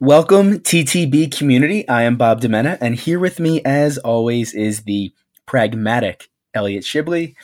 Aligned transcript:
Welcome, 0.00 0.60
TTB 0.60 1.36
community. 1.36 1.86
I 1.86 2.02
am 2.04 2.16
Bob 2.16 2.40
Demena, 2.40 2.78
and 2.80 2.94
here 2.94 3.18
with 3.18 3.38
me, 3.38 3.60
as 3.64 3.98
always, 3.98 4.54
is 4.54 4.84
the 4.84 5.12
pragmatic 5.44 6.30
Elliot 6.54 6.84
Shibley. 6.84 7.34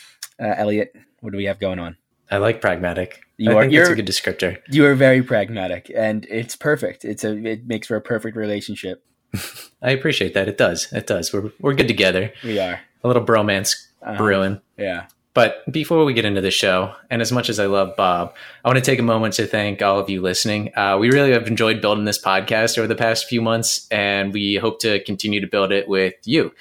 Uh, 0.43 0.55
Elliot, 0.57 0.95
what 1.21 1.33
do 1.33 1.37
we 1.37 1.45
have 1.45 1.59
going 1.61 1.79
on? 1.79 1.97
I 2.31 2.39
like 2.39 2.63
pragmatic. 2.63 3.21
You 3.37 3.51
I 3.51 3.55
are- 3.55 3.61
think 3.65 3.75
that's 3.75 3.91
a 3.91 3.95
good 3.95 4.07
descriptor. 4.07 4.57
You 4.71 4.87
are 4.87 4.95
very 4.95 5.23
pragmatic, 5.23 5.93
and 5.95 6.27
it's 6.31 6.57
perfect. 6.57 7.05
It's 7.05 7.25
a 7.25 7.37
it 7.47 7.67
makes 7.67 7.89
for 7.89 7.97
a 7.97 8.01
perfect 8.01 8.39
relationship. 8.39 9.05
I 9.83 9.91
appreciate 9.91 10.33
that. 10.33 10.49
It 10.49 10.57
does. 10.57 10.91
It 10.95 11.07
does. 11.07 11.35
We're 11.35 11.53
we're 11.61 11.75
good 11.75 11.89
together. 11.89 12.33
We 12.43 12.59
are. 12.59 12.81
A 13.05 13.07
little 13.07 13.25
bromance 13.25 13.75
Uh-huh. 14.03 14.17
brewing. 14.17 14.61
Yeah. 14.79 15.09
But 15.37 15.71
before 15.71 16.07
we 16.07 16.15
get 16.15 16.25
into 16.25 16.41
the 16.41 16.51
show, 16.51 16.95
and 17.11 17.21
as 17.21 17.31
much 17.31 17.51
as 17.51 17.61
I 17.61 17.67
love 17.67 17.95
Bob, 17.95 18.35
I 18.65 18.69
want 18.71 18.79
to 18.79 18.83
take 18.83 18.99
a 18.99 19.03
moment 19.03 19.35
to 19.35 19.47
thank 19.47 19.83
all 19.83 19.99
of 19.99 20.09
you 20.09 20.23
listening. 20.23 20.73
Uh, 20.75 20.97
we 20.99 21.11
really 21.11 21.33
have 21.33 21.47
enjoyed 21.47 21.83
building 21.83 22.07
this 22.07 22.19
podcast 22.19 22.79
over 22.79 22.87
the 22.87 22.95
past 22.95 23.27
few 23.27 23.43
months, 23.43 23.87
and 23.91 24.33
we 24.33 24.55
hope 24.55 24.81
to 24.81 25.05
continue 25.05 25.43
to 25.43 25.47
build 25.47 25.73
it 25.73 25.89
with 25.89 26.15
you. 26.25 26.55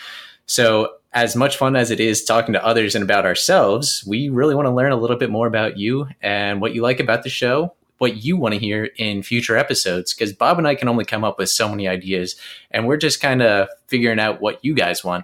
So, 0.45 0.95
as 1.13 1.38
much 1.38 1.55
fun 1.55 1.77
as 1.77 1.89
it 1.89 2.02
is 2.02 2.25
talking 2.25 2.52
to 2.52 2.66
others 2.66 2.95
and 2.95 3.03
about 3.05 3.25
ourselves, 3.25 4.03
we 4.05 4.27
really 4.27 4.55
want 4.55 4.66
to 4.66 4.75
learn 4.75 4.91
a 4.91 4.97
little 4.97 5.16
bit 5.16 5.30
more 5.30 5.47
about 5.47 5.77
you 5.77 6.09
and 6.21 6.59
what 6.59 6.75
you 6.75 6.81
like 6.81 6.99
about 6.99 7.23
the 7.23 7.30
show, 7.30 7.73
what 7.99 8.25
you 8.25 8.35
want 8.35 8.55
to 8.55 8.59
hear 8.59 8.89
in 8.97 9.23
future 9.23 9.55
episodes. 9.55 10.13
Because 10.13 10.33
Bob 10.33 10.57
and 10.57 10.67
I 10.67 10.75
can 10.75 10.89
only 10.89 11.05
come 11.05 11.23
up 11.23 11.39
with 11.39 11.47
so 11.49 11.69
many 11.69 11.88
ideas, 11.88 12.35
and 12.71 12.85
we're 12.85 12.97
just 12.97 13.21
kind 13.21 13.41
of 13.41 13.69
figuring 13.88 14.19
out 14.19 14.41
what 14.41 14.66
you 14.66 14.73
guys 14.73 15.02
want. 15.02 15.23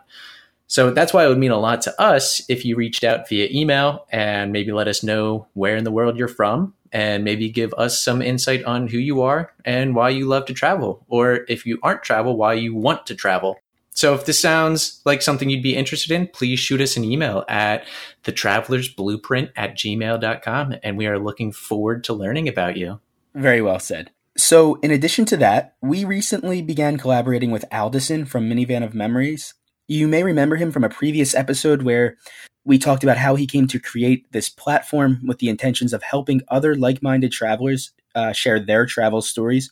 So 0.71 0.89
that's 0.89 1.11
why 1.11 1.25
it 1.25 1.27
would 1.27 1.37
mean 1.37 1.51
a 1.51 1.59
lot 1.59 1.81
to 1.81 2.01
us 2.01 2.41
if 2.47 2.63
you 2.63 2.77
reached 2.77 3.03
out 3.03 3.27
via 3.27 3.49
email 3.51 4.05
and 4.09 4.53
maybe 4.53 4.71
let 4.71 4.87
us 4.87 5.03
know 5.03 5.47
where 5.51 5.75
in 5.75 5.83
the 5.83 5.91
world 5.91 6.17
you're 6.17 6.29
from 6.29 6.73
and 6.93 7.25
maybe 7.25 7.49
give 7.49 7.73
us 7.73 8.01
some 8.01 8.21
insight 8.21 8.63
on 8.63 8.87
who 8.87 8.97
you 8.97 9.21
are 9.21 9.51
and 9.65 9.95
why 9.95 10.07
you 10.07 10.25
love 10.25 10.45
to 10.45 10.53
travel. 10.53 11.03
Or 11.09 11.41
if 11.49 11.65
you 11.65 11.77
aren't 11.83 12.03
travel, 12.03 12.37
why 12.37 12.53
you 12.53 12.73
want 12.73 13.05
to 13.07 13.15
travel. 13.15 13.59
So 13.89 14.13
if 14.13 14.25
this 14.25 14.39
sounds 14.39 15.01
like 15.03 15.21
something 15.21 15.49
you'd 15.49 15.61
be 15.61 15.75
interested 15.75 16.13
in, 16.13 16.27
please 16.27 16.57
shoot 16.61 16.79
us 16.79 16.95
an 16.95 17.03
email 17.03 17.43
at 17.49 17.85
the 18.23 18.31
traveler's 18.31 18.87
blueprint 18.87 19.51
at 19.57 19.75
gmail.com. 19.75 20.75
And 20.83 20.97
we 20.97 21.05
are 21.05 21.19
looking 21.19 21.51
forward 21.51 22.05
to 22.05 22.13
learning 22.13 22.47
about 22.47 22.77
you. 22.77 23.01
Very 23.35 23.61
well 23.61 23.79
said. 23.79 24.11
So, 24.37 24.75
in 24.75 24.91
addition 24.91 25.25
to 25.25 25.37
that, 25.37 25.75
we 25.81 26.05
recently 26.05 26.61
began 26.61 26.97
collaborating 26.97 27.51
with 27.51 27.65
Aldison 27.73 28.25
from 28.25 28.49
Minivan 28.49 28.85
of 28.85 28.93
Memories. 28.93 29.55
You 29.91 30.07
may 30.07 30.23
remember 30.23 30.55
him 30.55 30.71
from 30.71 30.85
a 30.85 30.89
previous 30.89 31.35
episode 31.35 31.81
where 31.81 32.15
we 32.63 32.77
talked 32.77 33.03
about 33.03 33.17
how 33.17 33.35
he 33.35 33.45
came 33.45 33.67
to 33.67 33.77
create 33.77 34.25
this 34.31 34.47
platform 34.47 35.19
with 35.27 35.39
the 35.39 35.49
intentions 35.49 35.91
of 35.91 36.01
helping 36.01 36.43
other 36.47 36.75
like 36.75 37.03
minded 37.03 37.33
travelers 37.33 37.91
uh, 38.15 38.31
share 38.31 38.57
their 38.57 38.85
travel 38.85 39.21
stories. 39.21 39.69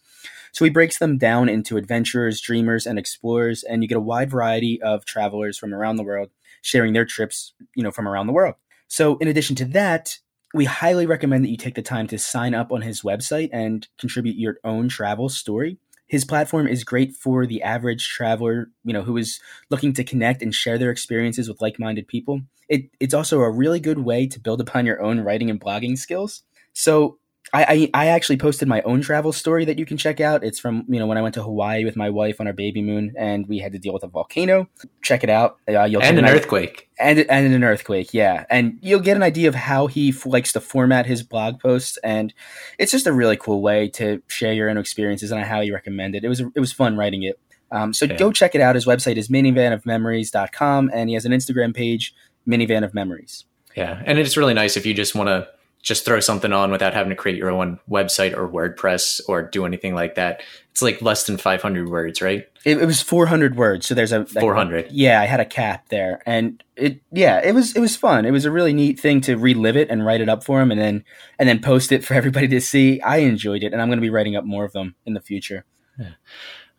So, 0.52 0.66
he 0.66 0.72
breaks 0.72 1.00
them 1.00 1.17
down 1.17 1.48
into 1.48 1.78
adventurers, 1.78 2.42
dreamers, 2.42 2.86
and 2.86 3.00
explorers, 3.00 3.64
and 3.64 3.81
you 3.81 3.88
get 3.88 3.98
a 3.98 4.02
wide 4.02 4.30
variety 4.30 4.81
of 4.81 5.06
travelers 5.06 5.58
from 5.58 5.73
around 5.73 5.95
the 5.95 6.03
world 6.03 6.31
sharing 6.64 6.92
their 6.92 7.06
trips, 7.06 7.54
you 7.73 7.81
know, 7.81 7.92
from 7.92 8.06
around 8.06 8.28
the 8.28 8.33
world. 8.33 8.56
So, 8.89 9.16
in 9.20 9.30
addition 9.30 9.56
to 9.56 9.66
that, 9.67 10.17
we 10.54 10.66
highly 10.66 11.06
recommend 11.06 11.45
that 11.45 11.50
you 11.50 11.56
take 11.56 11.76
the 11.76 11.81
time 11.81 12.08
to 12.08 12.20
sign 12.20 12.54
up 12.54 12.73
on 12.73 12.81
his 12.81 13.04
website 13.04 13.52
and 13.54 13.88
contribute 13.98 14.36
your 14.36 14.58
own 14.66 14.89
travel 14.89 15.30
story. 15.30 15.78
His 16.10 16.26
platform 16.26 16.68
is 16.68 16.84
great 16.84 17.16
for 17.16 17.46
the 17.46 17.62
average 17.62 18.10
traveler, 18.10 18.72
you 18.84 18.94
know, 18.94 19.04
who 19.04 19.16
is 19.16 19.40
looking 19.70 19.94
to 19.94 20.04
connect 20.04 20.42
and 20.42 20.54
share 20.54 20.78
their 20.80 20.90
experiences 20.90 21.48
with 21.48 21.62
like-minded 21.62 22.08
people. 22.08 22.42
It, 22.68 22.90
it's 23.00 23.14
also 23.14 23.42
a 23.42 23.52
really 23.52 23.80
good 23.80 24.00
way 24.00 24.28
to 24.28 24.40
build 24.40 24.60
upon 24.60 24.88
your 24.88 25.02
own 25.02 25.20
writing 25.22 25.50
and 25.50 25.62
blogging 25.62 25.98
skills. 25.98 26.44
So 26.74 27.19
I, 27.52 27.90
I, 27.94 28.04
I 28.04 28.08
actually 28.09 28.38
posted 28.38 28.68
my 28.68 28.82
own 28.84 29.02
travel 29.02 29.32
story 29.34 29.66
that 29.66 29.80
you 29.80 29.86
can 29.86 29.98
check 29.98 30.20
out. 30.22 30.44
It's 30.44 30.59
from 30.59 30.86
you 30.88 31.00
know 31.00 31.08
when 31.08 31.18
I 31.18 31.23
went 31.23 31.34
to 31.34 31.42
Hawaii 31.42 31.84
with 31.84 31.95
my 31.95 32.09
wife 32.12 32.40
on 32.40 32.45
our 32.45 32.54
baby 32.54 32.82
moon, 32.84 33.14
and 33.18 33.48
we 33.48 33.58
had 33.58 33.72
to 33.72 33.80
deal 33.80 33.92
with 33.94 34.04
a 34.04 34.08
volcano. 34.08 34.68
Check 35.02 35.23
it 35.23 35.32
out. 35.32 35.58
Uh, 35.67 35.86
you'll 35.86 36.04
And 36.04 36.20
an 36.20 36.26
earthquake. 36.26 36.90
and 37.00 37.17
and 37.20 37.54
an 37.54 37.64
earthquake, 37.64 38.14
yeah. 38.14 38.45
And 38.52 38.78
you'll 38.82 39.00
get 39.00 39.17
an 39.17 39.23
idea 39.23 39.48
of 39.48 39.55
how 39.55 39.88
he 39.88 40.10
f- 40.10 40.27
likes 40.27 40.52
to 40.54 40.61
format 40.61 41.08
his 41.08 41.23
blog 41.23 41.60
posts, 41.60 41.98
and 42.04 42.33
it's 42.77 42.92
just 42.92 43.08
a 43.08 43.14
really 43.14 43.36
cool 43.38 43.61
way 43.64 43.88
to 43.95 44.21
share 44.27 44.54
your 44.54 44.70
own 44.70 44.77
experiences, 44.77 45.32
and 45.32 45.42
I 45.42 45.45
highly 45.45 45.71
recommend 45.71 46.14
it. 46.16 46.23
It 46.23 46.30
was 46.30 46.42
it 46.42 46.60
was 46.60 46.71
fun 46.71 46.98
writing 46.98 47.23
it. 47.23 47.39
Um, 47.71 47.94
so 47.94 48.06
Yeah. 48.06 48.16
go 48.17 48.32
check 48.32 48.54
it 48.54 48.61
out. 48.61 48.76
His 48.76 48.86
website 48.86 49.16
is 49.17 49.27
minivanofmemories.com, 49.30 50.92
and 50.94 51.10
he 51.10 51.14
has 51.16 51.26
an 51.26 51.32
Instagram 51.32 51.73
page, 51.76 52.14
Minivan 52.48 52.83
of 52.83 52.94
Memories. 52.94 53.45
Yeah, 53.76 54.02
and 54.06 54.17
it's 54.20 54.38
really 54.38 54.54
nice 54.54 54.77
if 54.77 54.86
you 54.86 54.94
just 54.94 55.16
want 55.16 55.27
to 55.30 55.48
just 55.82 56.06
throw 56.06 56.20
something 56.20 56.52
on 56.52 56.72
without 56.72 56.94
having 56.94 57.10
to 57.10 57.16
create 57.16 57.38
your 57.38 57.50
own 57.50 57.80
website 57.90 58.36
or 58.36 58.48
WordPress 58.48 59.22
or 59.28 59.42
do 59.42 59.66
anything 59.66 59.95
like 59.95 60.16
that. 60.16 60.42
It's 60.72 60.82
like 60.82 61.02
less 61.02 61.26
than 61.26 61.38
500 61.38 61.90
words, 61.90 62.22
right? 62.22 62.48
It, 62.66 62.82
it 62.82 62.86
was 62.86 63.02
400 63.02 63.56
words, 63.56 63.88
so 63.88 63.95
there's 63.95 64.12
a 64.12 64.20
like, 64.20 64.39
400. 64.39 64.92
Yeah, 64.92 65.22
I 65.22 65.26
had 65.26 65.39
a 65.39 65.45
cap 65.45 65.88
there, 65.89 66.22
and 66.26 66.62
it 66.76 67.02
yeah, 67.12 67.42
it 67.42 67.54
was 67.54 67.76
it 67.76 67.80
was 67.80 67.95
fun. 67.95 68.26
It 68.26 68.32
was 68.32 68.45
a 68.45 68.52
really 68.52 68.73
neat 68.73 69.00
thing 69.00 69.22
to 69.22 69.36
relive 69.36 69.78
it 69.78 69.89
and 69.89 70.06
write 70.06 70.22
it 70.22 70.30
up 70.30 70.44
for 70.44 70.62
him, 70.62 70.72
and 70.72 70.80
then 70.80 71.04
and 71.38 71.48
then 71.48 71.62
post 71.62 71.92
it 71.92 72.04
for 72.04 72.14
everybody 72.16 72.48
to 72.50 72.62
see. 72.62 73.02
I 73.02 73.18
enjoyed 73.18 73.64
it, 73.64 73.72
and 73.72 73.82
I'm 73.82 73.88
going 73.88 73.98
to 73.98 74.02
be 74.02 74.10
writing 74.10 74.36
up 74.36 74.44
more 74.44 74.66
of 74.66 74.73
them 74.73 74.95
in 75.06 75.14
the 75.14 75.22
future. 75.22 75.66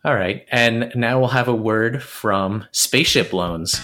All 0.03 0.15
right, 0.15 0.47
and 0.51 0.91
now 0.95 1.19
we'll 1.19 1.29
have 1.29 1.47
a 1.47 1.55
word 1.55 2.01
from 2.01 2.65
Spaceship 2.71 3.33
Loans. 3.33 3.79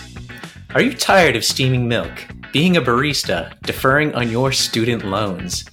Are 0.73 0.81
you 0.81 0.93
tired 0.93 1.35
of 1.35 1.45
steaming 1.45 1.87
milk, 1.87 2.25
being 2.57 2.77
a 2.77 2.81
barista, 2.81 3.53
deferring 3.61 4.15
on 4.15 4.31
your 4.31 4.51
student 4.51 5.05
loans? 5.05 5.63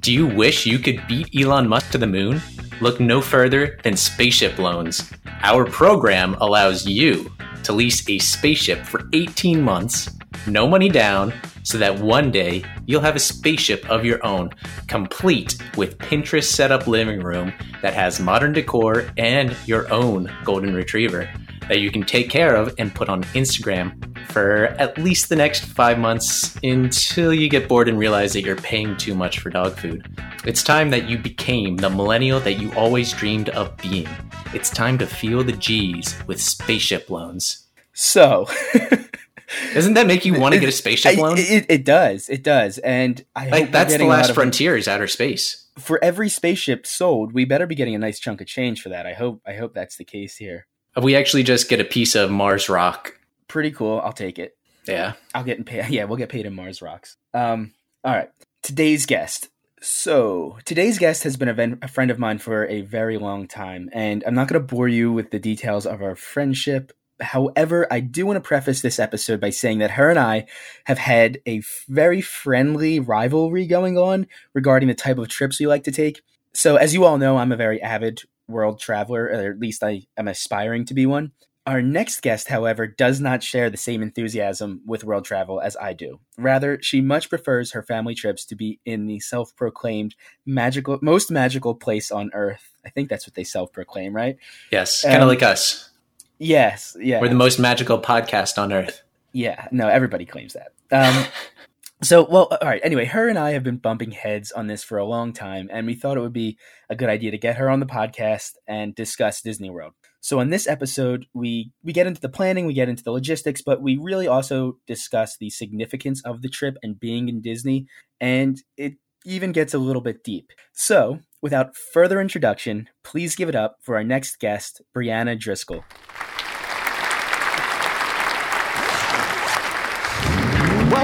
Do 0.00 0.10
you 0.10 0.26
wish 0.26 0.64
you 0.64 0.78
could 0.78 1.06
beat 1.06 1.28
Elon 1.38 1.68
Musk 1.68 1.90
to 1.90 1.98
the 1.98 2.06
moon? 2.06 2.40
Look 2.80 2.98
no 2.98 3.20
further 3.20 3.78
than 3.84 3.94
Spaceship 3.94 4.58
Loans. 4.58 5.12
Our 5.42 5.66
program 5.66 6.32
allows 6.40 6.86
you 6.86 7.30
to 7.64 7.74
lease 7.74 8.08
a 8.08 8.18
spaceship 8.18 8.86
for 8.86 9.06
18 9.12 9.60
months, 9.60 10.16
no 10.46 10.66
money 10.66 10.88
down, 10.88 11.34
so 11.62 11.76
that 11.76 12.00
one 12.00 12.30
day 12.30 12.64
you'll 12.86 13.02
have 13.02 13.16
a 13.16 13.20
spaceship 13.20 13.86
of 13.90 14.06
your 14.06 14.24
own, 14.24 14.48
complete 14.88 15.58
with 15.76 15.98
Pinterest 15.98 16.44
setup 16.44 16.86
living 16.86 17.20
room 17.20 17.52
that 17.82 17.92
has 17.92 18.18
modern 18.18 18.54
decor 18.54 19.10
and 19.18 19.54
your 19.66 19.92
own 19.92 20.32
golden 20.44 20.72
retriever 20.74 21.30
that 21.70 21.78
you 21.78 21.92
can 21.92 22.02
take 22.02 22.28
care 22.28 22.56
of 22.56 22.74
and 22.78 22.92
put 22.92 23.08
on 23.08 23.22
Instagram 23.26 23.94
for 24.32 24.66
at 24.80 24.98
least 24.98 25.28
the 25.28 25.36
next 25.36 25.64
five 25.64 26.00
months 26.00 26.58
until 26.64 27.32
you 27.32 27.48
get 27.48 27.68
bored 27.68 27.88
and 27.88 27.96
realize 27.96 28.32
that 28.32 28.42
you're 28.42 28.56
paying 28.56 28.96
too 28.96 29.14
much 29.14 29.38
for 29.38 29.50
dog 29.50 29.76
food. 29.78 30.04
It's 30.44 30.64
time 30.64 30.90
that 30.90 31.08
you 31.08 31.16
became 31.16 31.76
the 31.76 31.88
millennial 31.88 32.40
that 32.40 32.54
you 32.54 32.72
always 32.72 33.12
dreamed 33.12 33.50
of 33.50 33.76
being. 33.76 34.08
It's 34.52 34.68
time 34.68 34.98
to 34.98 35.06
feel 35.06 35.44
the 35.44 35.52
G's 35.52 36.16
with 36.26 36.40
spaceship 36.40 37.08
loans. 37.08 37.68
So. 37.92 38.48
Doesn't 39.72 39.94
that 39.94 40.08
make 40.08 40.24
you 40.24 40.40
want 40.40 40.54
to 40.54 40.60
get 40.60 40.68
a 40.68 40.72
spaceship 40.72 41.16
loan? 41.18 41.36
It, 41.38 41.66
it 41.68 41.84
does. 41.84 42.28
It 42.28 42.42
does. 42.42 42.78
And 42.78 43.24
I 43.36 43.44
hope 43.44 43.52
like 43.52 43.72
that's 43.72 43.96
the 43.96 44.06
last 44.06 44.34
frontier 44.34 44.76
is 44.76 44.88
outer 44.88 45.06
space. 45.06 45.68
For 45.78 46.02
every 46.02 46.28
spaceship 46.28 46.84
sold, 46.84 47.32
we 47.32 47.44
better 47.44 47.66
be 47.66 47.76
getting 47.76 47.94
a 47.94 47.98
nice 47.98 48.18
chunk 48.18 48.40
of 48.40 48.48
change 48.48 48.82
for 48.82 48.88
that. 48.88 49.06
I 49.06 49.14
hope. 49.14 49.40
I 49.46 49.54
hope 49.54 49.72
that's 49.72 49.96
the 49.96 50.04
case 50.04 50.36
here. 50.36 50.66
We 51.00 51.16
actually 51.16 51.42
just 51.42 51.68
get 51.68 51.80
a 51.80 51.84
piece 51.84 52.14
of 52.14 52.30
Mars 52.30 52.68
rock. 52.68 53.18
Pretty 53.48 53.70
cool. 53.70 54.00
I'll 54.00 54.12
take 54.12 54.38
it. 54.38 54.56
Yeah. 54.86 55.14
I'll 55.34 55.44
get 55.44 55.64
paid. 55.66 55.88
Yeah, 55.90 56.04
we'll 56.04 56.16
get 56.16 56.28
paid 56.28 56.46
in 56.46 56.54
Mars 56.54 56.82
rocks. 56.82 57.16
Um. 57.34 57.72
All 58.04 58.14
right. 58.14 58.30
Today's 58.62 59.06
guest. 59.06 59.48
So 59.82 60.58
today's 60.66 60.98
guest 60.98 61.22
has 61.22 61.38
been 61.38 61.48
a, 61.48 61.54
ven- 61.54 61.78
a 61.80 61.88
friend 61.88 62.10
of 62.10 62.18
mine 62.18 62.38
for 62.38 62.66
a 62.66 62.82
very 62.82 63.16
long 63.16 63.48
time, 63.48 63.88
and 63.94 64.22
I'm 64.26 64.34
not 64.34 64.48
going 64.48 64.60
to 64.60 64.74
bore 64.74 64.88
you 64.88 65.10
with 65.10 65.30
the 65.30 65.38
details 65.38 65.86
of 65.86 66.02
our 66.02 66.14
friendship. 66.14 66.92
However, 67.18 67.86
I 67.90 68.00
do 68.00 68.26
want 68.26 68.36
to 68.36 68.46
preface 68.46 68.82
this 68.82 68.98
episode 68.98 69.40
by 69.40 69.50
saying 69.50 69.78
that 69.78 69.92
her 69.92 70.10
and 70.10 70.18
I 70.18 70.46
have 70.84 70.98
had 70.98 71.40
a 71.46 71.62
very 71.88 72.20
friendly 72.20 73.00
rivalry 73.00 73.66
going 73.66 73.96
on 73.96 74.26
regarding 74.52 74.88
the 74.88 74.94
type 74.94 75.18
of 75.18 75.28
trips 75.28 75.58
we 75.58 75.66
like 75.66 75.84
to 75.84 75.92
take. 75.92 76.20
So, 76.52 76.76
as 76.76 76.92
you 76.92 77.04
all 77.04 77.16
know, 77.16 77.38
I'm 77.38 77.52
a 77.52 77.56
very 77.56 77.80
avid 77.80 78.22
world 78.50 78.80
traveler, 78.80 79.24
or 79.24 79.50
at 79.50 79.58
least 79.60 79.82
I 79.82 80.02
am 80.16 80.28
aspiring 80.28 80.84
to 80.86 80.94
be 80.94 81.06
one. 81.06 81.32
Our 81.66 81.82
next 81.82 82.22
guest, 82.22 82.48
however, 82.48 82.86
does 82.86 83.20
not 83.20 83.42
share 83.42 83.68
the 83.70 83.76
same 83.76 84.02
enthusiasm 84.02 84.80
with 84.86 85.04
world 85.04 85.24
travel 85.24 85.60
as 85.60 85.76
I 85.76 85.92
do. 85.92 86.18
Rather, 86.38 86.78
she 86.80 87.00
much 87.00 87.28
prefers 87.28 87.72
her 87.72 87.82
family 87.82 88.14
trips 88.14 88.44
to 88.46 88.56
be 88.56 88.80
in 88.86 89.06
the 89.06 89.20
self-proclaimed 89.20 90.14
magical, 90.46 90.98
most 91.02 91.30
magical 91.30 91.74
place 91.74 92.10
on 92.10 92.30
earth. 92.32 92.72
I 92.84 92.88
think 92.88 93.08
that's 93.10 93.26
what 93.26 93.34
they 93.34 93.44
self-proclaim, 93.44 94.16
right? 94.16 94.36
Yes. 94.72 95.02
Kind 95.02 95.16
of 95.16 95.22
Um, 95.22 95.28
like 95.28 95.42
us. 95.42 95.90
Yes, 96.38 96.96
yeah. 96.98 97.20
We're 97.20 97.28
the 97.28 97.34
most 97.34 97.58
magical 97.58 98.00
podcast 98.00 98.56
on 98.56 98.72
earth. 98.72 99.02
Yeah, 99.32 99.68
no, 99.70 99.86
everybody 99.86 100.24
claims 100.24 100.54
that. 100.54 100.72
Um, 100.90 101.26
so, 102.02 102.24
well, 102.24 102.48
all 102.50 102.68
right. 102.68 102.80
Anyway, 102.82 103.04
her 103.04 103.28
and 103.28 103.38
I 103.38 103.50
have 103.50 103.62
been 103.62 103.76
bumping 103.76 104.12
heads 104.12 104.52
on 104.52 104.66
this 104.66 104.82
for 104.82 104.96
a 104.96 105.04
long 105.04 105.32
time, 105.32 105.68
and 105.70 105.86
we 105.86 105.94
thought 105.94 106.16
it 106.16 106.20
would 106.20 106.32
be 106.32 106.58
a 106.88 106.96
good 106.96 107.10
idea 107.10 107.30
to 107.30 107.38
get 107.38 107.56
her 107.56 107.68
on 107.68 107.80
the 107.80 107.86
podcast 107.86 108.52
and 108.66 108.94
discuss 108.94 109.42
Disney 109.42 109.68
World. 109.68 109.92
So, 110.20 110.40
in 110.40 110.48
this 110.48 110.66
episode, 110.66 111.26
we 111.34 111.72
we 111.82 111.92
get 111.92 112.06
into 112.06 112.20
the 112.20 112.28
planning, 112.28 112.64
we 112.64 112.72
get 112.72 112.88
into 112.88 113.04
the 113.04 113.12
logistics, 113.12 113.60
but 113.60 113.82
we 113.82 113.98
really 114.00 114.26
also 114.26 114.78
discuss 114.86 115.36
the 115.36 115.50
significance 115.50 116.22
of 116.24 116.40
the 116.40 116.48
trip 116.48 116.76
and 116.82 116.98
being 116.98 117.28
in 117.28 117.42
Disney, 117.42 117.86
and 118.20 118.58
it 118.78 118.94
even 119.26 119.52
gets 119.52 119.74
a 119.74 119.78
little 119.78 120.02
bit 120.02 120.24
deep. 120.24 120.52
So, 120.72 121.20
without 121.42 121.76
further 121.76 122.20
introduction, 122.20 122.88
please 123.04 123.36
give 123.36 123.50
it 123.50 123.54
up 123.54 123.76
for 123.82 123.96
our 123.96 124.04
next 124.04 124.38
guest, 124.38 124.80
Brianna 124.96 125.38
Driscoll. 125.38 125.84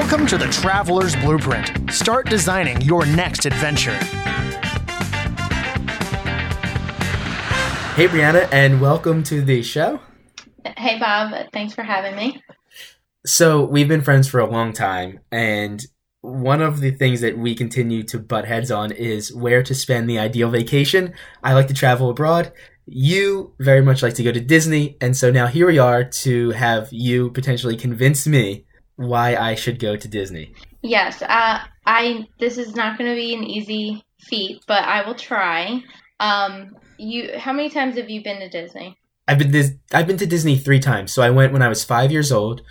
Welcome 0.09 0.29
to 0.29 0.39
the 0.39 0.47
Traveler's 0.47 1.17
Blueprint. 1.17 1.91
Start 1.91 2.31
designing 2.31 2.81
your 2.81 3.05
next 3.07 3.45
adventure. 3.45 3.97
Hey, 7.97 8.07
Brianna, 8.07 8.49
and 8.53 8.81
welcome 8.81 9.25
to 9.25 9.43
the 9.43 9.65
show. 9.65 9.99
Hey, 10.77 11.01
Bob. 11.01 11.49
Thanks 11.53 11.75
for 11.75 11.83
having 11.83 12.15
me. 12.15 12.41
So, 13.27 13.65
we've 13.65 13.89
been 13.89 14.01
friends 14.01 14.29
for 14.29 14.39
a 14.39 14.49
long 14.49 14.73
time, 14.73 15.19
and 15.33 15.85
one 16.21 16.63
of 16.63 16.79
the 16.81 16.93
things 16.93 17.21
that 17.23 17.37
we 17.37 17.57
continue 17.57 18.05
to 18.05 18.21
butt 18.21 18.45
heads 18.45 18.71
on 18.71 18.93
is 18.93 19.35
where 19.35 19.65
to 19.65 19.75
spend 19.75 20.09
the 20.09 20.21
ideal 20.21 20.51
vacation. 20.51 21.15
I 21.43 21.53
like 21.55 21.67
to 21.67 21.75
travel 21.75 22.11
abroad. 22.11 22.53
You 22.87 23.55
very 23.59 23.83
much 23.83 24.05
like 24.05 24.15
to 24.15 24.23
go 24.23 24.31
to 24.31 24.41
Disney, 24.41 24.99
and 25.01 25.17
so 25.17 25.33
now 25.33 25.49
here 25.49 25.67
we 25.67 25.81
are 25.81 26.05
to 26.05 26.51
have 26.51 26.93
you 26.93 27.33
potentially 27.33 27.77
convince 27.77 28.25
me 28.25 28.66
why 28.97 29.37
I 29.37 29.55
should 29.55 29.79
go 29.79 29.97
to 29.97 30.09
Disney. 30.09 30.55
Yes, 30.83 31.23
uh, 31.23 31.61
I. 31.87 32.27
This 32.39 32.59
is 32.59 32.75
not 32.75 32.99
going 32.99 33.11
to 33.11 33.17
be 33.17 33.35
an 33.35 33.45
easy 33.45 34.05
feat, 34.21 34.63
but 34.67 34.85
I 34.85 35.07
will 35.07 35.15
try. 35.15 35.83
Um, 36.21 36.77
you, 36.99 37.39
how 37.39 37.53
many 37.53 37.71
times 37.71 37.97
have 37.97 38.11
you 38.11 38.23
been 38.23 38.41
to 38.41 38.49
Disney? 38.49 38.97
I've 39.29 39.39
been 39.39 39.51
this, 39.51 39.73
I've 39.93 40.07
been 40.07 40.19
to 40.19 40.27
Disney 40.27 40.57
three 40.57 40.79
times. 40.79 41.13
So 41.13 41.23
I 41.23 41.31
went 41.31 41.53
when 41.53 41.63
I 41.63 41.69
was 41.69 41.85
five 41.85 42.13
years 42.13 42.31
old, 42.31 42.63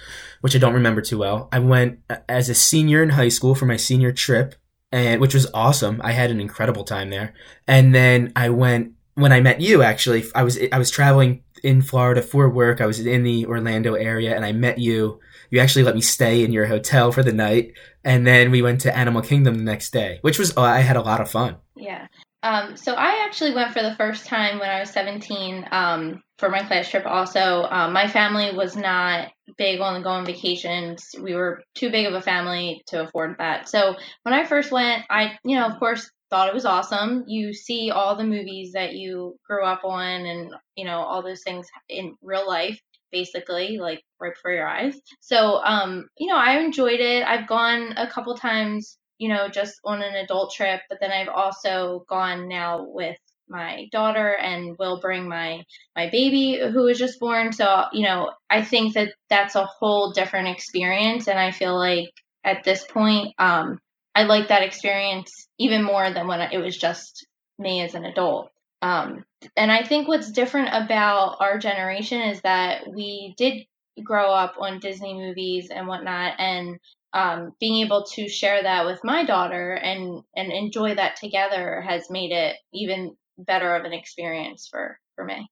which 0.42 0.56
I 0.56 0.60
don't 0.60 0.74
remember 0.74 1.01
too 1.01 1.18
well. 1.18 1.50
I 1.51 1.60
went 1.60 2.00
as 2.30 2.50
a 2.50 2.56
senior 2.56 3.04
in 3.04 3.10
high 3.10 3.30
school 3.30 3.56
for 3.56 3.66
my 3.66 3.77
senior 3.77 4.12
trip, 4.12 4.56
and 4.92 5.19
which 5.19 5.33
was 5.33 5.48
awesome. 5.54 6.00
I 6.04 6.13
had 6.13 6.31
an 6.31 6.39
incredible 6.39 6.86
time 6.86 7.10
there. 7.10 7.33
And 7.68 7.94
then 7.94 8.31
I 8.36 8.50
went 8.50 8.94
when 9.16 9.33
I 9.33 9.42
met 9.42 9.60
you. 9.60 9.81
Actually, 9.81 10.25
I 10.33 10.44
was 10.44 10.57
I 10.72 10.80
was 10.80 10.89
traveling 10.89 11.44
in 11.62 11.81
Florida 11.81 12.22
for 12.22 12.50
work. 12.50 12.80
I 12.80 12.86
was 12.86 13.06
in 13.06 13.24
the 13.24 13.45
Orlando 13.45 13.95
area, 13.95 14.36
and 14.36 14.45
I 14.45 14.54
met 14.54 14.77
you. 14.80 15.19
You 15.56 15.62
actually 15.62 15.84
let 15.84 15.96
me 15.96 16.02
stay 16.02 16.44
in 16.44 16.52
your 16.52 16.66
hotel 16.66 17.13
for 17.13 17.24
the 17.24 17.31
night, 17.31 17.75
and 18.04 18.28
then 18.28 18.52
we 18.52 18.62
went 18.62 18.81
to 18.81 18.94
Animal 18.94 19.22
Kingdom 19.22 19.56
the 19.56 19.63
next 19.63 19.94
day, 19.94 20.19
which 20.19 20.38
was 20.38 20.57
I 20.57 20.80
had 20.80 20.98
a 20.98 21.02
lot 21.02 21.22
of 21.22 21.31
fun. 21.31 21.56
Yeah. 21.78 22.07
Um, 22.44 22.75
so 22.75 22.94
I 22.94 23.24
actually 23.25 23.56
went 23.56 23.72
for 23.72 23.81
the 23.81 23.96
first 23.96 24.25
time 24.25 24.60
when 24.60 24.69
I 24.69 24.81
was 24.81 24.90
17 24.90 25.66
um, 25.72 26.22
for 26.40 26.50
my 26.50 26.62
class 26.63 26.90
trip. 26.90 27.06
Also, 27.06 27.63
um, 27.69 27.94
my 27.94 28.10
family 28.10 28.54
was 28.54 28.75
not 28.75 29.31
big 29.57 29.80
on 29.80 30.04
going 30.04 30.25
vacations. 30.25 31.16
We 31.22 31.36
were 31.36 31.63
too 31.74 31.90
big 31.90 32.06
of 32.06 32.13
a 32.16 32.22
family 32.22 32.84
to 32.88 33.04
afford 33.04 33.38
that. 33.40 33.69
So 33.69 33.96
when 34.24 34.34
I 34.34 34.46
first 34.46 34.74
went, 34.74 35.06
I, 35.10 35.38
you 35.46 35.56
know, 35.56 35.68
of 35.68 35.80
course, 35.80 36.12
thought 36.30 36.50
it 36.50 36.54
was 36.54 36.66
awesome. 36.66 37.24
You 37.28 37.54
see 37.54 37.92
all 37.92 38.18
the 38.18 38.25
movies 38.25 38.74
that 38.74 38.94
you 38.94 39.38
grew 39.48 39.63
up 39.63 39.86
on, 39.86 40.25
and 40.25 40.51
you 40.75 40.84
know 40.84 40.98
all 40.98 41.24
those 41.24 41.44
things 41.44 41.66
in 41.88 42.16
real 42.22 42.46
life 42.46 42.78
basically 43.20 43.78
like 43.88 44.02
right 44.20 44.34
before 44.36 44.52
your 44.52 44.68
eyes. 44.68 44.96
So 45.22 45.38
um 45.64 46.08
you 46.18 46.28
know 46.28 46.38
i 46.38 46.60
enjoyed 46.60 47.00
it. 47.00 47.24
I've 47.26 47.48
gone 47.48 47.94
a 47.98 48.08
couple 48.08 48.36
times 48.36 48.98
you 49.18 49.30
know, 49.30 49.48
just 49.48 49.80
on 49.86 50.02
an 50.02 50.16
adult 50.16 50.54
trip, 50.54 50.82
but 50.90 50.98
then 51.00 51.12
I've 51.12 51.30
also 51.30 52.04
gone 52.10 52.50
now 52.50 52.86
with 52.88 53.18
my 53.48 53.88
daughter 53.92 54.36
and 54.36 54.76
will 54.80 55.00
bring 55.00 55.30
my 55.30 55.64
my 55.96 56.10
baby 56.10 56.60
who 56.60 56.84
was 56.84 56.98
just 56.98 57.20
born. 57.20 57.54
So 57.54 57.86
you 57.94 58.04
know 58.04 58.32
i 58.50 58.64
think 58.64 58.94
that 58.96 59.14
that's 59.30 59.56
a 59.56 59.66
whole 59.66 60.12
different 60.14 60.48
experience 60.48 61.28
and 61.28 61.38
i 61.38 61.52
feel 61.52 61.78
like 61.78 62.10
at 62.44 62.64
this 62.64 62.84
point 62.84 63.34
um 63.38 63.80
i 64.16 64.24
like 64.24 64.48
that 64.48 64.64
experience 64.64 65.48
even 65.60 65.84
more 65.84 66.12
than 66.12 66.28
when 66.28 66.42
it 66.42 66.58
was 66.58 66.76
just 66.78 67.28
me 67.60 67.82
as 67.82 67.94
an 67.94 68.06
adult 68.06 68.50
um 68.86 69.26
and 69.58 69.72
i 69.72 69.84
think 69.84 70.08
what's 70.08 70.32
different 70.32 70.70
about 70.72 71.38
our 71.40 71.58
generation 71.58 72.22
is 72.22 72.42
that 72.42 72.88
we 72.88 73.34
did 73.38 73.66
grow 74.04 74.32
up 74.32 74.56
on 74.60 74.80
disney 74.80 75.14
movies 75.14 75.70
and 75.70 75.88
whatnot 75.88 76.34
and 76.40 76.80
um, 77.16 77.54
being 77.62 77.86
able 77.86 78.04
to 78.04 78.28
share 78.28 78.62
that 78.62 78.86
with 78.86 79.00
my 79.04 79.24
daughter 79.24 79.72
and 79.72 80.22
and 80.36 80.52
enjoy 80.52 80.96
that 80.96 81.16
together 81.16 81.82
has 81.82 82.10
made 82.10 82.32
it 82.34 82.58
even 82.74 83.16
better 83.38 83.74
of 83.74 83.86
an 83.86 83.94
experience 83.94 84.68
for 84.70 85.00
for 85.16 85.24
me. 85.24 85.50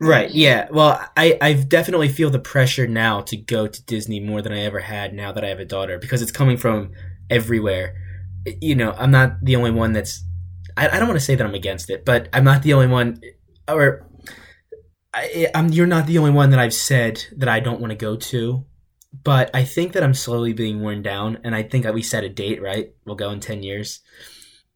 Right 0.00 0.30
yeah. 0.30 0.68
Well 0.70 1.04
i 1.16 1.36
i 1.40 1.52
definitely 1.52 2.08
feel 2.08 2.30
the 2.30 2.38
pressure 2.38 2.86
now 2.86 3.20
to 3.22 3.36
go 3.36 3.66
to 3.66 3.84
disney 3.84 4.20
more 4.20 4.40
than 4.40 4.52
i 4.52 4.60
ever 4.60 4.80
had 4.80 5.12
now 5.12 5.32
that 5.32 5.44
i 5.44 5.48
have 5.48 5.58
a 5.58 5.64
daughter 5.64 5.98
because 5.98 6.22
it's 6.22 6.32
coming 6.32 6.56
from 6.56 6.92
everywhere. 7.28 7.94
You 8.60 8.76
know 8.76 8.92
i'm 8.92 9.10
not 9.10 9.42
the 9.42 9.56
only 9.56 9.72
one 9.72 9.92
that's 9.92 10.22
i, 10.76 10.88
I 10.88 10.98
don't 10.98 11.08
want 11.08 11.18
to 11.18 11.24
say 11.24 11.34
that 11.34 11.46
i'm 11.46 11.54
against 11.54 11.90
it 11.90 12.04
but 12.04 12.28
i'm 12.32 12.44
not 12.44 12.62
the 12.62 12.74
only 12.74 12.88
one 12.88 13.20
or 13.68 14.06
I, 15.16 15.46
I'm, 15.54 15.68
you're 15.68 15.86
not 15.86 16.08
the 16.08 16.18
only 16.18 16.32
one 16.32 16.50
that 16.50 16.58
I've 16.58 16.74
said 16.74 17.24
that 17.36 17.48
I 17.48 17.60
don't 17.60 17.80
want 17.80 17.92
to 17.92 17.96
go 17.96 18.16
to 18.16 18.66
but 19.22 19.50
I 19.54 19.64
think 19.64 19.92
that 19.92 20.02
I'm 20.02 20.14
slowly 20.14 20.52
being 20.52 20.80
worn 20.80 21.02
down, 21.02 21.38
and 21.44 21.54
I 21.54 21.62
think 21.62 21.86
we 21.92 22.02
set 22.02 22.24
a 22.24 22.28
date, 22.28 22.60
right? 22.60 22.94
We'll 23.04 23.16
go 23.16 23.30
in 23.30 23.40
ten 23.40 23.62
years, 23.62 24.00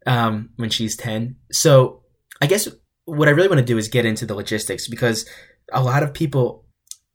um, 0.06 0.50
when 0.56 0.71
she's 0.71 0.97
ten. 0.97 1.37
So 1.50 2.03
I 2.41 2.47
guess 2.47 2.69
what 3.05 3.29
I 3.29 3.33
really 3.33 3.49
want 3.49 3.59
to 3.59 3.65
do 3.65 3.79
is 3.79 3.89
get 3.89 4.05
into 4.05 4.27
the 4.27 4.35
logistics 4.35 4.87
because 4.87 5.27
a 5.73 5.83
lot 5.83 6.03
of 6.03 6.15
people, 6.15 6.67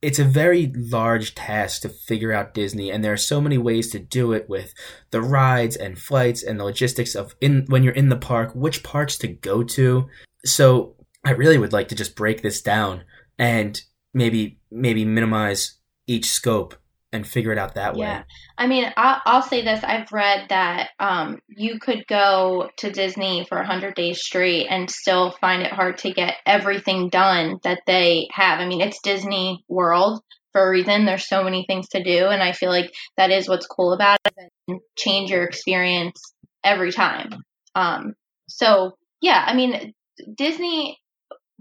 it's 0.04 0.18
a 0.18 0.24
very 0.24 0.70
large 0.76 1.34
task 1.34 1.80
to 1.82 1.88
figure 1.88 2.30
out 2.30 2.52
Disney, 2.52 2.90
and 2.90 3.02
there 3.02 3.14
are 3.14 3.16
so 3.16 3.40
many 3.40 3.56
ways 3.56 3.90
to 3.90 3.98
do 3.98 4.32
it 4.32 4.48
with 4.50 4.74
the 5.10 5.22
rides 5.22 5.76
and 5.76 5.98
flights 5.98 6.42
and 6.42 6.60
the 6.60 6.64
logistics 6.64 7.14
of 7.14 7.34
in 7.40 7.64
when 7.68 7.82
you're 7.82 7.94
in 7.94 8.10
the 8.10 8.16
park, 8.16 8.52
which 8.54 8.82
parks 8.82 9.16
to 9.18 9.28
go 9.28 9.62
to. 9.62 10.06
So 10.44 10.96
I 11.24 11.30
really 11.30 11.56
would 11.56 11.72
like 11.72 11.88
to 11.88 11.94
just 11.94 12.16
break 12.16 12.42
this 12.42 12.60
down 12.60 13.04
and 13.38 13.80
maybe 14.12 14.60
maybe 14.70 15.06
minimize 15.06 15.78
each 16.06 16.26
scope 16.26 16.74
and 17.14 17.26
figure 17.26 17.52
it 17.52 17.58
out 17.58 17.76
that 17.76 17.94
way. 17.94 18.00
Yeah. 18.00 18.24
I 18.58 18.66
mean, 18.66 18.92
I'll, 18.96 19.20
I'll 19.24 19.42
say 19.42 19.62
this. 19.62 19.82
I've 19.84 20.10
read 20.12 20.46
that 20.48 20.90
um, 20.98 21.38
you 21.48 21.78
could 21.78 22.06
go 22.08 22.68
to 22.78 22.90
Disney 22.90 23.46
for 23.48 23.56
100 23.58 23.94
days 23.94 24.20
straight 24.20 24.66
and 24.68 24.90
still 24.90 25.30
find 25.40 25.62
it 25.62 25.72
hard 25.72 25.98
to 25.98 26.12
get 26.12 26.34
everything 26.44 27.08
done 27.08 27.58
that 27.62 27.82
they 27.86 28.28
have. 28.32 28.58
I 28.58 28.66
mean, 28.66 28.80
it's 28.80 29.00
Disney 29.02 29.64
World 29.68 30.20
for 30.52 30.66
a 30.66 30.70
reason. 30.70 31.04
There's 31.04 31.28
so 31.28 31.44
many 31.44 31.64
things 31.66 31.88
to 31.90 32.02
do. 32.02 32.26
And 32.26 32.42
I 32.42 32.52
feel 32.52 32.70
like 32.70 32.92
that 33.16 33.30
is 33.30 33.48
what's 33.48 33.66
cool 33.66 33.92
about 33.92 34.18
it 34.26 34.50
and 34.68 34.80
change 34.98 35.30
your 35.30 35.44
experience 35.44 36.20
every 36.64 36.90
time. 36.90 37.30
Um, 37.76 38.14
so, 38.48 38.98
yeah, 39.20 39.42
I 39.46 39.54
mean, 39.54 39.94
Disney, 40.36 40.98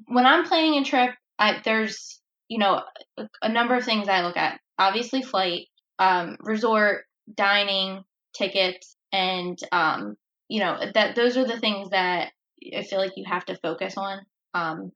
when 0.08 0.26
I'm 0.26 0.46
planning 0.46 0.82
a 0.82 0.84
trip, 0.84 1.12
I, 1.38 1.62
there's, 1.64 2.20
you 2.48 2.58
know, 2.58 2.82
a, 3.18 3.28
a 3.44 3.50
number 3.50 3.76
of 3.76 3.86
things 3.86 4.10
I 4.10 4.26
look 4.26 4.38
at 4.38 4.60
obviously 4.78 5.22
flight, 5.22 5.68
um, 6.00 6.38
resort, 6.40 7.06
dining, 7.34 8.04
tickets, 8.36 8.96
and 9.12 9.58
um, 9.72 10.16
you 10.50 10.60
know 10.60 10.80
that 10.94 11.16
those 11.16 11.38
are 11.38 11.46
the 11.46 11.60
things 11.60 11.90
that 11.90 12.32
I 12.76 12.84
feel 12.84 13.00
like 13.00 13.14
you 13.16 13.26
have 13.28 13.46
to 13.46 13.56
focus 13.58 13.96
on. 13.98 14.20
Um, 14.54 14.92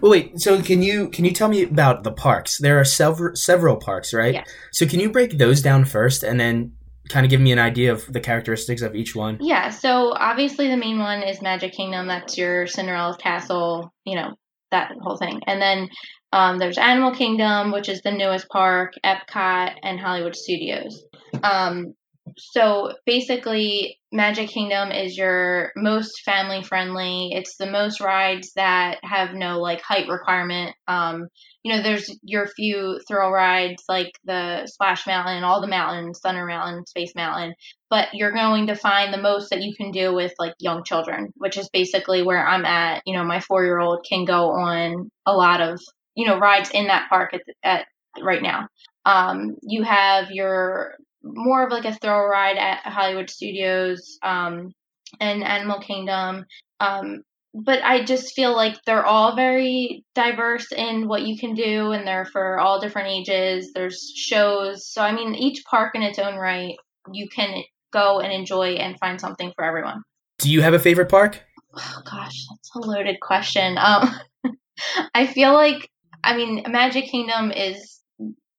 well, 0.00 0.12
wait. 0.12 0.40
So 0.40 0.60
can 0.62 0.82
you 0.82 1.08
can 1.08 1.24
you 1.24 1.32
tell 1.32 1.48
me 1.48 1.62
about 1.62 2.04
the 2.04 2.12
parks? 2.12 2.58
There 2.58 2.78
are 2.78 2.84
several 2.84 3.34
several 3.34 3.76
parks, 3.76 4.12
right? 4.12 4.34
Yeah. 4.34 4.44
So 4.72 4.86
can 4.86 5.00
you 5.00 5.10
break 5.10 5.38
those 5.38 5.62
down 5.62 5.84
first, 5.84 6.22
and 6.22 6.38
then 6.38 6.72
kind 7.08 7.24
of 7.24 7.30
give 7.30 7.40
me 7.40 7.50
an 7.50 7.58
idea 7.58 7.92
of 7.92 8.10
the 8.12 8.20
characteristics 8.20 8.82
of 8.82 8.94
each 8.94 9.16
one? 9.16 9.38
Yeah. 9.40 9.70
So 9.70 10.12
obviously 10.14 10.68
the 10.68 10.76
main 10.76 10.98
one 10.98 11.22
is 11.22 11.40
Magic 11.40 11.72
Kingdom. 11.72 12.06
That's 12.08 12.36
your 12.36 12.66
Cinderella's 12.66 13.16
castle. 13.16 13.92
You 14.04 14.16
know 14.16 14.34
that 14.70 14.92
whole 15.00 15.16
thing, 15.16 15.40
and 15.46 15.60
then 15.60 15.88
um, 16.32 16.58
there's 16.58 16.78
Animal 16.78 17.14
Kingdom, 17.14 17.72
which 17.72 17.88
is 17.88 18.02
the 18.02 18.12
newest 18.12 18.48
park, 18.48 18.94
Epcot, 19.04 19.74
and 19.82 19.98
Hollywood 19.98 20.36
Studios. 20.36 21.02
Um, 21.42 21.94
so 22.36 22.92
basically, 23.06 23.98
Magic 24.12 24.48
Kingdom 24.48 24.92
is 24.92 25.16
your 25.16 25.72
most 25.76 26.22
family 26.24 26.62
friendly. 26.62 27.30
It's 27.32 27.56
the 27.56 27.70
most 27.70 28.00
rides 28.00 28.52
that 28.54 28.98
have 29.02 29.34
no 29.34 29.60
like 29.60 29.80
height 29.80 30.08
requirement. 30.08 30.74
Um, 30.86 31.26
you 31.62 31.72
know, 31.72 31.82
there's 31.82 32.10
your 32.22 32.46
few 32.46 33.00
thrill 33.08 33.30
rides 33.30 33.82
like 33.88 34.12
the 34.24 34.66
Splash 34.66 35.06
Mountain, 35.06 35.44
all 35.44 35.60
the 35.60 35.66
mountains, 35.66 36.20
Thunder 36.22 36.46
Mountain, 36.46 36.86
Space 36.86 37.14
Mountain, 37.14 37.54
but 37.88 38.08
you're 38.12 38.32
going 38.32 38.68
to 38.68 38.74
find 38.74 39.12
the 39.12 39.18
most 39.18 39.50
that 39.50 39.62
you 39.62 39.74
can 39.74 39.90
do 39.90 40.14
with 40.14 40.32
like 40.38 40.54
young 40.60 40.84
children, 40.84 41.32
which 41.36 41.58
is 41.58 41.68
basically 41.72 42.22
where 42.22 42.46
I'm 42.46 42.64
at. 42.64 43.02
You 43.06 43.16
know, 43.16 43.24
my 43.24 43.40
four 43.40 43.64
year 43.64 43.80
old 43.80 44.06
can 44.08 44.24
go 44.24 44.50
on 44.50 45.10
a 45.26 45.32
lot 45.32 45.60
of 45.60 45.80
you 46.14 46.26
know 46.26 46.38
rides 46.38 46.70
in 46.70 46.86
that 46.86 47.08
park 47.08 47.34
at, 47.34 47.42
at 47.62 47.86
right 48.22 48.42
now. 48.42 48.68
Um, 49.04 49.56
you 49.62 49.82
have 49.82 50.30
your 50.30 50.94
more 51.22 51.64
of 51.64 51.72
like 51.72 51.84
a 51.84 51.94
thrill 51.94 52.24
ride 52.24 52.56
at 52.56 52.80
Hollywood 52.80 53.30
Studios 53.30 54.18
um, 54.22 54.72
and 55.20 55.44
Animal 55.44 55.80
Kingdom. 55.80 56.46
Um, 56.80 57.22
but 57.52 57.82
I 57.82 58.04
just 58.04 58.34
feel 58.34 58.54
like 58.54 58.76
they're 58.86 59.04
all 59.04 59.34
very 59.34 60.04
diverse 60.14 60.70
in 60.70 61.08
what 61.08 61.22
you 61.22 61.36
can 61.36 61.54
do, 61.54 61.90
and 61.90 62.06
they're 62.06 62.26
for 62.26 62.60
all 62.60 62.80
different 62.80 63.08
ages. 63.08 63.72
There's 63.74 64.12
shows, 64.14 64.86
so 64.86 65.02
I 65.02 65.12
mean, 65.12 65.34
each 65.34 65.64
park 65.64 65.96
in 65.96 66.02
its 66.02 66.18
own 66.18 66.36
right, 66.36 66.76
you 67.12 67.28
can 67.28 67.62
go 67.92 68.20
and 68.20 68.32
enjoy 68.32 68.74
and 68.74 68.96
find 69.00 69.20
something 69.20 69.52
for 69.56 69.64
everyone. 69.64 70.02
Do 70.38 70.50
you 70.50 70.62
have 70.62 70.74
a 70.74 70.78
favorite 70.78 71.08
park? 71.08 71.42
oh 71.74 72.02
gosh, 72.04 72.46
that's 72.50 72.74
a 72.74 72.78
loaded 72.78 73.20
question. 73.20 73.78
Um, 73.78 74.14
I 75.14 75.26
feel 75.26 75.52
like, 75.52 75.88
I 76.22 76.36
mean, 76.36 76.64
Magic 76.68 77.06
Kingdom 77.06 77.50
is 77.50 78.00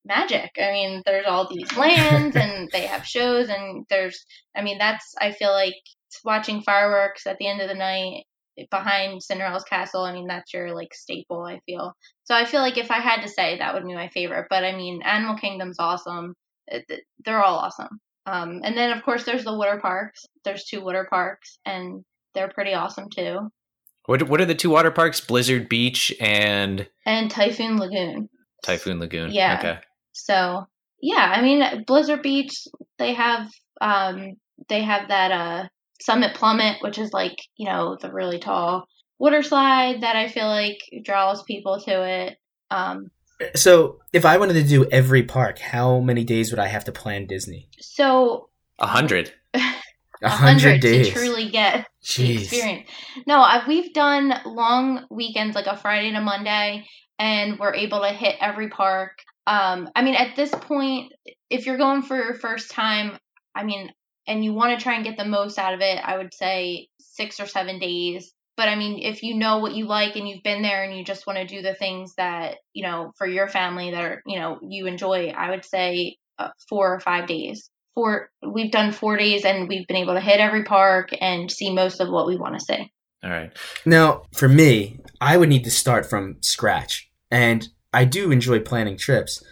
magic. 0.05 0.51
I 0.57 0.71
mean, 0.71 1.01
there's 1.05 1.25
all 1.27 1.47
these 1.47 1.75
lands 1.77 2.35
and 2.35 2.69
they 2.73 2.87
have 2.87 3.05
shows, 3.05 3.49
and 3.49 3.85
there's, 3.89 4.25
I 4.55 4.61
mean, 4.61 4.77
that's, 4.77 5.15
I 5.19 5.31
feel 5.31 5.51
like 5.51 5.75
watching 6.25 6.61
fireworks 6.61 7.27
at 7.27 7.37
the 7.37 7.47
end 7.47 7.61
of 7.61 7.69
the 7.69 7.75
night 7.75 8.25
behind 8.69 9.23
Cinderella's 9.23 9.63
castle. 9.63 10.03
I 10.03 10.13
mean, 10.13 10.27
that's 10.27 10.53
your 10.53 10.75
like 10.75 10.93
staple, 10.93 11.43
I 11.43 11.59
feel. 11.65 11.93
So 12.25 12.35
I 12.35 12.45
feel 12.45 12.61
like 12.61 12.77
if 12.77 12.91
I 12.91 12.99
had 12.99 13.21
to 13.21 13.27
say, 13.27 13.57
that 13.57 13.73
would 13.73 13.85
be 13.85 13.93
my 13.93 14.09
favorite. 14.09 14.47
But 14.49 14.63
I 14.63 14.75
mean, 14.75 15.01
Animal 15.03 15.37
Kingdom's 15.37 15.79
awesome. 15.79 16.35
They're 17.25 17.43
all 17.43 17.59
awesome. 17.59 17.99
Um, 18.25 18.61
and 18.63 18.77
then 18.77 18.95
of 18.95 19.03
course 19.03 19.23
there's 19.23 19.43
the 19.43 19.57
water 19.57 19.79
parks. 19.81 20.25
There's 20.43 20.65
two 20.65 20.83
water 20.83 21.07
parks, 21.09 21.57
and 21.65 22.03
they're 22.33 22.49
pretty 22.49 22.73
awesome 22.73 23.09
too. 23.09 23.49
What 24.05 24.23
what 24.23 24.41
are 24.41 24.45
the 24.45 24.55
two 24.55 24.71
water 24.71 24.91
parks? 24.91 25.21
Blizzard 25.21 25.69
Beach 25.69 26.13
and 26.19 26.87
and 27.05 27.29
Typhoon 27.29 27.77
Lagoon. 27.77 28.29
Typhoon 28.63 28.99
Lagoon. 28.99 29.31
Yeah. 29.31 29.57
Okay. 29.59 29.79
So 30.13 30.65
yeah, 31.01 31.33
I 31.35 31.41
mean 31.41 31.83
Blizzard 31.85 32.21
Beach. 32.21 32.67
They 32.97 33.13
have 33.13 33.47
um 33.79 34.37
they 34.69 34.83
have 34.83 35.09
that 35.09 35.31
uh 35.31 35.67
Summit 36.01 36.35
Plummet, 36.35 36.77
which 36.81 36.97
is 36.97 37.11
like 37.13 37.37
you 37.57 37.67
know 37.67 37.97
the 38.01 38.11
really 38.11 38.39
tall 38.39 38.85
water 39.21 39.43
slide 39.43 40.01
that 40.01 40.15
I 40.15 40.27
feel 40.27 40.47
like 40.47 40.79
draws 41.03 41.43
people 41.43 41.79
to 41.81 42.03
it. 42.03 42.37
Um, 42.71 43.11
so 43.55 43.99
if 44.11 44.25
I 44.25 44.37
wanted 44.37 44.53
to 44.53 44.63
do 44.63 44.85
every 44.89 45.23
park, 45.23 45.59
how 45.59 45.99
many 45.99 46.23
days 46.23 46.51
would 46.51 46.59
I 46.59 46.67
have 46.67 46.85
to 46.85 46.91
plan 46.91 47.27
Disney? 47.27 47.69
So 47.79 48.49
a 48.79 48.87
hundred. 48.87 49.31
A 50.21 50.29
hundred 50.29 50.81
days 50.81 51.07
to 51.07 51.13
truly 51.13 51.49
get 51.49 51.87
Jeez. 52.03 52.15
the 52.15 52.33
experience. 52.43 52.89
No, 53.25 53.41
I, 53.41 53.63
we've 53.67 53.93
done 53.93 54.33
long 54.45 55.05
weekends, 55.09 55.55
like 55.55 55.65
a 55.65 55.77
Friday 55.77 56.11
to 56.11 56.21
Monday, 56.21 56.85
and 57.17 57.57
we're 57.57 57.73
able 57.73 58.01
to 58.01 58.09
hit 58.09 58.35
every 58.39 58.69
park. 58.69 59.19
Um, 59.47 59.89
I 59.95 60.03
mean, 60.03 60.15
at 60.15 60.35
this 60.35 60.51
point, 60.51 61.13
if 61.49 61.65
you're 61.65 61.77
going 61.77 62.03
for 62.03 62.15
your 62.15 62.35
first 62.35 62.71
time, 62.71 63.17
I 63.55 63.63
mean, 63.63 63.91
and 64.27 64.45
you 64.45 64.53
want 64.53 64.77
to 64.77 64.83
try 64.83 64.93
and 64.93 65.03
get 65.03 65.17
the 65.17 65.25
most 65.25 65.57
out 65.57 65.73
of 65.73 65.81
it, 65.81 65.97
I 65.97 66.17
would 66.17 66.33
say 66.33 66.87
six 66.99 67.39
or 67.39 67.47
seven 67.47 67.79
days. 67.79 68.31
But 68.57 68.69
I 68.69 68.75
mean, 68.75 68.99
if 69.01 69.23
you 69.23 69.35
know 69.35 69.57
what 69.57 69.73
you 69.73 69.87
like 69.87 70.15
and 70.15 70.29
you've 70.29 70.43
been 70.43 70.61
there 70.61 70.83
and 70.83 70.95
you 70.95 71.03
just 71.03 71.25
want 71.25 71.39
to 71.39 71.47
do 71.47 71.63
the 71.63 71.73
things 71.73 72.13
that, 72.15 72.57
you 72.73 72.83
know, 72.83 73.11
for 73.17 73.25
your 73.25 73.47
family 73.47 73.89
that 73.89 74.03
are, 74.03 74.21
you 74.27 74.37
know, 74.37 74.59
you 74.61 74.85
enjoy, 74.85 75.29
I 75.29 75.49
would 75.49 75.65
say 75.65 76.17
uh, 76.37 76.49
four 76.69 76.93
or 76.93 76.99
five 76.99 77.27
days 77.27 77.70
four 77.95 78.29
we've 78.45 78.71
done 78.71 78.91
four 78.91 79.17
days 79.17 79.45
and 79.45 79.67
we've 79.67 79.87
been 79.87 79.97
able 79.97 80.13
to 80.13 80.21
hit 80.21 80.39
every 80.39 80.63
park 80.63 81.09
and 81.19 81.51
see 81.51 81.73
most 81.73 81.99
of 81.99 82.09
what 82.09 82.27
we 82.27 82.37
want 82.37 82.59
to 82.59 82.65
see. 82.65 82.91
All 83.23 83.29
right. 83.29 83.55
Now, 83.85 84.23
for 84.33 84.47
me, 84.47 84.99
I 85.19 85.37
would 85.37 85.49
need 85.49 85.63
to 85.65 85.71
start 85.71 86.09
from 86.09 86.37
scratch. 86.41 87.11
And 87.29 87.67
I 87.93 88.05
do 88.05 88.31
enjoy 88.31 88.59
planning 88.59 88.97
trips. 88.97 89.43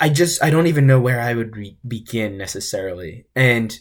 I 0.00 0.08
just 0.08 0.42
I 0.42 0.50
don't 0.50 0.66
even 0.66 0.86
know 0.86 1.00
where 1.00 1.20
I 1.20 1.34
would 1.34 1.56
re- 1.56 1.78
begin 1.86 2.36
necessarily. 2.36 3.26
And 3.34 3.76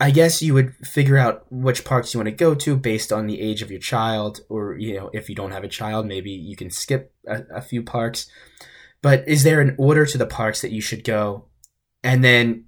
I 0.00 0.10
guess 0.10 0.42
you 0.42 0.54
would 0.54 0.74
figure 0.86 1.16
out 1.16 1.46
which 1.50 1.84
parks 1.84 2.12
you 2.12 2.18
want 2.18 2.28
to 2.28 2.34
go 2.34 2.54
to 2.54 2.76
based 2.76 3.12
on 3.12 3.26
the 3.26 3.40
age 3.40 3.62
of 3.62 3.70
your 3.70 3.80
child, 3.80 4.40
or 4.48 4.76
you 4.76 4.96
know, 4.96 5.10
if 5.12 5.28
you 5.28 5.34
don't 5.34 5.52
have 5.52 5.64
a 5.64 5.68
child, 5.68 6.06
maybe 6.06 6.30
you 6.30 6.56
can 6.56 6.70
skip 6.70 7.14
a, 7.26 7.42
a 7.54 7.62
few 7.62 7.82
parks. 7.82 8.26
But 9.02 9.26
is 9.28 9.44
there 9.44 9.60
an 9.60 9.76
order 9.78 10.04
to 10.06 10.18
the 10.18 10.26
parks 10.26 10.62
that 10.62 10.72
you 10.72 10.80
should 10.80 11.04
go? 11.04 11.46
And 12.02 12.24
then 12.24 12.66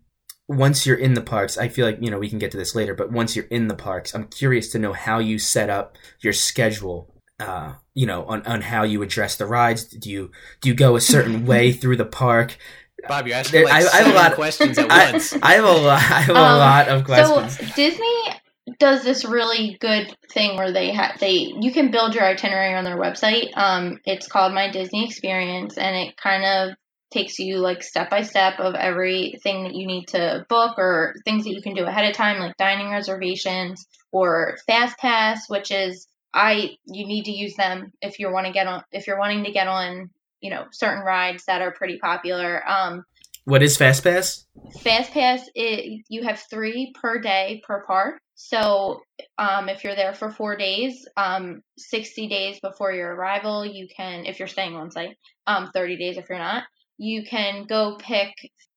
once 0.49 0.87
you're 0.87 0.97
in 0.97 1.15
the 1.15 1.21
parks, 1.21 1.59
I 1.59 1.69
feel 1.69 1.87
like, 1.87 1.99
you 2.01 2.11
know, 2.11 2.19
we 2.19 2.29
can 2.29 2.39
get 2.39 2.51
to 2.53 2.57
this 2.57 2.75
later, 2.75 2.95
but 2.95 3.11
once 3.11 3.35
you're 3.35 3.47
in 3.47 3.69
the 3.69 3.75
parks, 3.75 4.15
I'm 4.15 4.29
curious 4.29 4.71
to 4.73 4.79
know 4.79 4.93
how 4.93 5.19
you 5.19 5.39
set 5.39 5.71
up 5.71 5.99
your 6.21 6.33
schedule, 6.33 7.13
uh, 7.41 7.75
you 7.95 8.07
know, 8.07 8.25
on, 8.27 8.47
on 8.47 8.61
how 8.63 8.85
you 8.85 9.03
address 9.03 9.37
the 9.37 9.47
rides. 9.47 9.85
Do 9.85 10.11
you, 10.11 10.31
do 10.61 10.69
you 10.69 10.75
go 10.75 10.95
a 10.97 11.01
certain 11.01 11.47
way 11.47 11.73
through 11.73 11.97
the 11.97 12.05
park? 12.05 12.59
Bob, 13.09 13.27
you're 13.27 13.37
asking 13.37 13.65
like 13.65 13.73
I, 13.73 13.87
I 13.87 14.03
have 14.03 14.13
a 14.13 14.17
lot 14.17 14.31
of 14.33 14.37
questions 14.37 14.79
at 14.79 14.91
I, 14.91 15.13
once. 15.13 15.35
I 15.43 15.53
have 15.55 15.65
a 15.65 15.73
lot, 15.73 15.99
I 15.99 16.21
have 16.21 16.37
a 16.37 16.39
um, 16.39 16.59
lot 16.59 16.89
of 16.89 17.05
questions. 17.05 17.59
So 17.59 17.75
Disney 17.77 18.23
does 18.79 19.05
this 19.05 19.25
really 19.25 19.77
good 19.81 20.15
thing 20.33 20.57
where 20.57 20.73
they 20.73 20.93
have 20.93 21.19
they 21.21 21.53
you 21.61 21.73
can 21.73 21.91
build 21.91 22.15
your 22.15 22.25
itinerary 22.25 22.75
on 22.75 22.85
their 22.85 22.97
website. 22.97 23.57
Um, 23.57 24.01
it's 24.05 24.27
called 24.27 24.55
My 24.55 24.71
Disney 24.71 25.05
Experience, 25.05 25.79
and 25.79 25.95
it 25.95 26.17
kind 26.17 26.45
of 26.45 26.77
takes 27.11 27.39
you 27.39 27.59
like 27.59 27.83
step 27.83 28.11
by 28.11 28.23
step 28.23 28.59
of 28.59 28.75
everything 28.75 29.65
that 29.65 29.75
you 29.75 29.87
need 29.87 30.07
to 30.07 30.45
book 30.49 30.77
or 30.79 31.15
things 31.25 31.45
that 31.45 31.53
you 31.53 31.63
can 31.63 31.75
do 31.75 31.85
ahead 31.85 32.09
of 32.09 32.17
time 32.17 32.39
like 32.39 32.57
dining 32.57 32.91
reservations 32.91 33.87
or 34.13 34.57
fast 34.67 34.99
pass 34.99 35.49
which 35.49 35.71
is 35.71 36.09
i 36.35 36.77
you 36.85 37.07
need 37.07 37.25
to 37.25 37.31
use 37.31 37.55
them 37.55 37.93
if 38.03 38.19
you 38.19 38.31
want 38.31 38.47
to 38.47 38.53
get 38.53 38.67
on 38.67 38.83
if 38.91 39.07
you're 39.07 39.19
wanting 39.19 39.45
to 39.45 39.53
get 39.53 39.69
on 39.69 40.11
you 40.41 40.51
know 40.51 40.65
certain 40.71 41.05
rides 41.05 41.45
that 41.47 41.63
are 41.63 41.73
pretty 41.73 41.99
popular. 41.99 42.63
Um 42.69 43.05
what 43.45 43.63
is 43.63 43.77
fast 43.77 44.03
pass? 44.03 44.45
Fast 44.83 45.13
pass 45.13 45.41
it, 45.55 46.05
you 46.09 46.25
have 46.25 46.41
three 46.51 46.93
per 47.01 47.21
day 47.21 47.63
per 47.65 47.85
park. 47.85 48.19
So 48.35 49.01
um, 49.39 49.69
if 49.69 49.85
you're 49.85 49.95
there 49.95 50.15
for 50.15 50.31
four 50.31 50.57
days, 50.57 51.07
um, 51.17 51.63
60 51.79 52.29
days 52.29 52.59
before 52.61 52.93
your 52.93 53.15
arrival, 53.15 53.65
you 53.65 53.87
can, 53.97 54.27
if 54.27 54.41
you're 54.41 54.49
staying 54.49 54.75
on 54.75 54.91
site, 54.91 55.17
um, 55.47 55.71
30 55.73 55.97
days 55.97 56.19
if 56.19 56.29
you're 56.29 56.41
not, 56.41 56.65
you 56.99 57.25
can 57.25 57.65
go 57.67 57.97
pick 57.99 58.33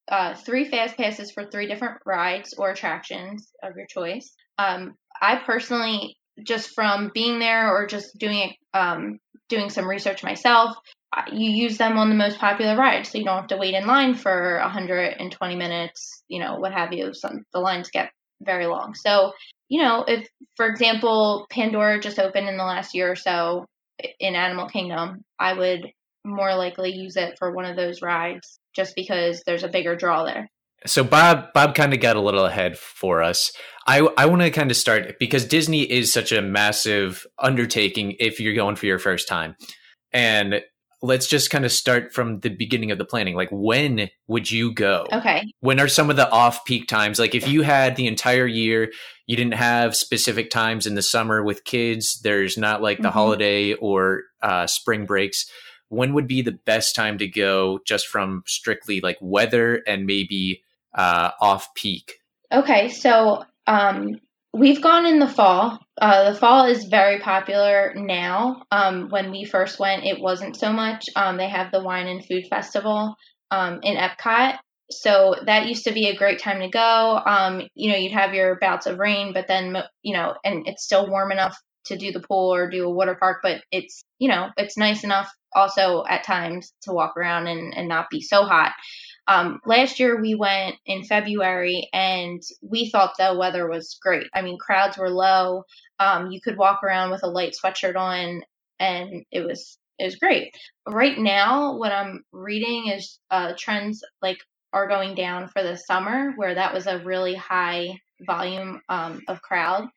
uh, 0.10 0.36
three 0.36 0.66
fast 0.66 0.98
passes 0.98 1.32
for 1.32 1.46
three 1.46 1.68
different 1.68 2.00
rides 2.06 2.54
or 2.58 2.72
attractions 2.72 3.52
of 3.64 3.76
your 3.76 3.86
choice. 3.88 4.32
Um, 4.58 4.96
I 5.22 5.42
personally, 5.46 6.18
just 6.44 6.74
from 6.74 7.12
being 7.14 7.40
there 7.40 7.74
or 7.76 7.88
just 7.88 8.18
doing 8.18 8.54
um, 8.74 9.20
doing 9.50 9.70
some 9.70 9.88
research 9.88 10.24
myself, 10.24 10.76
you 11.32 11.50
use 11.50 11.78
them 11.78 11.98
on 11.98 12.10
the 12.10 12.16
most 12.16 12.40
popular 12.40 12.76
rides, 12.76 13.10
so 13.10 13.18
you 13.18 13.26
don't 13.26 13.38
have 13.38 13.48
to 13.48 13.58
wait 13.58 13.74
in 13.74 13.88
line 13.88 14.16
for 14.16 14.60
120 14.62 15.56
minutes, 15.56 16.24
you 16.28 16.40
know, 16.40 16.56
what 16.56 16.74
have 16.74 16.94
you. 16.94 17.14
Some 17.14 17.46
the 17.54 17.60
lines 17.60 17.90
get 17.90 18.12
very 18.42 18.68
long. 18.68 18.94
So, 18.96 19.34
you 19.68 19.82
know, 19.82 20.04
if 20.08 20.28
for 20.56 20.68
example, 20.68 21.48
Pandora 21.50 22.00
just 22.00 22.20
opened 22.20 22.48
in 22.48 22.58
the 22.58 22.64
last 22.64 22.96
year 22.96 23.12
or 23.12 23.16
so 23.16 23.66
in 24.20 24.36
Animal 24.36 24.70
Kingdom, 24.70 25.24
I 25.38 25.54
would 25.54 25.92
more 26.26 26.56
likely 26.56 26.92
use 26.92 27.16
it 27.16 27.36
for 27.38 27.52
one 27.52 27.66
of 27.66 27.76
those 27.76 28.02
rides 28.02 28.60
just 28.76 28.96
because 28.96 29.42
there's 29.46 29.64
a 29.64 29.70
bigger 29.70 29.96
draw 29.96 30.24
there. 30.24 30.50
So 30.86 31.04
Bob 31.04 31.48
Bob 31.54 31.76
kind 31.76 31.94
of 31.94 32.00
got 32.00 32.16
a 32.16 32.22
little 32.22 32.46
ahead 32.46 32.78
for 32.78 33.22
us. 33.22 33.52
I 33.86 34.08
I 34.18 34.26
want 34.28 34.42
to 34.42 34.52
kind 34.52 34.72
of 34.72 34.78
start 34.78 35.20
because 35.20 35.46
Disney 35.46 35.82
is 35.82 36.14
such 36.14 36.32
a 36.32 36.42
massive 36.42 37.26
undertaking 37.38 38.16
if 38.20 38.40
you're 38.40 38.54
going 38.54 38.76
for 38.76 38.86
your 38.86 39.00
first 39.00 39.28
time. 39.28 39.56
And 40.14 40.62
let's 41.02 41.28
just 41.28 41.50
kind 41.50 41.66
of 41.66 41.72
start 41.72 42.14
from 42.14 42.40
the 42.42 42.50
beginning 42.50 42.92
of 42.92 42.98
the 42.98 43.06
planning. 43.06 43.36
Like 43.36 43.50
when 43.52 44.10
would 44.28 44.52
you 44.52 44.74
go? 44.74 45.06
Okay. 45.12 45.44
When 45.62 45.80
are 45.80 45.88
some 45.88 46.10
of 46.10 46.18
the 46.18 46.30
off-peak 46.30 46.88
times? 46.88 47.20
Like 47.20 47.36
if 47.36 47.48
you 47.48 47.62
had 47.62 47.96
the 47.96 48.08
entire 48.08 48.46
year, 48.46 48.92
you 49.26 49.38
didn't 49.38 49.54
have 49.54 49.96
specific 49.96 50.50
times 50.50 50.86
in 50.86 50.96
the 50.96 51.02
summer 51.02 51.42
with 51.42 51.64
kids, 51.64 52.20
there's 52.24 52.58
not 52.58 52.82
like 52.82 52.98
the 52.98 53.04
mm-hmm. 53.04 53.14
holiday 53.14 53.74
or 53.76 54.24
uh, 54.42 54.68
spring 54.68 55.06
breaks 55.06 55.46
when 55.90 56.14
would 56.14 56.28
be 56.28 56.42
the 56.42 56.58
best 56.66 56.96
time 56.96 57.18
to 57.18 57.28
go 57.28 57.80
just 57.86 58.08
from 58.08 58.44
strictly 58.48 59.02
like 59.02 59.18
weather 59.22 59.82
and 59.86 60.06
maybe 60.06 60.64
uh, 60.96 61.32
off 61.42 61.74
peak? 61.76 62.20
Okay, 62.52 62.90
so 62.90 63.44
um, 63.68 64.16
we've 64.54 64.82
gone 64.82 65.06
in 65.06 65.20
the 65.20 65.28
fall. 65.28 65.80
Uh, 66.00 66.32
the 66.32 66.38
fall 66.38 66.66
is 66.66 66.86
very 66.86 67.20
popular 67.20 67.94
now. 67.96 68.64
Um, 68.72 69.10
when 69.10 69.32
we 69.32 69.46
first 69.46 69.80
went, 69.80 70.06
it 70.06 70.20
wasn't 70.20 70.56
so 70.56 70.72
much. 70.72 71.06
Um, 71.16 71.38
they 71.38 71.50
have 71.50 71.72
the 71.72 71.84
Wine 71.84 72.08
and 72.08 72.26
Food 72.26 72.46
Festival 72.50 73.16
um, 73.52 73.80
in 73.84 73.98
Epcot. 73.98 74.58
So 74.92 75.36
that 75.46 75.68
used 75.68 75.84
to 75.84 75.92
be 75.92 76.08
a 76.08 76.16
great 76.16 76.40
time 76.40 76.62
to 76.62 76.70
go. 76.70 77.22
Um, 77.24 77.62
you 77.76 77.92
know, 77.92 77.98
you'd 77.98 78.14
have 78.14 78.34
your 78.34 78.58
bouts 78.60 78.88
of 78.88 78.98
rain, 78.98 79.34
but 79.34 79.48
then, 79.48 79.78
you 80.02 80.14
know, 80.14 80.34
and 80.44 80.68
it's 80.68 80.84
still 80.84 81.08
warm 81.08 81.32
enough 81.32 81.56
to 81.86 81.98
do 81.98 82.12
the 82.12 82.20
pool 82.20 82.54
or 82.54 82.70
do 82.70 82.86
a 82.86 82.90
water 82.90 83.16
park, 83.16 83.40
but 83.42 83.62
it's, 83.72 84.04
you 84.20 84.30
know, 84.30 84.50
it's 84.58 84.78
nice 84.78 85.04
enough 85.04 85.32
also 85.54 86.04
at 86.08 86.24
times 86.24 86.74
to 86.84 86.94
walk 86.94 87.18
around 87.18 87.48
and, 87.48 87.74
and 87.76 87.88
not 87.88 88.10
be 88.10 88.22
so 88.22 88.44
hot. 88.44 88.74
Um, 89.28 89.60
last 89.66 90.00
year 90.00 90.20
we 90.20 90.36
went 90.36 90.76
in 90.86 91.04
February 91.04 91.88
and 91.94 92.42
we 92.62 92.90
thought 92.90 93.14
the 93.18 93.36
weather 93.38 93.68
was 93.70 93.98
great. 94.02 94.28
I 94.34 94.42
mean, 94.42 94.58
crowds 94.58 94.98
were 94.98 95.10
low. 95.10 95.64
Um, 96.00 96.32
you 96.32 96.42
could 96.42 96.58
walk 96.58 96.84
around 96.84 97.12
with 97.12 97.24
a 97.24 97.30
light 97.30 97.54
sweatshirt 97.54 97.96
on 97.96 98.42
and 98.80 99.26
it 99.32 99.46
was, 99.46 99.78
it 99.98 100.06
was 100.06 100.16
great. 100.16 100.54
Right 100.88 101.18
now, 101.18 101.78
what 101.78 101.92
I'm 101.92 102.24
reading 102.32 102.88
is 102.90 103.20
uh, 103.30 103.54
trends 103.58 104.04
like 104.22 104.38
are 104.74 104.88
going 104.88 105.16
down 105.16 105.48
for 105.50 105.64
the 105.64 105.76
summer 105.78 106.34
where 106.36 106.56
that 106.56 106.74
was 106.74 106.88
a 106.88 107.00
really 107.00 107.36
high 107.36 108.00
volume 108.26 108.82
um, 108.90 109.22
of 109.28 109.42
crowd 109.42 109.90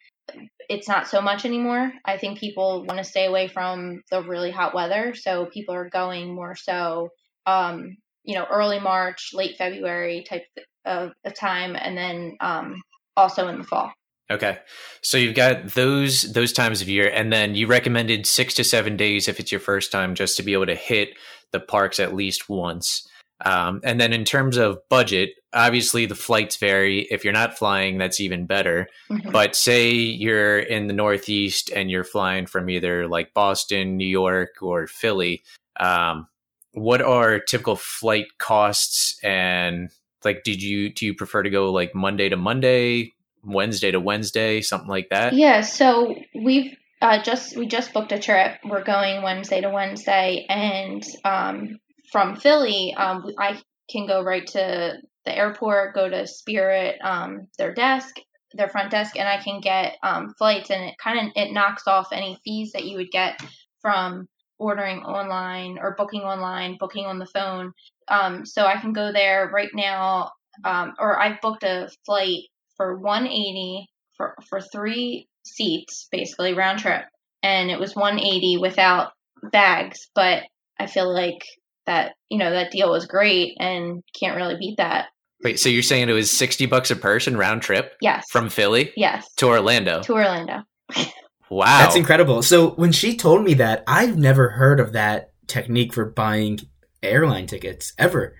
it's 0.73 0.89
not 0.89 1.07
so 1.07 1.21
much 1.21 1.45
anymore. 1.45 1.93
I 2.07 2.17
think 2.17 2.39
people 2.39 2.85
want 2.85 2.97
to 2.97 3.05
stay 3.05 3.27
away 3.27 3.47
from 3.47 4.01
the 4.11 4.23
really 4.23 4.51
hot 4.51 4.75
weather, 4.75 5.15
so 5.15 5.45
people 5.45 5.75
are 5.75 5.91
going 5.91 6.35
more 6.35 6.57
so, 6.57 7.11
um, 7.45 7.99
you 8.25 8.35
know, 8.35 8.47
early 8.51 8.81
March, 8.81 9.33
late 9.35 9.57
February 9.59 10.25
type 10.27 10.45
of, 10.87 11.13
of 11.27 11.35
time, 11.35 11.77
and 11.77 11.97
then 11.97 12.37
um, 12.41 12.81
also 13.19 13.49
in 13.49 13.59
the 13.59 13.65
fall. 13.65 13.93
Okay. 14.31 14.59
So 15.03 15.19
you've 15.19 15.35
got 15.35 15.75
those 15.75 16.33
those 16.33 16.55
times 16.55 16.81
of 16.81 16.89
year 16.89 17.11
and 17.13 17.31
then 17.31 17.55
you 17.55 17.67
recommended 17.67 18.25
6 18.25 18.55
to 18.55 18.65
7 18.65 18.97
days 18.97 19.29
if 19.29 19.39
it's 19.39 19.53
your 19.53 19.61
first 19.61 19.93
time 19.93 20.15
just 20.15 20.39
to 20.39 20.43
be 20.43 20.55
able 20.55 20.67
to 20.67 20.75
hit 20.75 21.11
the 21.51 21.61
parks 21.61 22.01
at 22.01 22.15
least 22.15 22.49
once. 22.49 23.07
Um, 23.45 23.81
and 23.85 24.01
then 24.01 24.13
in 24.13 24.25
terms 24.25 24.57
of 24.57 24.79
budget, 24.89 25.31
obviously 25.53 26.07
the 26.07 26.15
flights 26.15 26.57
vary. 26.57 27.03
If 27.11 27.25
you're 27.25 27.33
not 27.33 27.59
flying, 27.59 27.99
that's 27.99 28.21
even 28.21 28.47
better. 28.47 28.89
Mhm. 29.11 29.33
But 29.33 29.57
say 29.57 29.91
you're 29.91 30.59
in 30.59 30.87
the 30.87 30.95
Northeast 30.95 31.71
and 31.75 31.91
you're 31.91 32.05
flying 32.05 32.47
from 32.47 32.71
either 32.71 33.09
like 33.09 33.35
Boston, 33.35 33.97
New 33.97 34.07
York, 34.07 34.57
or 34.61 34.87
Philly. 34.87 35.43
Um, 35.79 36.29
what 36.73 37.03
are 37.03 37.39
typical 37.39 37.77
flight 37.77 38.27
costs? 38.39 39.19
And 39.23 39.91
like, 40.25 40.45
did 40.45 40.63
you 40.63 40.93
do 40.93 41.07
you 41.07 41.15
prefer 41.15 41.43
to 41.43 41.51
go 41.51 41.71
like 41.73 41.95
Monday 41.95 42.29
to 42.29 42.37
Monday, 42.37 43.13
Wednesday 43.45 43.91
to 43.91 44.01
Wednesday, 44.01 44.61
something 44.61 44.89
like 44.89 45.09
that? 45.11 45.35
Yeah, 45.35 45.63
so 45.63 46.15
we've 46.35 46.77
uh, 47.03 47.21
just 47.23 47.57
we 47.57 47.67
just 47.67 47.93
booked 47.93 48.13
a 48.13 48.19
trip. 48.19 48.59
We're 48.65 48.85
going 48.85 49.23
Wednesday 49.23 49.61
to 49.61 49.71
Wednesday, 49.71 50.47
and 50.49 51.05
um, 51.25 51.81
from 52.13 52.37
Philly, 52.37 52.95
um, 52.95 53.25
I 53.39 53.61
can 53.91 54.07
go 54.07 54.23
right 54.23 54.47
to 54.49 54.99
the 55.25 55.37
airport, 55.37 55.95
go 55.95 56.09
to 56.09 56.27
Spirit, 56.27 56.99
um, 57.03 57.49
their 57.59 57.73
desk, 57.73 58.17
their 58.55 58.69
front 58.69 58.91
desk, 58.91 59.19
and 59.19 59.27
I 59.29 59.43
can 59.43 59.61
get 59.61 59.97
um, 60.03 60.35
flights, 60.39 60.71
and 60.71 60.85
it 60.85 60.95
kind 61.03 61.27
of 61.27 61.33
it 61.35 61.53
knocks 61.53 61.87
off 61.87 62.13
any 62.13 62.39
fees 62.45 62.73
that 62.73 62.85
you 62.85 62.99
would 62.99 63.11
get 63.11 63.41
from 63.81 64.29
ordering 64.59 64.99
online 64.99 65.79
or 65.81 65.97
booking 65.97 66.21
online, 66.21 66.77
booking 66.79 67.07
on 67.07 67.19
the 67.19 67.27
phone. 67.27 67.73
Um, 68.09 68.45
so 68.45 68.67
I 68.67 68.79
can 68.79 68.93
go 68.93 69.11
there 69.13 69.51
right 69.53 69.71
now, 69.75 70.31
um, 70.65 70.93
or 70.99 71.19
I've 71.19 71.41
booked 71.41 71.65
a 71.65 71.89
flight 72.05 72.43
for 72.77 72.99
180 72.99 73.87
for 74.17 74.35
for 74.49 74.61
three 74.61 75.29
seats, 75.45 76.09
basically 76.13 76.53
round 76.53 76.81
trip, 76.81 77.05
and 77.43 77.71
it 77.71 77.81
was 77.81 77.97
180 77.97 78.59
without 78.59 79.13
bags. 79.51 80.09
But 80.15 80.43
I 80.79 80.87
feel 80.87 81.13
like 81.13 81.43
that 81.87 82.15
you 82.29 82.39
know 82.39 82.51
that 82.51 82.71
deal 82.71 82.91
was 82.91 83.07
great 83.07 83.57
and 83.59 84.03
can't 84.19 84.37
really 84.37 84.57
beat 84.59 84.77
that. 84.79 85.07
Wait, 85.43 85.59
so 85.59 85.69
you're 85.69 85.83
saying 85.83 86.09
it 86.09 86.13
was 86.13 86.31
60 86.31 86.67
bucks 86.67 86.91
a 86.93 86.97
person 86.97 87.37
round 87.37 87.63
trip 87.63 87.95
Yes, 88.01 88.25
from 88.31 88.49
Philly 88.49 88.93
yes 88.97 89.27
to 89.37 89.47
Orlando? 89.49 90.01
to 90.03 90.13
Orlando. 90.13 90.63
Wow. 91.51 91.81
That's 91.81 91.97
incredible. 91.97 92.43
So 92.43 92.71
when 92.71 92.93
she 92.93 93.15
told 93.17 93.45
me 93.45 93.55
that, 93.55 93.85
I've 93.87 94.17
never 94.17 94.51
heard 94.51 94.81
of 94.81 94.93
that 94.93 95.33
technique 95.49 95.93
for 95.93 96.07
buying 96.07 96.61
airline 97.03 97.47
tickets 97.47 97.93
ever. 97.99 98.37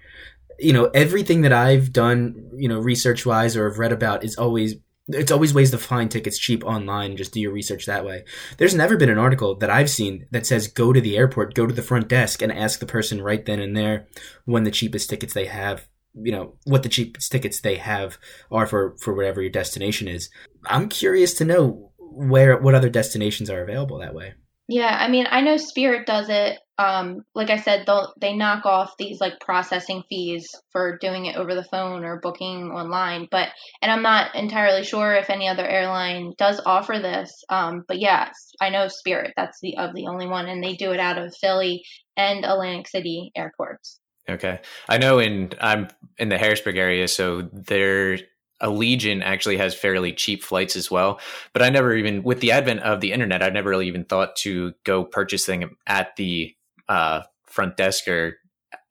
You 0.59 0.73
know, 0.73 0.87
everything 0.95 1.43
that 1.43 1.53
I've 1.53 1.93
done, 1.93 2.51
you 2.57 2.69
know, 2.69 2.79
research 2.79 3.27
wise 3.27 3.55
or 3.57 3.69
have 3.69 3.79
read 3.79 3.93
about 3.93 4.25
is 4.25 4.37
always 4.37 4.77
it's 5.09 5.33
always 5.33 5.53
ways 5.53 5.71
to 5.73 5.79
find 5.79 6.11
tickets 6.11 6.39
cheap 6.39 6.65
online. 6.65 7.17
Just 7.17 7.33
do 7.33 7.41
your 7.41 7.53
research 7.53 7.87
that 7.87 8.05
way. 8.05 8.25
There's 8.59 8.75
never 8.75 8.97
been 8.97 9.11
an 9.11 9.19
article 9.19 9.57
that 9.57 9.71
I've 9.71 9.91
seen 9.91 10.27
that 10.31 10.47
says 10.47 10.69
go 10.69 10.93
to 10.93 11.01
the 11.01 11.17
airport, 11.17 11.55
go 11.55 11.67
to 11.67 11.75
the 11.75 11.83
front 11.83 12.09
desk, 12.09 12.41
and 12.43 12.53
ask 12.53 12.79
the 12.79 12.87
person 12.87 13.23
right 13.23 13.45
then 13.45 13.61
and 13.61 13.77
there 13.77 14.07
when 14.45 14.65
the 14.65 14.71
cheapest 14.71 15.11
tickets 15.11 15.35
they 15.35 15.47
have. 15.47 15.87
You 16.15 16.33
know 16.33 16.55
what 16.65 16.83
the 16.83 16.91
cheapest 16.91 17.33
tickets 17.33 17.61
they 17.61 17.77
have 17.77 18.19
are 18.51 18.67
for 18.67 18.97
for 18.99 19.15
whatever 19.15 19.41
your 19.41 19.51
destination 19.51 20.09
is. 20.09 20.29
I'm 20.67 20.89
curious 20.89 21.35
to 21.35 21.45
know 21.45 21.93
where 21.99 22.57
what 22.59 22.75
other 22.75 22.91
destinations 22.91 23.49
are 23.49 23.63
available 23.63 23.99
that 23.99 24.15
way. 24.15 24.35
Yeah, 24.73 24.97
I 24.99 25.09
mean, 25.09 25.27
I 25.31 25.43
know 25.43 25.59
Spirit 25.59 26.07
does 26.07 26.31
it. 26.31 26.59
Um, 26.79 27.27
like 27.35 27.51
I 27.51 27.59
said, 27.59 27.85
they'll 27.87 28.15
they 28.19 28.35
knock 28.35 28.65
off 28.65 28.95
these 28.99 29.21
like 29.21 29.39
processing 29.39 30.03
fees 30.09 30.49
for 30.71 30.97
doing 30.97 31.27
it 31.27 31.37
over 31.37 31.55
the 31.55 31.63
phone 31.63 32.05
or 32.07 32.21
booking 32.21 32.71
online. 32.71 33.29
But 33.31 33.49
and 33.83 33.93
I'm 33.93 34.01
not 34.01 34.35
entirely 34.35 34.83
sure 34.83 35.13
if 35.13 35.29
any 35.29 35.47
other 35.47 35.69
airline 35.69 36.33
does 36.39 36.59
offer 36.65 36.99
this. 36.99 37.31
Um, 37.51 37.85
but 37.87 38.01
yes, 38.01 38.33
I 38.63 38.71
know 38.71 38.89
Spirit. 38.89 39.35
That's 39.37 39.59
the 39.61 39.77
of 39.77 39.95
the 39.95 40.07
only 40.07 40.27
one, 40.27 40.49
and 40.49 40.65
they 40.65 40.75
do 40.75 40.93
it 40.93 41.01
out 41.01 41.19
of 41.19 41.37
Philly 41.39 41.85
and 42.17 42.43
Atlantic 42.47 42.89
City 42.89 43.31
airports. 43.37 44.01
Okay. 44.27 44.61
I 44.89 44.97
know 44.97 45.19
in 45.19 45.53
I'm 45.61 45.89
in 46.17 46.31
the 46.31 46.39
Harrisburg 46.39 46.79
area, 46.79 47.09
so 47.09 47.43
their 47.43 48.17
Allegiant 48.63 49.23
actually 49.23 49.57
has 49.57 49.75
fairly 49.75 50.13
cheap 50.13 50.43
flights 50.43 50.77
as 50.77 50.91
well. 50.91 51.21
But 51.53 51.63
I 51.63 51.71
never 51.71 51.95
even 51.95 52.23
with 52.23 52.41
the 52.41 52.53
advent 52.53 52.81
of 52.81 53.01
the 53.01 53.13
internet, 53.13 53.43
I 53.43 53.51
never 53.51 53.71
really 53.71 53.89
even 53.89 54.05
thought 54.05 54.37
to 54.37 54.73
go 54.85 55.05
purchasing 55.05 55.61
them 55.61 55.77
at 55.87 56.17
the 56.17 56.55
uh, 56.89 57.23
front 57.47 57.77
desk 57.77 58.09
or 58.09 58.39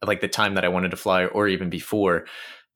like 0.06 0.22
the 0.22 0.28
time 0.28 0.56
that 0.56 0.66
I 0.66 0.70
wanted 0.70 0.92
to 0.92 0.98
fly 0.98 1.26
or 1.26 1.48
even 1.48 1.70
before. 1.70 2.26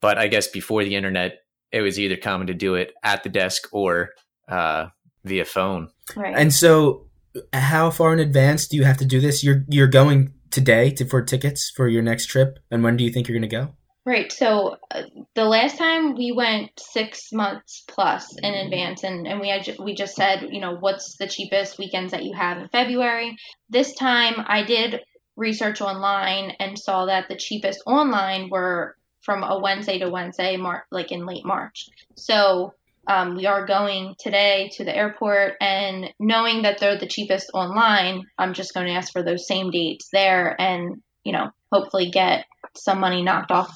But 0.02 0.18
I 0.18 0.28
guess 0.28 0.48
before 0.48 0.84
the 0.84 0.96
internet, 0.96 1.40
it 1.72 1.82
was 1.82 2.00
either 2.00 2.16
common 2.16 2.48
to 2.48 2.54
do 2.54 2.76
it 2.76 2.94
at 3.04 3.24
the 3.24 3.30
desk 3.30 3.68
or 3.72 4.12
uh, 4.48 4.88
via 5.24 5.46
phone. 5.46 5.90
Right. 6.16 6.36
And 6.36 6.54
so, 6.54 7.08
how 7.52 7.90
far 7.92 8.14
in 8.14 8.20
advance 8.20 8.68
do 8.68 8.78
you 8.78 8.84
have 8.84 8.98
to 8.98 9.06
do 9.06 9.20
this? 9.20 9.44
You're 9.44 9.66
you're 9.68 9.88
going 9.88 10.34
today 10.52 10.92
to, 10.92 11.06
for 11.06 11.22
tickets 11.22 11.72
for 11.76 11.88
your 11.88 12.02
next 12.02 12.28
trip, 12.28 12.60
and 12.72 12.84
when 12.84 12.96
do 12.96 13.04
you 13.04 13.12
think 13.12 13.28
you're 13.28 13.38
going 13.38 13.50
to 13.50 13.56
go? 13.56 13.76
Right. 14.06 14.32
So 14.32 14.78
uh, 14.92 15.04
the 15.34 15.46
last 15.46 15.80
time 15.80 16.14
we 16.14 16.32
went 16.32 16.70
six 16.78 17.32
months 17.34 17.84
plus 17.88 18.38
in 18.38 18.54
advance, 18.54 19.04
and, 19.04 19.26
and 19.26 19.40
we 19.40 19.50
had 19.50 19.68
we 19.80 19.96
just 19.96 20.16
said, 20.16 20.50
you 20.52 20.62
know, 20.62 20.76
what's 20.76 21.18
the 21.18 21.28
cheapest 21.28 21.80
weekends 21.80 22.12
that 22.12 22.24
you 22.24 22.36
have 22.36 22.60
in 22.60 22.68
February. 22.68 23.36
This 23.68 23.96
time, 23.96 24.36
I 24.46 24.64
did 24.64 25.02
research 25.36 25.82
online 25.82 26.52
and 26.60 26.78
saw 26.78 27.08
that 27.08 27.30
the 27.30 27.36
cheapest 27.36 27.82
online 27.88 28.50
were 28.52 28.96
from 29.22 29.42
a 29.42 29.60
Wednesday 29.60 29.98
to 29.98 30.10
Wednesday, 30.12 30.56
Mar- 30.56 30.86
like 30.92 31.12
in 31.12 31.26
late 31.26 31.44
March. 31.44 31.90
So 32.16 32.74
um, 33.08 33.36
we 33.36 33.48
are 33.48 33.66
going 33.66 34.14
today 34.20 34.70
to 34.74 34.84
the 34.84 34.96
airport, 34.96 35.54
and 35.60 36.14
knowing 36.20 36.62
that 36.62 36.78
they're 36.78 37.00
the 37.00 37.08
cheapest 37.08 37.50
online, 37.56 38.22
I'm 38.38 38.54
just 38.54 38.76
going 38.76 38.86
to 38.86 38.94
ask 38.94 39.12
for 39.12 39.24
those 39.24 39.48
same 39.48 39.72
dates 39.72 40.10
there, 40.14 40.56
and 40.62 41.02
you 41.24 41.34
know, 41.34 41.50
hopefully 41.72 42.12
get 42.12 42.46
some 42.76 43.00
money 43.00 43.24
knocked 43.24 43.50
off 43.50 43.76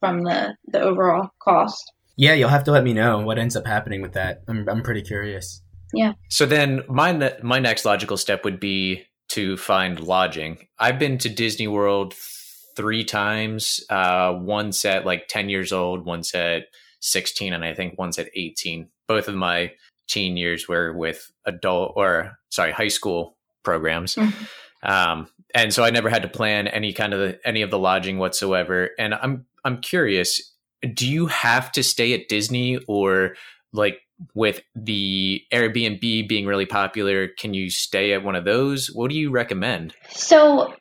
from 0.00 0.24
the 0.24 0.56
the 0.66 0.80
overall 0.80 1.30
cost. 1.42 1.92
Yeah, 2.16 2.34
you'll 2.34 2.48
have 2.48 2.64
to 2.64 2.70
let 2.70 2.84
me 2.84 2.92
know 2.92 3.20
what 3.20 3.38
ends 3.38 3.56
up 3.56 3.66
happening 3.66 4.02
with 4.02 4.12
that. 4.12 4.42
I'm 4.48 4.68
I'm 4.68 4.82
pretty 4.82 5.02
curious. 5.02 5.62
Yeah. 5.94 6.12
So 6.28 6.46
then 6.46 6.82
my 6.88 7.12
ne- 7.12 7.38
my 7.42 7.58
next 7.58 7.84
logical 7.84 8.16
step 8.16 8.44
would 8.44 8.60
be 8.60 9.04
to 9.30 9.56
find 9.56 10.00
lodging. 10.00 10.58
I've 10.78 10.98
been 10.98 11.18
to 11.18 11.28
Disney 11.28 11.68
World 11.68 12.14
three 12.76 13.04
times. 13.04 13.80
Uh, 13.88 14.36
once 14.40 14.84
at 14.84 15.06
like 15.06 15.28
ten 15.28 15.48
years 15.48 15.72
old, 15.72 16.04
once 16.04 16.34
at 16.34 16.64
sixteen, 17.00 17.52
and 17.52 17.64
I 17.64 17.74
think 17.74 17.98
once 17.98 18.18
at 18.18 18.28
eighteen. 18.34 18.88
Both 19.08 19.28
of 19.28 19.34
my 19.34 19.72
teen 20.08 20.36
years 20.36 20.68
were 20.68 20.92
with 20.92 21.30
adult 21.46 21.92
or 21.96 22.38
sorry 22.50 22.72
high 22.72 22.88
school 22.88 23.36
programs. 23.62 24.16
Mhm. 24.16 24.34
Um, 24.82 25.28
and 25.54 25.74
so 25.74 25.84
I 25.84 25.90
never 25.90 26.08
had 26.08 26.22
to 26.22 26.28
plan 26.28 26.68
any 26.68 26.92
kind 26.92 27.12
of 27.12 27.20
the, 27.20 27.40
any 27.44 27.62
of 27.62 27.70
the 27.70 27.78
lodging 27.78 28.18
whatsoever. 28.18 28.90
And 28.98 29.14
I'm 29.14 29.46
I'm 29.64 29.80
curious, 29.80 30.54
do 30.94 31.08
you 31.08 31.26
have 31.26 31.72
to 31.72 31.82
stay 31.82 32.14
at 32.14 32.28
Disney 32.28 32.78
or 32.88 33.34
like 33.72 34.00
with 34.34 34.60
the 34.74 35.42
Airbnb 35.52 36.28
being 36.28 36.46
really 36.46 36.66
popular, 36.66 37.28
can 37.28 37.54
you 37.54 37.70
stay 37.70 38.12
at 38.12 38.22
one 38.22 38.34
of 38.34 38.44
those? 38.44 38.88
What 38.88 39.10
do 39.10 39.16
you 39.16 39.30
recommend? 39.30 39.94
So, 40.10 40.74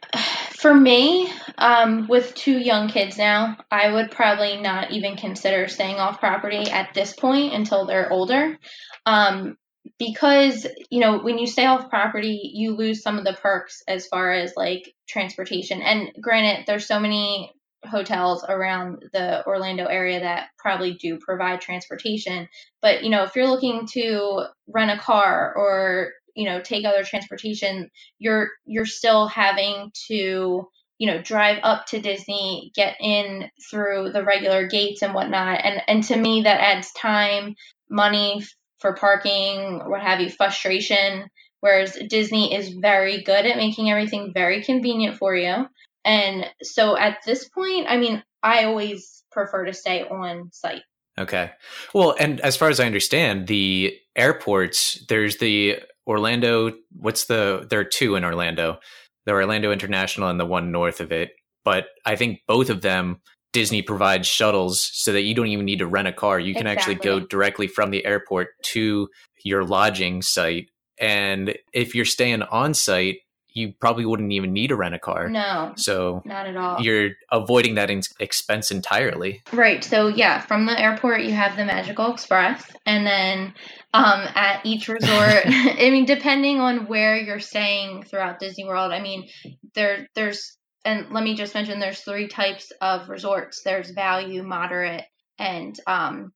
for 0.57 0.73
me, 0.73 1.31
um, 1.57 2.07
with 2.07 2.35
two 2.35 2.57
young 2.57 2.89
kids 2.89 3.17
now, 3.17 3.57
I 3.71 3.91
would 3.91 4.11
probably 4.11 4.57
not 4.57 4.91
even 4.91 5.15
consider 5.15 5.67
staying 5.67 5.95
off 5.95 6.19
property 6.19 6.69
at 6.69 6.93
this 6.93 7.13
point 7.13 7.53
until 7.53 7.85
they're 7.85 8.11
older. 8.11 8.57
Um, 9.05 9.57
because, 9.97 10.67
you 10.89 10.99
know, 10.99 11.19
when 11.19 11.37
you 11.37 11.47
stay 11.47 11.65
off 11.65 11.89
property, 11.89 12.51
you 12.53 12.75
lose 12.75 13.01
some 13.01 13.17
of 13.17 13.25
the 13.25 13.37
perks 13.41 13.81
as 13.87 14.07
far 14.07 14.33
as 14.33 14.53
like 14.55 14.93
transportation. 15.07 15.81
And 15.81 16.09
granted, 16.21 16.65
there's 16.67 16.85
so 16.85 16.99
many 16.99 17.51
hotels 17.85 18.43
around 18.47 19.03
the 19.13 19.45
Orlando 19.45 19.85
area 19.85 20.19
that 20.19 20.49
probably 20.57 20.93
do 20.93 21.17
provide 21.19 21.61
transportation. 21.61 22.47
But, 22.81 23.03
you 23.03 23.09
know, 23.09 23.23
if 23.23 23.35
you're 23.35 23.47
looking 23.47 23.87
to 23.93 24.45
rent 24.67 24.91
a 24.91 25.01
car 25.01 25.53
or, 25.55 26.11
you 26.35 26.45
know, 26.45 26.61
take 26.61 26.85
other 26.85 27.03
transportation, 27.03 27.89
you're 28.17 28.49
you're 28.65 28.85
still 28.85 29.27
having 29.27 29.91
to 30.07 30.67
you 30.99 31.07
know 31.07 31.21
drive 31.21 31.59
up 31.63 31.85
to 31.87 32.01
disney 32.01 32.71
get 32.75 32.97
in 32.99 33.49
through 33.71 34.11
the 34.11 34.23
regular 34.23 34.67
gates 34.67 35.01
and 35.01 35.13
whatnot. 35.13 35.61
And 35.63 35.81
and 35.87 36.03
to 36.03 36.17
me 36.17 36.43
that 36.43 36.59
adds 36.59 36.91
time 36.91 37.55
money 37.89 38.45
for 38.79 38.95
parking 38.95 39.81
what 39.89 40.01
have 40.01 40.19
you 40.19 40.29
frustration. 40.29 41.29
Whereas 41.61 41.97
disney 42.09 42.53
is 42.53 42.69
very 42.69 43.23
good 43.23 43.45
at 43.45 43.57
making 43.57 43.89
everything 43.89 44.31
very 44.33 44.61
convenient 44.61 45.17
for 45.17 45.35
you 45.35 45.67
and 46.05 46.45
so 46.61 46.97
at 46.97 47.17
this 47.25 47.47
point 47.49 47.85
i 47.89 47.97
mean 47.97 48.23
i 48.43 48.63
always 48.63 49.23
prefer 49.31 49.65
to 49.65 49.73
stay 49.73 50.03
on 50.03 50.49
site 50.51 50.81
Okay. 51.19 51.51
Well, 51.93 52.15
and 52.17 52.39
as 52.39 52.55
far 52.55 52.69
as 52.69 52.79
I 52.79 52.85
understand, 52.85 53.47
the 53.47 53.93
airports, 54.15 55.03
there's 55.09 55.37
the 55.37 55.79
Orlando, 56.07 56.71
what's 56.95 57.25
the, 57.25 57.67
there 57.69 57.81
are 57.81 57.85
two 57.85 58.15
in 58.15 58.23
Orlando, 58.23 58.79
the 59.25 59.33
Orlando 59.33 59.71
International 59.71 60.29
and 60.29 60.39
the 60.39 60.45
one 60.45 60.71
north 60.71 61.01
of 61.01 61.11
it. 61.11 61.31
But 61.65 61.87
I 62.05 62.15
think 62.15 62.39
both 62.47 62.69
of 62.69 62.81
them, 62.81 63.21
Disney 63.51 63.81
provides 63.81 64.27
shuttles 64.27 64.89
so 64.93 65.11
that 65.11 65.23
you 65.23 65.33
don't 65.35 65.47
even 65.47 65.65
need 65.65 65.79
to 65.79 65.87
rent 65.87 66.07
a 66.07 66.13
car. 66.13 66.39
You 66.39 66.53
can 66.53 66.67
exactly. 66.67 66.95
actually 66.95 67.09
go 67.09 67.25
directly 67.25 67.67
from 67.67 67.89
the 67.89 68.05
airport 68.05 68.49
to 68.63 69.09
your 69.43 69.65
lodging 69.65 70.21
site. 70.21 70.69
And 70.99 71.55
if 71.73 71.95
you're 71.95 72.05
staying 72.05 72.43
on 72.43 72.73
site, 72.73 73.17
you 73.53 73.73
probably 73.79 74.05
wouldn't 74.05 74.31
even 74.31 74.53
need 74.53 74.67
to 74.67 74.75
rent 74.75 74.95
a 74.95 74.99
car. 74.99 75.29
No. 75.29 75.73
So 75.75 76.21
not 76.25 76.45
at 76.45 76.55
all. 76.55 76.81
You're 76.81 77.11
avoiding 77.31 77.75
that 77.75 77.89
in- 77.89 78.01
expense 78.19 78.71
entirely. 78.71 79.41
Right. 79.51 79.83
So 79.83 80.07
yeah, 80.07 80.39
from 80.41 80.65
the 80.65 80.79
airport 80.79 81.21
you 81.21 81.31
have 81.33 81.57
the 81.57 81.65
Magical 81.65 82.13
Express 82.13 82.63
and 82.85 83.05
then 83.05 83.53
um, 83.93 84.27
at 84.35 84.65
each 84.65 84.87
resort, 84.87 85.09
I 85.45 85.89
mean 85.91 86.05
depending 86.05 86.59
on 86.59 86.87
where 86.87 87.17
you're 87.17 87.39
staying 87.39 88.03
throughout 88.03 88.39
Disney 88.39 88.65
World, 88.65 88.91
I 88.91 89.01
mean 89.01 89.27
there 89.73 90.07
there's 90.15 90.57
and 90.85 91.11
let 91.11 91.23
me 91.23 91.35
just 91.35 91.53
mention 91.53 91.79
there's 91.79 92.01
three 92.01 92.27
types 92.27 92.71
of 92.81 93.09
resorts. 93.09 93.61
There's 93.63 93.91
value, 93.91 94.43
moderate, 94.43 95.03
and 95.37 95.77
um, 95.87 96.31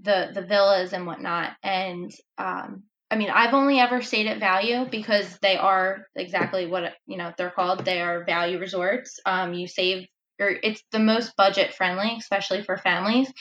the 0.00 0.30
the 0.34 0.42
villas 0.42 0.92
and 0.92 1.06
whatnot. 1.06 1.52
And 1.62 2.10
um, 2.38 2.84
I 3.10 3.16
mean, 3.16 3.30
I've 3.30 3.54
only 3.54 3.78
ever 3.80 4.02
stayed 4.02 4.28
at 4.28 4.38
Value 4.38 4.86
because 4.88 5.36
they 5.42 5.56
are 5.56 6.06
exactly 6.14 6.66
what 6.66 6.94
you 7.06 7.18
know 7.18 7.32
they're 7.36 7.50
called. 7.50 7.84
They 7.84 8.00
are 8.00 8.24
value 8.24 8.58
resorts. 8.58 9.18
Um, 9.26 9.52
you 9.52 9.66
save, 9.66 10.06
or 10.40 10.50
it's 10.62 10.82
the 10.92 11.00
most 11.00 11.36
budget 11.36 11.74
friendly, 11.74 12.14
especially 12.18 12.62
for 12.62 12.76
families. 12.76 13.32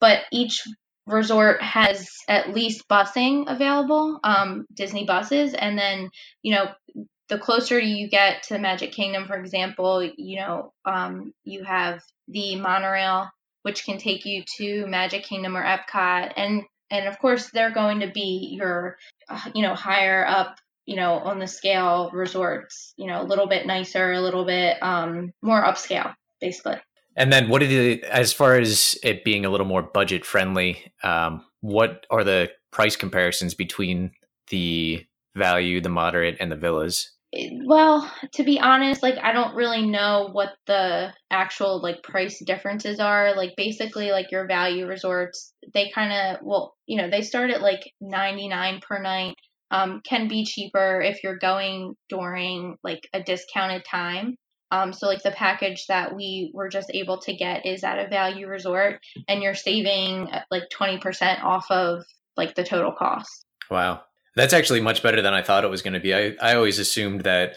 But 0.00 0.22
each 0.32 0.62
resort 1.06 1.62
has 1.62 2.08
at 2.28 2.52
least 2.52 2.88
busing 2.88 3.44
available, 3.48 4.18
um, 4.24 4.66
Disney 4.74 5.04
buses, 5.04 5.54
and 5.54 5.78
then 5.78 6.10
you 6.42 6.54
know 6.54 6.72
the 7.28 7.38
closer 7.38 7.78
you 7.78 8.08
get 8.08 8.42
to 8.44 8.58
Magic 8.58 8.92
Kingdom, 8.92 9.26
for 9.26 9.36
example, 9.36 10.02
you 10.16 10.40
know 10.40 10.72
um, 10.84 11.32
you 11.44 11.62
have 11.62 12.00
the 12.26 12.56
monorail, 12.56 13.30
which 13.62 13.84
can 13.84 13.98
take 13.98 14.24
you 14.24 14.42
to 14.58 14.86
Magic 14.88 15.22
Kingdom 15.22 15.56
or 15.56 15.64
Epcot, 15.64 16.32
and 16.36 16.64
and 16.92 17.08
of 17.08 17.18
course 17.18 17.50
they're 17.50 17.72
going 17.72 18.00
to 18.00 18.08
be 18.08 18.50
your 18.52 18.98
uh, 19.28 19.40
you 19.54 19.62
know 19.62 19.74
higher 19.74 20.24
up 20.24 20.58
you 20.86 20.94
know 20.94 21.14
on 21.14 21.40
the 21.40 21.46
scale 21.46 22.10
resorts 22.12 22.92
you 22.96 23.06
know 23.06 23.22
a 23.22 23.24
little 23.24 23.48
bit 23.48 23.66
nicer 23.66 24.12
a 24.12 24.20
little 24.20 24.44
bit 24.44 24.80
um 24.82 25.32
more 25.42 25.64
upscale 25.64 26.14
basically. 26.40 26.76
And 27.14 27.32
then 27.32 27.48
what 27.48 27.62
are 27.62 27.66
the 27.66 28.02
as 28.04 28.32
far 28.32 28.56
as 28.56 28.98
it 29.02 29.24
being 29.24 29.44
a 29.44 29.50
little 29.50 29.66
more 29.66 29.82
budget 29.82 30.24
friendly 30.24 30.92
um 31.02 31.44
what 31.60 32.06
are 32.10 32.24
the 32.24 32.50
price 32.70 32.96
comparisons 32.96 33.54
between 33.54 34.12
the 34.48 35.04
value 35.34 35.80
the 35.80 35.88
moderate 35.88 36.36
and 36.40 36.52
the 36.52 36.56
villas 36.56 37.10
well 37.64 38.12
to 38.32 38.44
be 38.44 38.60
honest 38.60 39.02
like 39.02 39.16
i 39.22 39.32
don't 39.32 39.54
really 39.54 39.86
know 39.86 40.28
what 40.32 40.50
the 40.66 41.10
actual 41.32 41.80
like 41.82 42.02
price 42.02 42.40
differences 42.44 43.00
are. 43.00 43.34
Like 43.34 43.54
basically 43.56 44.10
like 44.10 44.30
your 44.30 44.46
value 44.46 44.86
resorts 44.86 45.52
they 45.74 45.90
kind 45.94 46.12
of 46.12 46.42
well 46.42 46.74
you 46.86 46.98
know 46.98 47.10
they 47.10 47.22
start 47.22 47.50
at 47.50 47.62
like 47.62 47.90
99 48.00 48.80
per 48.86 49.00
night 49.00 49.34
um, 49.70 50.02
can 50.06 50.28
be 50.28 50.44
cheaper 50.44 51.00
if 51.00 51.24
you're 51.24 51.38
going 51.38 51.94
during 52.10 52.76
like 52.84 53.08
a 53.14 53.22
discounted 53.22 53.86
time. 53.86 54.36
Um, 54.70 54.92
so 54.92 55.06
like 55.06 55.22
the 55.22 55.30
package 55.30 55.86
that 55.88 56.14
we 56.14 56.50
were 56.52 56.68
just 56.68 56.90
able 56.92 57.18
to 57.22 57.34
get 57.34 57.64
is 57.64 57.82
at 57.82 57.98
a 57.98 58.08
value 58.08 58.46
resort 58.46 59.00
and 59.28 59.42
you're 59.42 59.54
saving 59.54 60.28
uh, 60.30 60.42
like 60.50 60.64
20% 60.78 61.42
off 61.42 61.70
of 61.70 62.04
like 62.36 62.54
the 62.54 62.64
total 62.64 62.92
cost. 62.92 63.46
Wow 63.70 64.02
that's 64.36 64.52
actually 64.52 64.80
much 64.80 65.02
better 65.02 65.22
than 65.22 65.34
I 65.34 65.42
thought 65.42 65.64
it 65.64 65.70
was 65.70 65.82
going 65.82 65.94
to 65.94 66.00
be. 66.00 66.14
I, 66.14 66.34
I 66.40 66.54
always 66.54 66.78
assumed 66.78 67.22
that 67.22 67.56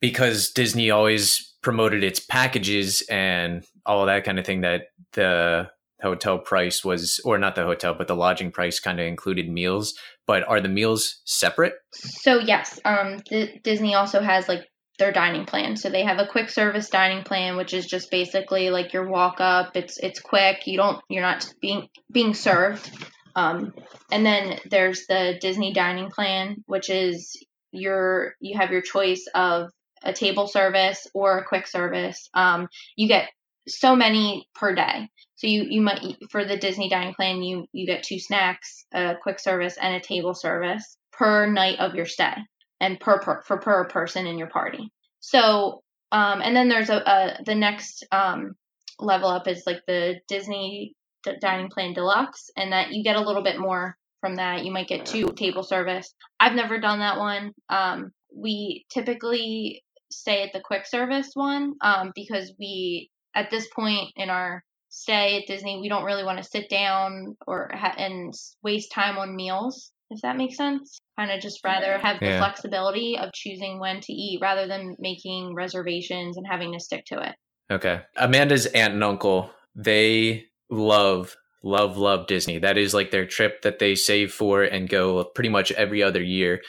because 0.00 0.50
Disney 0.50 0.90
always 0.90 1.54
promoted 1.62 2.04
its 2.04 2.20
packages 2.20 3.02
and 3.10 3.64
all 3.84 4.06
that 4.06 4.24
kind 4.24 4.38
of 4.38 4.46
thing, 4.46 4.62
that 4.62 4.84
the 5.12 5.70
hotel 6.02 6.38
price 6.38 6.84
was, 6.84 7.20
or 7.24 7.38
not 7.38 7.54
the 7.54 7.64
hotel, 7.64 7.94
but 7.94 8.08
the 8.08 8.16
lodging 8.16 8.50
price 8.50 8.80
kind 8.80 9.00
of 9.00 9.06
included 9.06 9.48
meals. 9.48 9.94
But 10.26 10.46
are 10.48 10.60
the 10.60 10.68
meals 10.68 11.20
separate? 11.24 11.74
So, 11.92 12.38
yes. 12.38 12.80
Um, 12.84 13.20
Disney 13.62 13.94
also 13.94 14.20
has 14.20 14.48
like 14.48 14.66
their 14.98 15.12
dining 15.12 15.44
plan. 15.44 15.76
So 15.76 15.90
they 15.90 16.04
have 16.04 16.18
a 16.18 16.26
quick 16.26 16.50
service 16.50 16.88
dining 16.88 17.24
plan, 17.24 17.56
which 17.56 17.74
is 17.74 17.86
just 17.86 18.10
basically 18.10 18.70
like 18.70 18.92
your 18.92 19.08
walk 19.08 19.40
up. 19.40 19.76
It's 19.76 19.98
it's 19.98 20.20
quick. 20.20 20.66
You 20.66 20.78
don't 20.78 21.00
you're 21.08 21.22
not 21.22 21.52
being 21.60 21.88
being 22.10 22.34
served. 22.34 22.90
Um, 23.36 23.74
and 24.10 24.24
then 24.24 24.58
there's 24.68 25.06
the 25.06 25.38
Disney 25.40 25.72
dining 25.72 26.10
plan, 26.10 26.64
which 26.66 26.90
is 26.90 27.36
your 27.70 28.34
you 28.40 28.58
have 28.58 28.70
your 28.70 28.80
choice 28.80 29.26
of 29.34 29.70
a 30.02 30.12
table 30.12 30.46
service 30.48 31.06
or 31.14 31.38
a 31.38 31.44
quick 31.44 31.66
service. 31.66 32.28
Um, 32.34 32.68
you 32.96 33.08
get 33.08 33.28
so 33.68 33.94
many 33.94 34.48
per 34.54 34.74
day. 34.74 35.08
So 35.36 35.46
you 35.46 35.66
you 35.68 35.82
might 35.82 36.16
for 36.30 36.44
the 36.44 36.56
Disney 36.56 36.88
dining 36.88 37.14
plan 37.14 37.42
you 37.42 37.66
you 37.72 37.86
get 37.86 38.02
two 38.02 38.18
snacks, 38.18 38.86
a 38.92 39.14
quick 39.22 39.38
service, 39.38 39.76
and 39.80 39.94
a 39.94 40.00
table 40.00 40.34
service 40.34 40.96
per 41.12 41.46
night 41.46 41.78
of 41.78 41.94
your 41.94 42.06
stay, 42.06 42.34
and 42.80 42.98
per, 42.98 43.20
per 43.20 43.42
for 43.42 43.58
per 43.58 43.84
person 43.88 44.26
in 44.26 44.38
your 44.38 44.48
party. 44.48 44.90
So 45.20 45.82
um, 46.10 46.40
and 46.40 46.56
then 46.56 46.68
there's 46.68 46.88
a, 46.88 46.96
a 46.96 47.42
the 47.44 47.54
next 47.54 48.06
um, 48.10 48.54
level 48.98 49.28
up 49.28 49.46
is 49.46 49.64
like 49.66 49.82
the 49.86 50.20
Disney 50.26 50.95
dining 51.40 51.70
plan 51.70 51.92
deluxe 51.92 52.50
and 52.56 52.72
that 52.72 52.92
you 52.92 53.02
get 53.02 53.16
a 53.16 53.20
little 53.20 53.42
bit 53.42 53.58
more 53.58 53.96
from 54.20 54.36
that. 54.36 54.64
You 54.64 54.72
might 54.72 54.88
get 54.88 55.06
two 55.06 55.32
table 55.36 55.62
service. 55.62 56.14
I've 56.40 56.54
never 56.54 56.78
done 56.78 57.00
that 57.00 57.18
one. 57.18 57.52
Um, 57.68 58.12
we 58.34 58.86
typically 58.92 59.82
stay 60.10 60.42
at 60.42 60.52
the 60.52 60.60
quick 60.60 60.86
service 60.86 61.30
one 61.34 61.74
um, 61.80 62.12
because 62.14 62.54
we 62.58 63.10
at 63.34 63.50
this 63.50 63.68
point 63.74 64.10
in 64.16 64.30
our 64.30 64.62
stay 64.88 65.38
at 65.38 65.48
disney 65.48 65.80
we 65.80 65.88
don't 65.88 66.04
really 66.04 66.22
want 66.24 66.38
to 66.38 66.44
sit 66.44 66.70
down 66.70 67.36
or 67.46 67.70
ha- 67.74 67.96
and 67.98 68.32
waste 68.62 68.92
time 68.92 69.18
on 69.18 69.34
meals 69.34 69.90
if 70.10 70.20
that 70.22 70.36
makes 70.36 70.56
sense. 70.56 71.00
Kind 71.18 71.30
of 71.30 71.40
just 71.40 71.64
rather 71.64 71.98
have 71.98 72.20
the 72.20 72.26
yeah. 72.26 72.38
flexibility 72.38 73.18
of 73.18 73.32
choosing 73.32 73.80
when 73.80 74.00
to 74.00 74.12
eat 74.12 74.38
rather 74.40 74.66
than 74.66 74.96
making 74.98 75.54
reservations 75.54 76.36
and 76.36 76.46
having 76.46 76.72
to 76.72 76.80
stick 76.80 77.04
to 77.06 77.20
it. 77.20 77.34
Okay. 77.70 78.02
Amanda's 78.16 78.66
aunt 78.66 78.94
and 78.94 79.04
uncle 79.04 79.50
they 79.74 80.46
love 80.70 81.36
love 81.62 81.96
love 81.96 82.26
disney. 82.26 82.58
That 82.58 82.78
is 82.78 82.94
like 82.94 83.10
their 83.10 83.26
trip 83.26 83.62
that 83.62 83.78
they 83.78 83.94
save 83.94 84.32
for 84.32 84.62
and 84.62 84.88
go 84.88 85.24
pretty 85.24 85.48
much 85.48 85.72
every 85.72 86.02
other 86.02 86.22
year. 86.22 86.62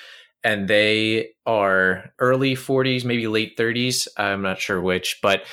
And 0.43 0.67
they 0.67 1.29
are 1.45 2.11
early 2.19 2.55
40s 2.55 3.03
maybe 3.03 3.27
late 3.27 3.57
30s 3.57 4.07
i'm 4.17 4.41
not 4.41 4.59
sure 4.59 4.79
which 4.79 5.19
but 5.21 5.43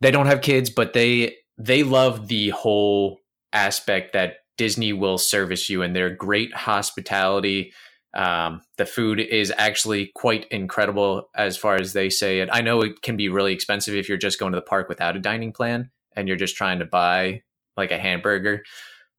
they 0.00 0.10
don't 0.10 0.26
have 0.26 0.40
kids 0.40 0.70
but 0.70 0.94
they 0.94 1.36
they 1.58 1.82
love 1.82 2.28
the 2.28 2.48
whole 2.50 3.20
aspect 3.52 4.14
that 4.14 4.38
disney 4.56 4.92
will 4.92 5.18
service 5.18 5.68
you 5.68 5.82
and 5.82 5.94
their 5.94 6.10
great 6.10 6.54
hospitality. 6.54 7.72
Um, 8.14 8.62
the 8.78 8.86
food 8.86 9.20
is 9.20 9.52
actually 9.56 10.10
quite 10.14 10.46
incredible 10.50 11.28
as 11.34 11.56
far 11.56 11.76
as 11.76 11.92
they 11.92 12.08
say 12.08 12.40
it. 12.40 12.48
I 12.50 12.62
know 12.62 12.80
it 12.80 13.02
can 13.02 13.16
be 13.16 13.28
really 13.28 13.52
expensive 13.52 13.94
if 13.94 14.08
you're 14.08 14.16
just 14.16 14.38
going 14.38 14.52
to 14.52 14.56
the 14.56 14.62
park 14.62 14.88
without 14.88 15.16
a 15.16 15.20
dining 15.20 15.52
plan 15.52 15.90
and 16.14 16.26
you're 16.26 16.36
just 16.36 16.56
trying 16.56 16.78
to 16.78 16.86
buy 16.86 17.42
like 17.76 17.90
a 17.90 17.98
hamburger. 17.98 18.62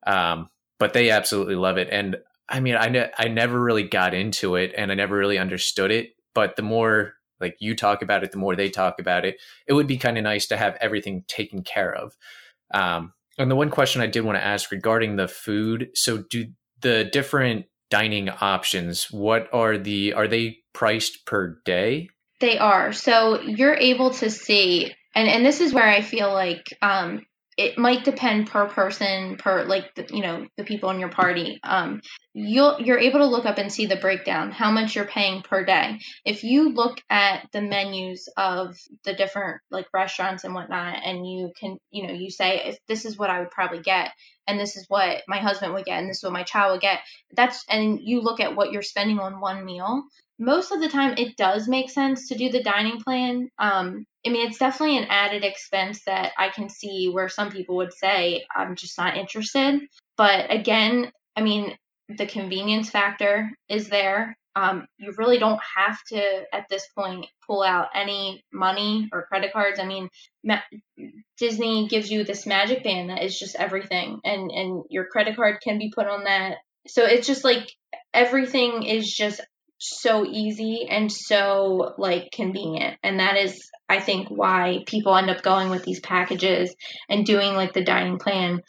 Um, 0.05 0.49
but 0.79 0.93
they 0.93 1.09
absolutely 1.09 1.55
love 1.55 1.77
it. 1.77 1.89
And 1.91 2.17
I 2.49 2.59
mean, 2.59 2.75
I, 2.75 2.87
ne- 2.89 3.11
I 3.17 3.27
never 3.27 3.59
really 3.59 3.83
got 3.83 4.13
into 4.13 4.55
it 4.55 4.73
and 4.77 4.91
I 4.91 4.95
never 4.95 5.17
really 5.17 5.37
understood 5.37 5.91
it. 5.91 6.11
But 6.33 6.55
the 6.55 6.61
more 6.61 7.13
like 7.39 7.57
you 7.59 7.75
talk 7.75 8.01
about 8.01 8.23
it, 8.23 8.31
the 8.31 8.37
more 8.37 8.55
they 8.55 8.69
talk 8.69 8.99
about 8.99 9.25
it, 9.25 9.37
it 9.67 9.73
would 9.73 9.87
be 9.87 9.97
kind 9.97 10.17
of 10.17 10.23
nice 10.23 10.47
to 10.47 10.57
have 10.57 10.77
everything 10.79 11.23
taken 11.27 11.63
care 11.63 11.93
of. 11.93 12.15
Um, 12.73 13.13
and 13.37 13.51
the 13.51 13.55
one 13.55 13.69
question 13.69 14.01
I 14.01 14.07
did 14.07 14.23
want 14.23 14.37
to 14.37 14.45
ask 14.45 14.71
regarding 14.71 15.15
the 15.15 15.27
food. 15.27 15.89
So 15.93 16.23
do 16.29 16.47
the 16.81 17.05
different 17.05 17.65
dining 17.89 18.29
options, 18.29 19.11
what 19.11 19.47
are 19.53 19.77
the, 19.77 20.13
are 20.13 20.27
they 20.27 20.57
priced 20.73 21.25
per 21.25 21.59
day? 21.65 22.09
They 22.39 22.57
are. 22.57 22.93
So 22.93 23.41
you're 23.41 23.75
able 23.75 24.11
to 24.15 24.29
see, 24.29 24.93
and, 25.15 25.27
and 25.27 25.45
this 25.45 25.61
is 25.61 25.73
where 25.73 25.87
I 25.87 26.01
feel 26.01 26.31
like 26.31 26.65
um, 26.81 27.25
it 27.57 27.77
might 27.77 28.03
depend 28.03 28.47
per 28.47 28.67
person 28.67 29.35
per 29.37 29.65
like 29.65 29.95
the, 29.95 30.05
you 30.11 30.21
know 30.21 30.45
the 30.57 30.63
people 30.63 30.91
in 30.91 30.99
your 30.99 31.09
party. 31.09 31.59
Um 31.63 32.01
you'll 32.33 32.79
you're 32.79 32.99
able 32.99 33.19
to 33.19 33.25
look 33.25 33.45
up 33.45 33.57
and 33.57 33.73
see 33.73 33.87
the 33.87 33.95
breakdown 33.95 34.51
how 34.51 34.71
much 34.71 34.95
you're 34.95 35.05
paying 35.05 35.41
per 35.41 35.65
day. 35.65 35.99
If 36.23 36.43
you 36.43 36.69
look 36.69 37.01
at 37.09 37.47
the 37.51 37.61
menus 37.61 38.29
of 38.37 38.77
the 39.03 39.13
different 39.13 39.61
like 39.71 39.87
restaurants 39.93 40.43
and 40.43 40.53
whatnot 40.53 40.99
and 41.03 41.27
you 41.27 41.51
can 41.59 41.77
you 41.89 42.07
know 42.07 42.13
you 42.13 42.29
say 42.29 42.61
if 42.65 42.77
this 42.87 43.05
is 43.05 43.17
what 43.17 43.29
i 43.29 43.39
would 43.39 43.51
probably 43.51 43.81
get 43.81 44.11
and 44.47 44.59
this 44.59 44.77
is 44.77 44.85
what 44.87 45.23
my 45.27 45.37
husband 45.39 45.73
would 45.73 45.85
get 45.85 45.99
and 45.99 46.09
this 46.09 46.17
is 46.17 46.23
what 46.23 46.33
my 46.33 46.43
child 46.43 46.73
would 46.73 46.81
get 46.81 46.99
that's 47.35 47.65
and 47.69 47.99
you 48.01 48.21
look 48.21 48.39
at 48.39 48.55
what 48.55 48.71
you're 48.71 48.81
spending 48.81 49.19
on 49.19 49.39
one 49.39 49.65
meal 49.65 50.03
most 50.39 50.71
of 50.71 50.80
the 50.80 50.89
time 50.89 51.15
it 51.17 51.36
does 51.36 51.67
make 51.67 51.89
sense 51.89 52.30
to 52.30 52.38
do 52.38 52.50
the 52.50 52.63
dining 52.63 53.02
plan. 53.02 53.50
Um, 53.58 54.06
I 54.26 54.30
mean, 54.30 54.47
it's 54.47 54.60
definitely 54.60 54.97
an 54.97 55.08
added 55.10 55.43
expense 55.43 56.04
that 56.06 56.34
I 56.38 56.50
can 56.50 56.69
see 56.69 57.10
where 57.10 57.30
some 57.30 57.52
people 57.52 57.78
would 57.78 57.93
say, 57.93 58.45
I'm 58.56 58.76
just 58.76 58.97
not 58.97 59.17
interested. 59.17 59.82
But 60.17 60.52
again, 60.54 61.12
I 61.36 61.41
mean, 61.41 61.76
the 62.10 62.26
convenience 62.26 62.89
factor 62.89 63.52
is 63.69 63.89
there. 63.89 64.38
Um, 64.56 64.88
you 64.97 65.13
really 65.17 65.38
don't 65.38 65.60
have 65.76 66.00
to, 66.08 66.43
at 66.52 66.65
this 66.67 66.88
point, 66.97 67.28
pull 67.45 67.62
out 67.62 67.89
any 67.93 68.43
money 68.52 69.08
or 69.13 69.28
credit 69.28 69.54
cards. 69.54 69.80
I 69.80 69.86
mean, 69.86 70.10
Disney 71.38 71.88
gives 71.88 72.10
you 72.10 72.23
this 72.23 72.47
magic 72.47 72.84
band 72.84 73.12
that 73.12 73.23
is 73.23 73.38
just 73.38 73.56
everything, 73.56 74.19
and 74.23 74.50
and 74.50 74.84
your 74.89 75.06
credit 75.06 75.36
card 75.36 75.58
can 75.63 75.78
be 75.78 75.91
put 75.93 76.08
on 76.08 76.23
that. 76.23 76.58
So 76.88 77.06
it's 77.06 77.28
just 77.28 77.43
like 77.43 77.71
everything 78.15 78.82
is 78.82 79.13
just 79.13 79.41
so 79.77 80.25
easy 80.25 80.87
and 80.89 81.11
so 81.11 81.93
like 81.97 82.31
convenient, 82.31 82.97
and 83.03 83.19
that 83.19 83.37
is 83.37 83.69
I 83.89 83.99
think 83.99 84.29
why 84.29 84.83
people 84.85 85.15
end 85.15 85.29
up 85.29 85.41
going 85.43 85.69
with 85.69 85.83
these 85.83 85.99
packages 85.99 86.75
and 87.09 87.25
doing 87.25 87.55
like 87.55 87.73
the 87.73 87.83
dining 87.83 88.19
plan. 88.19 88.61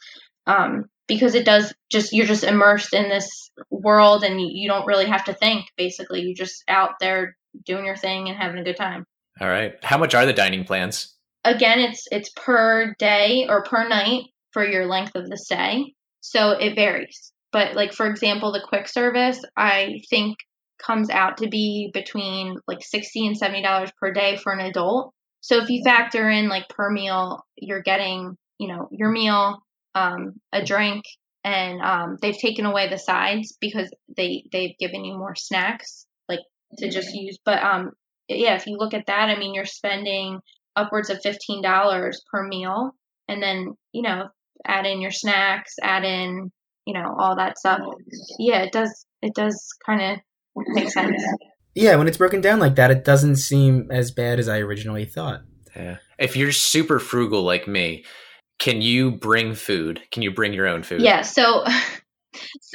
Um, 0.47 0.87
because 1.07 1.35
it 1.35 1.45
does 1.45 1.75
just 1.91 2.13
you're 2.13 2.27
just 2.27 2.45
immersed 2.45 2.93
in 2.93 3.09
this 3.09 3.51
world 3.71 4.25
and 4.25 4.41
you, 4.41 4.49
you 4.51 4.69
don't 4.69 4.87
really 4.87 5.07
have 5.07 5.25
to 5.25 5.35
think 5.35 5.67
basically 5.77 6.21
you're 6.23 6.35
just 6.35 6.63
out 6.69 7.01
there 7.01 7.37
doing 7.65 7.87
your 7.87 7.97
thing 7.97 8.29
and 8.29 8.37
having 8.37 8.59
a 8.59 8.65
good 8.65 8.77
time 8.77 9.07
All 9.41 9.49
right. 9.49 9.75
How 9.83 9.97
much 9.99 10.15
are 10.15 10.27
the 10.27 10.33
dining 10.35 10.65
plans? 10.65 11.15
again 11.45 11.79
it's 11.81 12.07
it's 12.11 12.31
per 12.31 12.95
day 12.99 13.47
or 13.49 13.63
per 13.63 13.89
night 13.89 14.25
for 14.53 14.67
your 14.67 14.87
length 14.87 15.15
of 15.15 15.29
the 15.29 15.37
stay 15.37 15.95
so 16.21 16.51
it 16.51 16.75
varies 16.75 17.33
but 17.53 17.75
like 17.75 17.93
for 17.93 18.07
example 18.07 18.53
the 18.53 18.65
quick 18.67 18.89
service 18.89 19.41
i 19.57 20.01
think 20.11 20.37
comes 20.85 21.11
out 21.11 21.39
to 21.39 21.49
be 21.49 21.91
between 21.93 22.57
like 22.67 22.83
60 22.83 23.27
and 23.27 23.37
70 23.37 23.63
dollars 23.63 23.91
per 24.01 24.13
day 24.13 24.37
for 24.37 24.53
an 24.53 24.61
adult 24.61 25.13
so 25.41 25.63
if 25.63 25.69
you 25.69 25.83
factor 25.85 26.29
in 26.29 26.49
like 26.49 26.69
per 26.69 26.91
meal 26.91 27.45
you're 27.57 27.83
getting 27.83 28.37
you 28.59 28.69
know 28.69 28.89
your 28.91 29.11
meal 29.11 29.59
um, 29.95 30.35
a 30.53 30.65
drink 30.65 31.05
and 31.45 31.81
um, 31.81 32.17
they've 32.21 32.39
taken 32.39 32.67
away 32.67 32.89
the 32.89 32.99
sides 32.99 33.57
because 33.61 33.91
they 34.17 34.45
they've 34.53 34.77
given 34.79 35.05
you 35.05 35.17
more 35.17 35.35
snacks 35.35 36.07
like 36.29 36.41
to 36.79 36.91
just 36.91 37.15
use 37.15 37.39
but 37.45 37.63
um 37.63 37.91
yeah 38.29 38.55
if 38.55 38.67
you 38.67 38.77
look 38.77 38.95
at 38.95 39.07
that 39.07 39.31
i 39.31 39.39
mean 39.39 39.55
you're 39.55 39.65
spending 39.65 40.39
upwards 40.79 41.11
of 41.11 41.21
fifteen 41.21 41.61
dollars 41.61 42.23
per 42.31 42.47
meal, 42.47 42.93
and 43.29 43.43
then 43.43 43.75
you 43.93 44.03
know 44.03 44.29
add 44.67 44.87
in 44.87 45.01
your 45.01 45.11
snacks, 45.11 45.75
add 45.83 46.05
in 46.05 46.51
you 46.87 46.95
know 46.95 47.15
all 47.19 47.37
that 47.37 47.59
stuff. 47.59 47.81
Yeah, 48.39 48.63
it 48.63 48.73
does. 48.73 49.07
It 49.21 49.35
does 49.35 49.59
kind 49.85 50.01
of 50.01 50.19
make 50.69 50.91
sense. 50.91 51.23
Yeah, 51.75 51.97
when 51.97 52.09
it's 52.09 52.17
broken 52.17 52.41
down 52.41 52.59
like 52.59 52.75
that, 52.77 52.91
it 52.91 53.05
doesn't 53.05 53.37
seem 53.37 53.89
as 53.91 54.11
bad 54.11 54.39
as 54.39 54.49
I 54.49 54.59
originally 54.59 55.05
thought. 55.05 55.43
Yeah. 55.77 55.99
If 56.19 56.37
you're 56.37 56.51
super 56.53 56.99
frugal 56.99 57.43
like 57.43 57.69
me, 57.69 58.05
can 58.59 58.83
you 58.83 59.13
bring 59.13 59.55
food? 59.55 60.01
Can 60.11 60.23
you 60.23 60.33
bring 60.33 60.53
your 60.53 60.67
own 60.67 60.83
food? 60.83 61.01
Yeah. 61.03 61.23
So. 61.23 61.65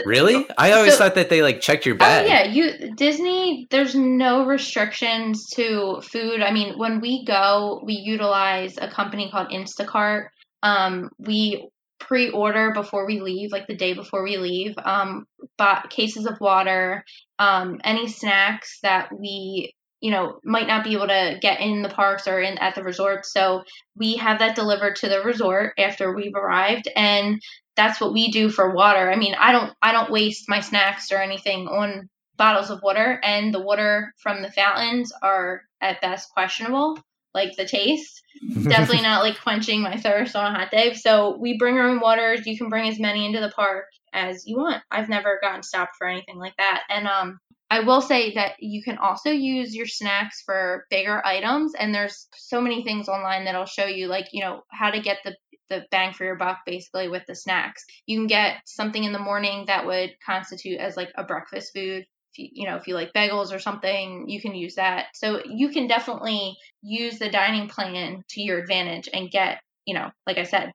Really? 0.06 0.46
I 0.58 0.72
always 0.74 0.94
So- 0.94 1.00
thought 1.00 1.16
that 1.16 1.30
they 1.30 1.42
like 1.42 1.62
checked 1.62 1.86
your 1.86 1.96
bag. 1.96 2.26
Oh 2.26 2.28
bag. 2.30 2.48
yeah, 2.48 2.52
you 2.52 2.96
Disney. 2.96 3.68
There's 3.70 3.96
no 3.96 4.46
restrictions 4.46 5.48
to 5.52 6.02
food. 6.02 6.42
I 6.42 6.52
mean, 6.52 6.78
when 6.78 7.00
we 7.00 7.24
go, 7.26 7.82
we 7.86 7.94
utilize 7.94 8.76
a 8.78 8.90
company 8.90 9.30
called 9.32 9.50
Instacart. 9.52 10.26
Um, 10.64 11.10
we 11.20 11.70
pre-order 12.08 12.72
before 12.72 13.06
we 13.06 13.20
leave, 13.20 13.52
like 13.52 13.68
the 13.68 13.76
day 13.76 13.94
before 13.94 14.24
we 14.24 14.38
leave. 14.38 14.76
Um, 14.78 15.26
but 15.58 15.90
cases 15.90 16.26
of 16.26 16.40
water, 16.40 17.04
um, 17.40 17.80
any 17.84 18.08
snacks 18.08 18.80
that 18.84 19.10
we 19.18 19.74
you 20.02 20.12
know 20.12 20.40
might 20.44 20.68
not 20.68 20.84
be 20.84 20.94
able 20.94 21.08
to 21.08 21.38
get 21.42 21.62
in 21.62 21.82
the 21.82 21.90
parks 21.90 22.28
or 22.28 22.42
in 22.42 22.58
at 22.58 22.76
the 22.76 22.84
resort. 22.84 23.26
So 23.26 23.64
we 23.96 24.18
have 24.18 24.40
that 24.40 24.56
delivered 24.56 24.98
to 24.98 25.10
the 25.10 25.22
resort 25.22 25.74
after 25.78 26.14
we've 26.14 26.36
arrived, 26.36 26.90
and 26.96 27.42
that's 27.76 28.02
what 28.02 28.14
we 28.14 28.30
do 28.30 28.50
for 28.50 28.76
water. 28.76 29.12
I 29.12 29.16
mean, 29.16 29.34
I 29.34 29.52
don't 29.52 29.74
I 29.82 29.94
don't 29.94 30.12
waste 30.12 30.50
my 30.50 30.60
snacks 30.60 31.12
or 31.12 31.18
anything 31.18 31.68
on 31.68 32.10
bottles 32.36 32.70
of 32.70 32.82
water 32.82 33.20
and 33.24 33.54
the 33.54 33.62
water 33.62 34.14
from 34.18 34.42
the 34.42 34.52
fountains 34.52 35.14
are 35.22 35.62
at 35.80 36.02
best 36.02 36.32
questionable, 36.34 37.00
like 37.34 37.56
the 37.56 37.66
taste. 37.66 38.22
Definitely 38.64 39.02
not 39.02 39.24
like 39.24 39.40
quenching 39.42 39.82
my 39.82 39.98
thirst 39.98 40.36
on 40.36 40.54
a 40.54 40.58
hot 40.58 40.72
day. 40.72 40.94
So 40.94 41.38
we 41.38 41.58
bring 41.58 41.78
our 41.78 41.88
own 41.88 42.00
waters. 42.00 42.46
You 42.46 42.58
can 42.58 42.70
bring 42.70 42.90
as 42.90 43.00
many 43.00 43.26
into 43.26 43.40
the 43.40 43.50
park 43.50 43.86
as 44.14 44.44
you 44.46 44.58
want. 44.58 44.82
I've 44.92 45.10
never 45.10 45.40
gotten 45.42 45.64
stopped 45.64 45.96
for 45.98 46.08
anything 46.08 46.38
like 46.38 46.56
that. 46.58 46.84
And 46.90 47.08
um 47.08 47.40
I 47.70 47.80
will 47.80 48.02
say 48.02 48.36
that 48.36 48.52
you 48.60 48.84
can 48.84 49.00
also 49.00 49.32
use 49.32 49.76
your 49.76 49.88
snacks 49.88 50.44
for 50.46 50.86
bigger 50.92 51.26
items 51.26 51.74
and 51.74 51.94
there's 51.94 52.28
so 52.36 52.62
many 52.62 52.84
things 52.84 53.10
online 53.10 53.46
that'll 53.46 53.66
show 53.66 53.86
you 53.86 54.08
like, 54.08 54.28
you 54.32 54.44
know, 54.44 54.62
how 54.70 54.92
to 54.92 55.02
get 55.02 55.18
the 55.24 55.36
the 55.70 55.86
bang 55.90 56.14
for 56.14 56.24
your 56.24 56.36
buck 56.36 56.60
basically 56.66 57.08
with 57.08 57.24
the 57.26 57.36
snacks. 57.36 57.84
You 58.06 58.20
can 58.20 58.28
get 58.28 58.58
something 58.66 59.04
in 59.04 59.14
the 59.14 59.20
morning 59.20 59.66
that 59.68 59.86
would 59.86 60.12
constitute 60.26 60.80
as 60.80 60.96
like 60.96 61.10
a 61.16 61.24
breakfast 61.24 61.72
food. 61.74 62.06
If 62.34 62.40
you, 62.40 62.50
you 62.52 62.68
know, 62.68 62.78
if 62.78 62.88
you 62.88 62.96
like 62.96 63.14
bagels 63.14 63.54
or 63.54 63.60
something, 63.60 64.28
you 64.28 64.42
can 64.42 64.56
use 64.56 64.76
that. 64.76 65.08
So 65.14 65.42
you 65.46 65.70
can 65.70 65.88
definitely 65.88 66.58
use 66.82 67.20
the 67.20 67.30
dining 67.30 67.70
plan 67.70 68.24
to 68.30 68.42
your 68.42 68.58
advantage 68.58 69.08
and 69.14 69.30
get, 69.30 69.60
you 69.86 69.94
know, 69.94 70.10
like 70.26 70.38
I 70.38 70.44
said, 70.44 70.72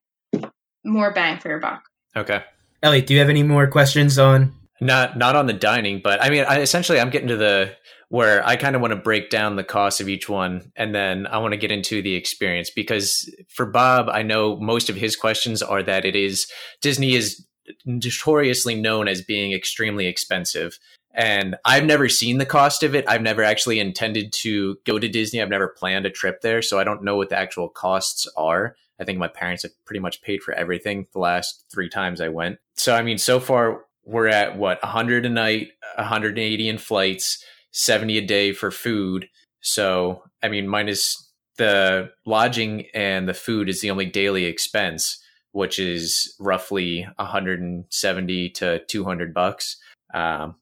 more 0.84 1.12
bang 1.12 1.38
for 1.40 1.48
your 1.48 1.60
buck. 1.60 1.82
Okay. 2.16 2.42
Elliot, 2.82 3.06
do 3.06 3.14
you 3.14 3.20
have 3.20 3.28
any 3.28 3.42
more 3.42 3.66
questions 3.66 4.18
on? 4.18 4.54
Not 4.80 5.18
not 5.18 5.34
on 5.34 5.46
the 5.46 5.52
dining, 5.52 6.00
but 6.02 6.22
I 6.22 6.30
mean, 6.30 6.44
I, 6.48 6.60
essentially, 6.60 7.00
I'm 7.00 7.10
getting 7.10 7.28
to 7.28 7.36
the 7.36 7.74
where 8.10 8.46
I 8.46 8.54
kind 8.54 8.76
of 8.76 8.80
want 8.80 8.92
to 8.92 8.96
break 8.96 9.28
down 9.28 9.56
the 9.56 9.64
cost 9.64 10.00
of 10.00 10.08
each 10.08 10.28
one, 10.28 10.70
and 10.76 10.94
then 10.94 11.26
I 11.26 11.38
want 11.38 11.52
to 11.52 11.58
get 11.58 11.72
into 11.72 12.00
the 12.00 12.14
experience 12.14 12.70
because 12.70 13.28
for 13.48 13.66
Bob, 13.66 14.08
I 14.08 14.22
know 14.22 14.56
most 14.56 14.88
of 14.88 14.94
his 14.94 15.16
questions 15.16 15.62
are 15.62 15.82
that 15.82 16.04
it 16.04 16.14
is 16.14 16.46
Disney 16.80 17.16
is 17.16 17.44
notoriously 17.84 18.74
known 18.74 19.08
as 19.08 19.20
being 19.22 19.52
extremely 19.52 20.06
expensive. 20.06 20.78
And 21.18 21.56
I've 21.64 21.84
never 21.84 22.08
seen 22.08 22.38
the 22.38 22.46
cost 22.46 22.84
of 22.84 22.94
it. 22.94 23.04
I've 23.08 23.22
never 23.22 23.42
actually 23.42 23.80
intended 23.80 24.32
to 24.34 24.78
go 24.86 25.00
to 25.00 25.08
Disney. 25.08 25.42
I've 25.42 25.48
never 25.48 25.66
planned 25.66 26.06
a 26.06 26.10
trip 26.10 26.42
there. 26.42 26.62
So 26.62 26.78
I 26.78 26.84
don't 26.84 27.02
know 27.02 27.16
what 27.16 27.28
the 27.28 27.36
actual 27.36 27.68
costs 27.68 28.28
are. 28.36 28.76
I 29.00 29.04
think 29.04 29.18
my 29.18 29.26
parents 29.26 29.64
have 29.64 29.72
pretty 29.84 29.98
much 29.98 30.22
paid 30.22 30.44
for 30.44 30.54
everything 30.54 31.08
the 31.12 31.18
last 31.18 31.64
three 31.72 31.88
times 31.88 32.20
I 32.20 32.28
went. 32.28 32.58
So, 32.76 32.94
I 32.94 33.02
mean, 33.02 33.18
so 33.18 33.40
far 33.40 33.84
we're 34.04 34.28
at 34.28 34.56
what 34.56 34.80
100 34.80 35.26
a 35.26 35.28
night, 35.28 35.72
180 35.96 36.68
in 36.68 36.78
flights, 36.78 37.44
70 37.72 38.18
a 38.18 38.22
day 38.24 38.52
for 38.52 38.70
food. 38.70 39.28
So, 39.60 40.22
I 40.40 40.48
mean, 40.48 40.68
minus 40.68 41.30
the 41.56 42.12
lodging 42.26 42.86
and 42.94 43.28
the 43.28 43.34
food 43.34 43.68
is 43.68 43.80
the 43.80 43.90
only 43.90 44.06
daily 44.06 44.44
expense, 44.44 45.20
which 45.50 45.80
is 45.80 46.32
roughly 46.38 47.08
170 47.16 48.50
to 48.50 48.84
200 48.86 49.34
bucks. 49.34 49.76
Um, 50.14 50.54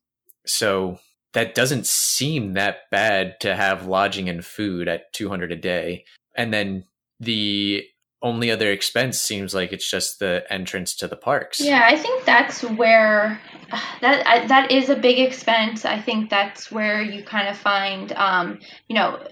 so 0.46 0.98
that 1.32 1.54
doesn't 1.54 1.86
seem 1.86 2.54
that 2.54 2.90
bad 2.90 3.38
to 3.40 3.54
have 3.54 3.86
lodging 3.86 4.28
and 4.28 4.44
food 4.44 4.88
at 4.88 5.12
200 5.12 5.52
a 5.52 5.56
day. 5.56 6.04
And 6.36 6.52
then 6.52 6.84
the 7.20 7.84
only 8.22 8.50
other 8.50 8.72
expense 8.72 9.20
seems 9.20 9.54
like 9.54 9.72
it's 9.72 9.88
just 9.88 10.18
the 10.18 10.44
entrance 10.50 10.96
to 10.96 11.06
the 11.06 11.16
parks. 11.16 11.60
Yeah, 11.60 11.82
I 11.84 11.96
think 11.96 12.24
that's 12.24 12.62
where 12.62 13.40
that 14.00 14.26
I, 14.26 14.46
that 14.46 14.70
is 14.70 14.88
a 14.88 14.96
big 14.96 15.18
expense. 15.18 15.84
I 15.84 16.00
think 16.00 16.30
that's 16.30 16.72
where 16.72 17.02
you 17.02 17.22
kind 17.22 17.48
of 17.48 17.56
find, 17.56 18.12
um, 18.12 18.58
you 18.88 18.96
know, 18.96 19.22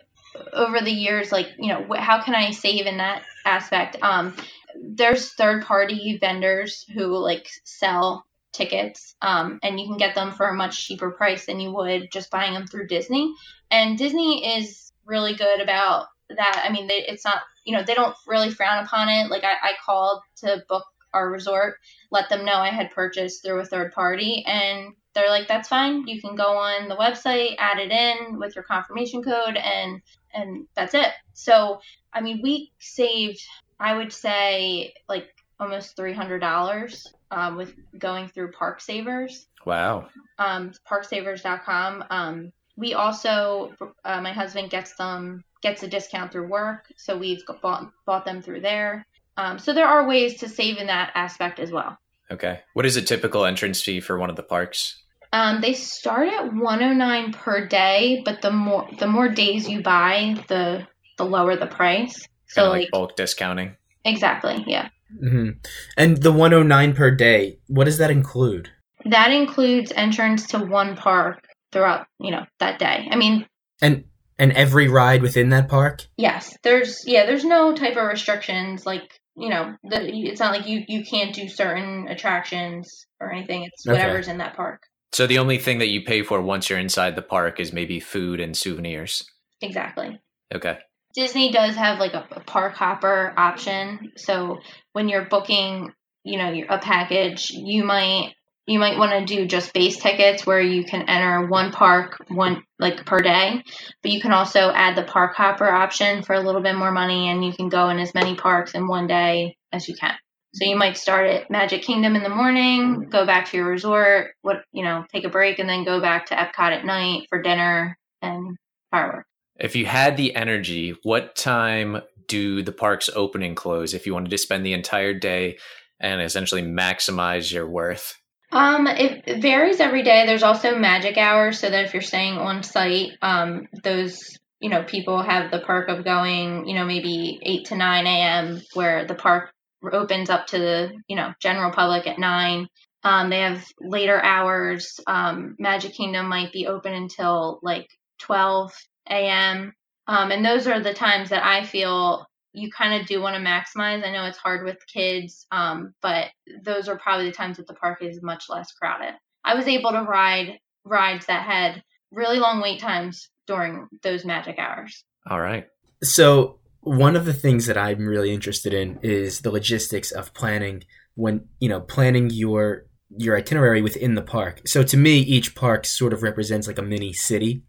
over 0.53 0.81
the 0.81 0.93
years, 0.93 1.33
like 1.33 1.49
you 1.59 1.69
know, 1.69 1.87
wh- 1.89 1.99
how 1.99 2.23
can 2.23 2.35
I 2.35 2.51
save 2.51 2.87
in 2.87 2.99
that 2.99 3.23
aspect? 3.47 3.97
Um, 4.03 4.37
there's 4.81 5.33
third 5.33 5.65
party 5.65 6.19
vendors 6.21 6.85
who 6.95 7.17
like 7.17 7.49
sell 7.65 8.27
tickets, 8.55 9.15
um, 9.21 9.59
and 9.63 9.79
you 9.79 9.87
can 9.87 9.99
get 9.99 10.15
them 10.15 10.33
for 10.33 10.49
a 10.49 10.55
much 10.55 10.87
cheaper 10.87 11.11
price 11.11 11.47
than 11.47 11.61
you 11.61 11.73
would 11.73 12.11
just 12.11 12.31
buying 12.31 12.55
them 12.55 12.67
through 12.67 12.87
Disney. 12.87 13.35
And 13.71 13.99
Disney 13.99 14.57
is 14.57 14.93
really 15.05 15.35
good 15.35 15.61
about 15.61 16.07
that. 16.31 16.65
I 16.67 16.73
mean, 16.73 16.87
they, 16.87 17.05
it's 17.07 17.25
not 17.25 17.43
you 17.65 17.77
know 17.77 17.83
they 17.83 17.95
don't 17.95 18.17
really 18.27 18.51
frown 18.51 18.85
upon 18.85 19.09
it. 19.09 19.31
Like 19.31 19.45
I, 19.45 19.53
I 19.53 19.73
called 19.85 20.23
to 20.37 20.65
book 20.69 20.85
our 21.13 21.31
resort, 21.31 21.77
let 22.11 22.29
them 22.29 22.45
know 22.45 22.55
I 22.55 22.71
had 22.71 22.91
purchased 22.91 23.43
through 23.43 23.61
a 23.61 23.65
third 23.65 23.93
party, 23.93 24.45
and 24.47 24.95
they're 25.15 25.31
like, 25.31 25.49
"That's 25.49 25.69
fine. 25.69 26.07
You 26.07 26.21
can 26.21 26.35
go 26.35 26.57
on 26.57 26.89
the 26.89 26.97
website, 26.97 27.57
add 27.59 27.79
it 27.79 27.91
in 27.91 28.39
with 28.39 28.55
your 28.55 28.65
confirmation 28.65 29.23
code, 29.23 29.57
and 29.57 30.01
and 30.33 30.67
that's 30.75 30.95
it." 30.95 31.09
So 31.33 31.81
I 32.13 32.21
mean, 32.21 32.41
we 32.43 32.73
saved, 32.79 33.43
I 33.81 33.95
would 33.97 34.13
say, 34.13 34.95
like 35.09 35.34
almost 35.61 35.97
three 35.97 36.13
hundred 36.13 36.41
dollars 36.41 37.13
um, 37.31 37.57
with 37.57 37.75
going 37.99 38.29
through 38.29 38.53
Park 38.53 38.81
Savers 38.81 39.47
Wow. 39.67 40.09
um, 40.39 40.73
parksavers.com. 40.91 42.05
Um, 42.11 42.53
we 42.77 42.95
also, 42.95 43.73
uh, 44.05 44.21
my 44.21 44.33
husband 44.33 44.71
gets 44.71 44.95
them 44.97 45.45
gets 45.63 45.83
a 45.83 45.89
discount 45.89 46.33
through 46.33 46.49
work, 46.49 46.93
so 46.97 47.17
we've 47.17 47.43
bought 47.63 47.91
bought 48.07 48.25
them 48.25 48.43
through 48.43 48.61
there. 48.61 49.07
Um, 49.37 49.59
so 49.59 49.73
there 49.73 49.87
are 49.87 50.07
ways 50.07 50.39
to 50.41 50.49
save 50.49 50.79
in 50.79 50.87
that 50.89 51.11
aspect 51.15 51.59
as 51.59 51.71
well. 51.73 51.97
Okay. 52.31 52.61
What 52.75 52.87
is 52.87 52.97
a 52.97 53.03
typical 53.03 53.45
entrance 53.45 53.81
fee 53.83 54.01
for 54.01 54.19
one 54.19 54.31
of 54.31 54.37
the 54.37 54.43
parks? 54.43 55.03
Um, 55.33 55.61
they 55.61 55.75
start 55.75 56.29
at 56.29 56.53
109 56.55 57.33
per 57.33 57.67
day, 57.67 58.23
but 58.25 58.41
the 58.43 58.51
more 58.51 58.89
the 58.99 59.07
more 59.07 59.29
days 59.29 59.69
you 59.69 59.83
buy, 59.83 60.37
the 60.49 60.87
the 61.19 61.25
lower 61.25 61.57
the 61.57 61.67
price. 61.67 62.27
So 62.49 62.69
like, 62.71 62.83
like 62.83 62.91
bulk 62.91 63.17
discounting. 63.17 63.77
exactly, 64.05 64.63
yeah. 64.67 64.89
Hmm 65.09 65.51
And 65.97 66.19
the 66.19 66.33
109 66.33 66.95
per 66.95 67.11
day, 67.11 67.59
what 67.67 67.85
does 67.85 67.99
that 67.99 68.11
include? 68.11 68.71
That 69.05 69.33
includes 69.33 69.93
entrance 69.95 70.47
to 70.49 70.59
one 70.59 70.97
park 70.97 71.47
throughout, 71.73 72.07
you 72.19 72.31
know, 72.31 72.45
that 72.61 72.79
day. 72.79 73.09
I 73.11 73.17
mean, 73.17 73.47
And 73.83 74.05
And 74.39 74.53
every 74.53 74.89
ride 74.89 75.23
within 75.23 75.51
that 75.51 75.69
park? 75.69 76.07
Yes. 76.17 76.57
There's 76.63 77.05
yeah, 77.07 77.27
there's 77.27 77.45
no 77.45 77.75
type 77.75 77.97
of 77.97 78.07
restrictions 78.07 78.87
like 78.87 79.21
you 79.37 79.49
know, 79.49 79.75
the, 79.83 80.01
it's 80.01 80.41
not 80.41 80.53
like 80.53 80.67
you 80.67 80.85
you 80.87 81.05
can't 81.05 81.35
do 81.35 81.49
certain 81.49 82.07
attractions 82.09 83.07
or 83.21 83.33
anything. 83.33 83.65
It's 83.65 83.87
whatever's 83.87 84.27
okay. 84.27 84.33
in 84.33 84.39
that 84.39 84.57
park. 84.57 84.83
So 85.13 85.27
the 85.27 85.39
only 85.39 85.59
thing 85.59 85.79
that 85.79 85.89
you 85.89 86.03
pay 86.03 86.23
for 86.23 86.41
once 86.41 86.69
you're 86.69 86.79
inside 86.79 87.15
the 87.15 87.23
park 87.23 87.61
is 87.61 87.73
maybe 87.73 88.01
food 88.01 88.41
and 88.41 88.57
souvenirs. 88.57 89.25
Exactly. 89.61 90.19
Okay. 90.53 90.79
Disney 91.15 91.53
does 91.53 91.77
have 91.77 92.01
like 92.01 92.15
a, 92.15 92.27
a 92.33 92.41
park 92.41 92.75
hopper 92.75 93.33
option. 93.37 94.13
So 94.17 94.59
when 94.93 95.09
you're 95.09 95.27
booking, 95.27 95.93
you 96.25 96.39
know, 96.39 96.53
a 96.69 96.79
package, 96.79 97.51
you 97.51 97.85
might 97.85 98.35
you 98.67 98.79
might 98.79 98.99
want 98.99 99.13
to 99.13 99.27
do 99.27 99.47
just 99.47 99.75
base 99.75 99.99
tickets 99.99 100.47
where 100.47 100.61
you 100.61 100.85
can 100.85 101.03
enter 101.03 101.47
one 101.47 101.71
park 101.71 102.17
one 102.29 102.63
like 102.79 103.05
per 103.05 103.19
day. 103.19 103.63
But 104.03 104.13
you 104.13 104.21
can 104.21 104.33
also 104.33 104.71
add 104.71 104.97
the 104.97 105.03
park 105.03 105.37
hopper 105.37 105.69
option 105.69 106.23
for 106.23 106.35
a 106.35 106.41
little 106.41 106.63
bit 106.63 106.75
more 106.75 106.91
money 106.91 107.29
and 107.29 107.45
you 107.45 107.53
can 107.53 107.69
go 107.69 107.91
in 107.91 107.99
as 107.99 108.15
many 108.15 108.35
parks 108.35 108.75
in 108.75 108.89
one 108.89 109.07
day 109.07 109.57
as 109.71 109.87
you 109.89 109.95
can. 109.95 110.15
So 110.55 110.65
you 110.65 110.77
might 110.77 110.97
start 110.97 111.29
at 111.29 111.51
magic 111.51 111.83
kingdom 111.83 112.17
in 112.17 112.23
the 112.23 112.29
morning 112.29 113.09
go 113.11 113.27
back 113.27 113.51
to 113.51 113.57
your 113.57 113.67
resort 113.67 114.33
what 114.43 114.59
you 114.73 114.85
know 114.85 115.05
take 115.13 115.25
a 115.25 115.29
break 115.29 115.59
and 115.59 115.69
then 115.69 115.85
go 115.85 116.01
back 116.01 116.27
to 116.27 116.35
epcot 116.37 116.73
at 116.73 116.85
night 116.85 117.27
for 117.29 117.43
dinner 117.43 117.99
and 118.23 118.57
fireworks 118.91 119.34
if 119.59 119.77
you 119.77 119.87
had 119.87 120.17
the 120.17 120.35
energy 120.35 120.95
what 121.03 121.37
time 121.37 122.01
do 122.27 122.63
the 122.63 122.73
parks 122.73 123.11
open 123.15 123.43
and 123.43 123.57
close 123.57 123.95
if 123.95 124.07
you 124.07 124.15
wanted 124.15 124.31
to 124.31 124.39
spend 124.39 124.65
the 124.65 124.73
entire 124.73 125.15
day 125.15 125.59
and 126.01 126.21
essentially 126.21 126.63
maximize 126.63 127.53
your 127.53 127.67
worth 127.67 128.15
um, 128.55 128.87
it 128.87 129.43
varies 129.43 129.81
every 129.81 130.05
day. 130.05 130.27
There's 130.27 130.45
also 130.45 130.79
magic 130.79 131.19
hours, 131.19 131.59
so 131.59 131.69
that 131.69 131.87
if 131.87 131.93
you're 131.93 132.03
staying 132.03 132.39
on 132.39 132.63
site, 132.63 133.11
um, 133.21 133.67
those 133.83 134.39
you 134.61 134.71
know 134.71 134.85
people 134.85 135.21
have 135.23 135.51
the 135.51 135.59
perk 135.59 135.89
of 135.89 136.05
going, 136.05 136.69
you 136.69 136.77
know, 136.77 136.85
maybe 136.85 137.41
eight 137.43 137.67
to 137.67 137.77
nine 137.77 138.07
a.m. 138.07 138.63
where 138.75 139.07
the 139.07 139.17
park 139.17 139.53
opens 139.93 140.31
up 140.31 140.47
to 140.47 140.59
the 140.59 140.93
you 141.09 141.17
know 141.17 141.33
general 141.41 141.73
public 141.73 142.07
at 142.07 142.21
nine. 142.21 142.69
Um, 143.03 143.29
they 143.29 143.41
have 143.41 143.67
later 143.81 144.23
hours. 144.23 145.01
Um, 145.07 145.57
Magic 145.59 145.93
Kingdom 145.93 146.29
might 146.29 146.53
be 146.53 146.69
open 146.69 146.95
until 146.95 147.59
like 147.61 147.89
12 148.21 148.73
a.m. 149.09 149.73
Um, 150.07 150.31
and 150.31 150.45
those 150.45 150.67
are 150.67 150.81
the 150.81 150.95
times 150.95 151.31
that 151.31 151.45
I 151.45 151.65
feel 151.65 152.27
you 152.53 152.71
kind 152.71 153.01
of 153.01 153.07
do 153.07 153.21
want 153.21 153.35
to 153.35 153.43
maximize. 153.43 154.07
I 154.07 154.13
know 154.13 154.25
it's 154.27 154.39
hard 154.39 154.65
with 154.65 154.79
kids, 154.87 155.47
um, 155.51 155.93
but 156.01 156.29
those 156.63 156.89
are 156.89 156.99
probably 156.99 157.27
the 157.27 157.37
times 157.37 157.57
that 157.57 157.67
the 157.67 157.75
park 157.75 158.03
is 158.03 158.23
much 158.23 158.45
less 158.49 158.73
crowded. 158.73 159.15
I 159.45 159.55
was 159.55 159.67
able 159.67 159.91
to 159.91 160.03
ride 160.03 160.59
rides 160.85 161.27
that 161.27 161.45
had 161.45 161.83
really 162.13 162.39
long 162.39 162.63
wait 162.63 162.81
times 162.81 163.29
during 163.47 163.89
those 164.03 164.25
magic 164.25 164.59
hours. 164.59 165.05
All 165.29 165.41
right. 165.41 165.67
So, 166.03 166.61
one 166.81 167.17
of 167.17 167.25
the 167.25 167.33
things 167.33 167.67
that 167.67 167.79
I'm 167.79 168.07
really 168.07 168.33
interested 168.33 168.75
in 168.75 168.99
is 169.03 169.41
the 169.41 169.51
logistics 169.51 170.13
of 170.13 170.35
planning 170.35 170.85
when, 171.15 171.49
you 171.59 171.69
know, 171.69 171.81
planning 171.81 172.29
your 172.31 172.87
your 173.17 173.37
itinerary 173.37 173.81
within 173.81 174.15
the 174.15 174.23
park. 174.23 174.63
So 174.67 174.83
to 174.83 174.97
me, 174.97 175.19
each 175.19 175.55
park 175.55 175.87
sort 175.87 176.13
of 176.13 176.23
represents 176.23 176.67
like 176.67 176.79
a 176.79 176.83
mini 176.83 177.13
city. 177.13 177.63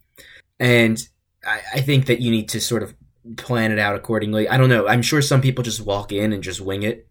And 0.59 0.99
I, 1.45 1.61
I 1.75 1.81
think 1.81 2.07
that 2.07 2.21
you 2.21 2.31
need 2.31 2.49
to 2.49 2.61
sort 2.61 2.83
of 2.83 2.95
plan 3.37 3.71
it 3.71 3.79
out 3.79 3.95
accordingly. 3.95 4.47
I 4.47 4.57
don't 4.57 4.69
know. 4.69 4.87
I'm 4.87 5.01
sure 5.01 5.21
some 5.21 5.41
people 5.41 5.63
just 5.63 5.81
walk 5.81 6.11
in 6.11 6.33
and 6.33 6.43
just 6.43 6.61
wing 6.61 6.83
it. 6.83 7.07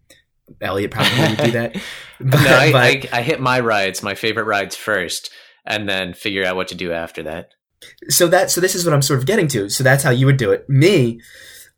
Elliot 0.61 0.91
probably 0.91 1.19
would 1.19 1.37
do 1.37 1.51
that. 1.51 1.75
But, 2.19 2.41
no, 2.43 2.49
I, 2.55 2.71
but, 2.71 2.81
I, 2.81 3.19
I 3.19 3.21
hit 3.21 3.39
my 3.39 3.59
rides, 3.59 4.03
my 4.03 4.15
favorite 4.15 4.45
rides 4.45 4.75
first, 4.75 5.31
and 5.65 5.89
then 5.89 6.13
figure 6.13 6.45
out 6.45 6.55
what 6.55 6.67
to 6.69 6.75
do 6.75 6.91
after 6.91 7.23
that. 7.23 7.49
So 8.09 8.27
that 8.27 8.49
so 8.49 8.61
this 8.61 8.73
is 8.75 8.85
what 8.85 8.93
I'm 8.93 9.01
sort 9.01 9.19
of 9.19 9.25
getting 9.25 9.47
to. 9.49 9.69
So 9.69 9.83
that's 9.83 10.03
how 10.03 10.09
you 10.09 10.25
would 10.25 10.37
do 10.37 10.51
it. 10.51 10.67
Me, 10.69 11.21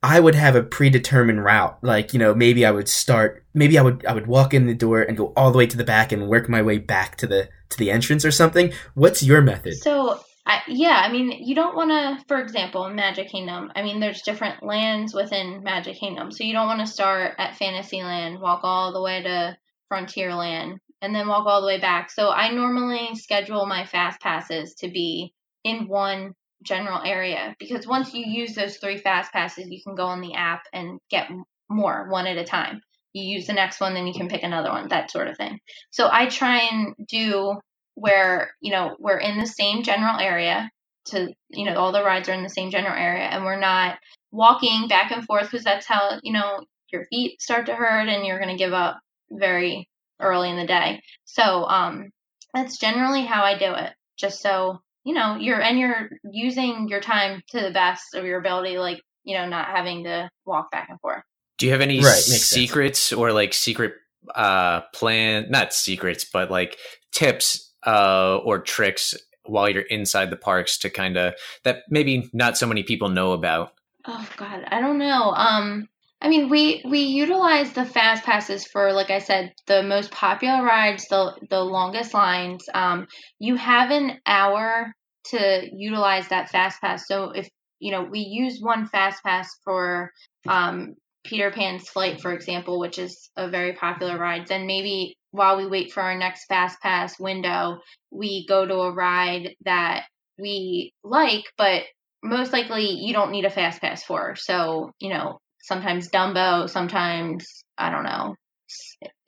I 0.04 0.20
would 0.20 0.36
have 0.36 0.56
a 0.56 0.64
predetermined 0.64 1.44
route. 1.44 1.78
Like, 1.82 2.14
you 2.14 2.20
know, 2.20 2.34
maybe 2.34 2.66
I 2.66 2.72
would 2.72 2.88
start 2.88 3.44
maybe 3.54 3.78
I 3.78 3.82
would 3.82 4.06
I 4.06 4.14
would 4.14 4.28
walk 4.28 4.54
in 4.54 4.68
the 4.68 4.76
door 4.76 5.02
and 5.02 5.18
go 5.18 5.34
all 5.36 5.52
the 5.52 5.58
way 5.58 5.68
to 5.68 5.78
the 5.78 5.84
back 5.84 6.12
and 6.12 6.28
work 6.28 6.48
my 6.48 6.62
way 6.62 6.78
back 6.78 7.18
to 7.18 7.28
the 7.28 7.50
to 7.70 7.78
the 7.78 7.92
entrance 7.92 8.24
or 8.24 8.32
something. 8.32 8.72
What's 8.94 9.24
your 9.24 9.42
method? 9.42 9.76
So 9.76 10.22
I, 10.48 10.62
yeah, 10.70 11.02
I 11.04 11.12
mean, 11.12 11.44
you 11.44 11.56
don't 11.56 11.76
want 11.76 11.92
to, 11.92 12.24
for 12.28 12.40
example, 12.40 12.86
in 12.86 12.96
Magic 12.96 13.28
Kingdom. 13.28 13.70
I 13.76 13.84
mean, 13.84 14.00
there's 14.00 14.22
different 14.22 14.64
lands 14.64 15.14
within 15.14 15.62
Magic 15.62 15.98
Kingdom, 15.98 16.32
so 16.32 16.46
you 16.46 16.54
don't 16.54 16.68
want 16.68 16.80
to 16.80 16.88
start 16.88 17.34
at 17.38 17.58
Fantasyland, 17.58 18.40
walk 18.40 18.62
all 18.64 18.94
the 18.94 19.02
way 19.02 19.22
to 19.24 19.58
Frontierland, 19.92 20.78
and 21.02 21.14
then 21.14 21.28
walk 21.28 21.46
all 21.46 21.60
the 21.60 21.68
way 21.68 21.82
back. 21.82 22.10
So 22.10 22.30
I 22.30 22.52
normally 22.52 23.16
schedule 23.16 23.66
my 23.66 23.86
fast 23.86 24.22
passes 24.22 24.76
to 24.76 24.90
be 24.90 25.34
in 25.66 25.90
one 25.90 26.34
general 26.64 27.02
area 27.04 27.54
because 27.60 27.86
once 27.86 28.14
you 28.14 28.26
use 28.26 28.56
those 28.56 28.78
three 28.78 28.98
fast 28.98 29.34
passes, 29.34 29.68
you 29.70 29.82
can 29.84 29.96
go 29.96 30.06
on 30.06 30.22
the 30.22 30.34
app 30.36 30.64
and 30.72 31.00
get 31.10 31.30
more 31.70 32.08
one 32.10 32.26
at 32.26 32.38
a 32.38 32.46
time. 32.46 32.82
You 33.12 33.36
use 33.36 33.48
the 33.48 33.54
next 33.54 33.82
one, 33.82 33.94
then 33.94 34.08
you 34.08 34.14
can 34.14 34.30
pick 34.30 34.44
another 34.44 34.70
one, 34.70 34.88
that 34.90 35.12
sort 35.12 35.28
of 35.28 35.36
thing. 35.36 35.60
So 35.92 36.08
I 36.10 36.28
try 36.28 36.70
and 36.72 36.96
do 37.10 37.60
where 37.98 38.52
you 38.62 38.72
know 38.72 38.96
we're 39.00 39.18
in 39.18 39.40
the 39.40 39.46
same 39.48 39.82
general 39.82 40.20
area 40.20 40.70
to 41.06 41.34
you 41.50 41.66
know 41.66 41.76
all 41.76 41.92
the 41.92 42.04
rides 42.04 42.30
are 42.30 42.34
in 42.34 42.44
the 42.44 42.50
same 42.50 42.70
general 42.70 42.94
area 42.94 43.24
and 43.24 43.44
we're 43.44 43.60
not 43.60 43.98
walking 44.32 44.88
back 44.88 45.12
and 45.12 45.26
forth 45.26 45.50
because 45.50 45.64
that's 45.64 45.88
how 45.88 46.20
you 46.22 46.32
know 46.32 46.64
your 46.94 47.06
feet 47.06 47.42
start 47.42 47.66
to 47.66 47.74
hurt 47.74 48.08
and 48.08 48.24
you're 48.24 48.38
going 48.40 48.56
to 48.56 48.64
give 48.64 48.72
up 48.72 49.00
very 49.32 49.90
early 50.22 50.52
in 50.52 50.58
the 50.58 50.68
day 50.68 51.02
so 51.26 51.66
um 51.66 52.10
that's 52.54 52.78
generally 52.78 53.26
how 53.26 53.42
i 53.42 53.58
do 53.58 53.74
it 53.74 53.92
just 54.16 54.42
so 54.42 54.78
you 55.04 55.16
know 55.16 55.36
you're 55.36 55.60
and 55.60 55.80
you're 55.80 56.10
using 56.32 56.88
your 56.88 57.02
time 57.02 57.42
to 57.50 57.60
the 57.60 57.72
best 57.72 58.14
of 58.14 58.26
your 58.26 58.38
ability 58.38 58.78
like 58.78 59.02
you 59.24 59.36
know 59.36 59.48
not 59.48 59.70
having 59.70 60.04
to 60.04 60.30
walk 60.46 60.70
back 60.70 60.88
and 60.90 61.00
forth 61.02 61.24
do 61.58 61.66
you 61.66 61.72
have 61.72 61.82
any 61.82 61.98
right, 61.98 62.14
secrets 62.14 63.00
sense. 63.00 63.18
or 63.18 63.32
like 63.32 63.56
secret 63.56 63.94
uh 64.36 64.82
plan 64.94 65.48
not 65.50 65.74
secrets 65.74 66.26
but 66.32 66.52
like 66.52 66.78
tips 67.12 67.67
uh, 67.86 68.38
or 68.38 68.60
tricks 68.60 69.14
while 69.46 69.70
you're 69.70 69.84
inside 69.84 70.30
the 70.30 70.36
parks 70.38 70.78
to 70.80 70.90
kind 70.90 71.18
of 71.18 71.34
that 71.64 71.84
maybe 71.90 72.30
not 72.34 72.58
so 72.58 72.68
many 72.68 72.84
people 72.84 73.10
know 73.10 73.32
about? 73.32 73.74
Oh 74.06 74.28
God, 74.38 74.64
I 74.68 74.80
don't 74.80 74.98
know. 74.98 75.32
Um, 75.32 75.88
I 76.22 76.30
mean, 76.30 76.50
we 76.50 76.82
we 76.86 77.00
utilize 77.00 77.74
the 77.74 77.86
fast 77.86 78.24
passes 78.24 78.66
for, 78.66 78.92
like 78.92 79.12
I 79.12 79.20
said, 79.20 79.54
the 79.68 79.84
most 79.84 80.12
popular 80.12 80.64
rides, 80.64 81.08
the 81.08 81.34
the 81.50 81.62
longest 81.62 82.14
lines. 82.14 82.66
Um, 82.74 83.08
you 83.40 83.56
have 83.56 83.92
an 83.92 84.20
hour 84.26 84.94
to 85.26 85.70
utilize 85.72 86.28
that 86.30 86.50
fast 86.50 86.82
pass. 86.82 87.08
So 87.08 87.32
if 87.32 87.50
you 87.80 87.92
know, 87.92 88.04
we 88.04 88.20
use 88.20 88.60
one 88.60 88.88
fast 88.88 89.24
pass 89.24 89.50
for 89.64 90.12
um, 90.48 90.96
Peter 91.28 91.52
Pan's 91.52 91.88
flight, 91.90 92.22
for 92.22 92.34
example, 92.34 92.80
which 92.80 92.98
is 92.98 93.30
a 93.36 93.50
very 93.50 93.74
popular 93.74 94.18
ride. 94.18 94.48
Then 94.48 94.66
maybe 94.66 95.16
while 95.32 95.58
we 95.58 95.68
wait 95.68 95.92
for 95.92 96.02
our 96.02 96.18
next 96.18 96.46
fast 96.46 96.82
pass 96.82 97.20
window, 97.20 97.80
we 98.12 98.46
go 98.48 98.66
to 98.66 98.76
a 98.76 98.94
ride 98.94 99.56
that 99.66 100.06
we 100.40 100.94
like, 101.04 101.44
but 101.58 101.84
most 102.24 102.54
likely 102.54 102.90
you 102.90 103.14
don't 103.14 103.32
need 103.32 103.46
a 103.46 103.50
fast 103.50 103.82
pass 103.82 104.04
for. 104.04 104.36
So, 104.36 104.92
you 105.00 105.10
know, 105.10 105.40
sometimes 105.62 106.10
Dumbo, 106.10 106.70
sometimes, 106.70 107.46
I 107.78 107.92
don't 107.92 108.04
know, 108.04 108.36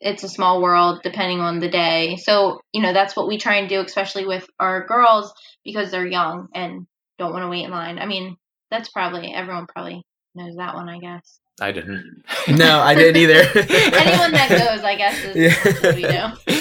it's 0.00 0.24
a 0.24 0.28
small 0.28 0.62
world 0.62 1.00
depending 1.02 1.40
on 1.40 1.60
the 1.60 1.68
day. 1.68 2.16
So, 2.16 2.60
you 2.72 2.82
know, 2.82 2.92
that's 2.92 3.14
what 3.14 3.28
we 3.28 3.38
try 3.38 3.56
and 3.56 3.68
do, 3.68 3.80
especially 3.80 4.26
with 4.26 4.46
our 4.58 4.86
girls 4.86 5.32
because 5.64 5.90
they're 5.90 6.06
young 6.06 6.48
and 6.54 6.86
don't 7.18 7.32
want 7.32 7.44
to 7.44 7.48
wait 7.48 7.64
in 7.64 7.70
line. 7.70 7.98
I 7.98 8.06
mean, 8.06 8.36
that's 8.70 8.90
probably, 8.90 9.32
everyone 9.34 9.66
probably 9.66 10.02
knows 10.34 10.56
that 10.56 10.74
one, 10.74 10.88
I 10.88 10.98
guess. 10.98 11.40
I 11.60 11.72
didn't. 11.72 12.24
no, 12.48 12.80
I 12.80 12.94
didn't 12.94 13.16
either. 13.16 13.40
Anyone 13.54 14.32
that 14.32 14.48
goes, 14.48 14.84
I 14.84 14.94
guess, 14.96 15.24
is 15.24 15.36
yeah. 15.36 15.72
what 15.82 15.94
we 15.94 16.02
do. 16.02 16.60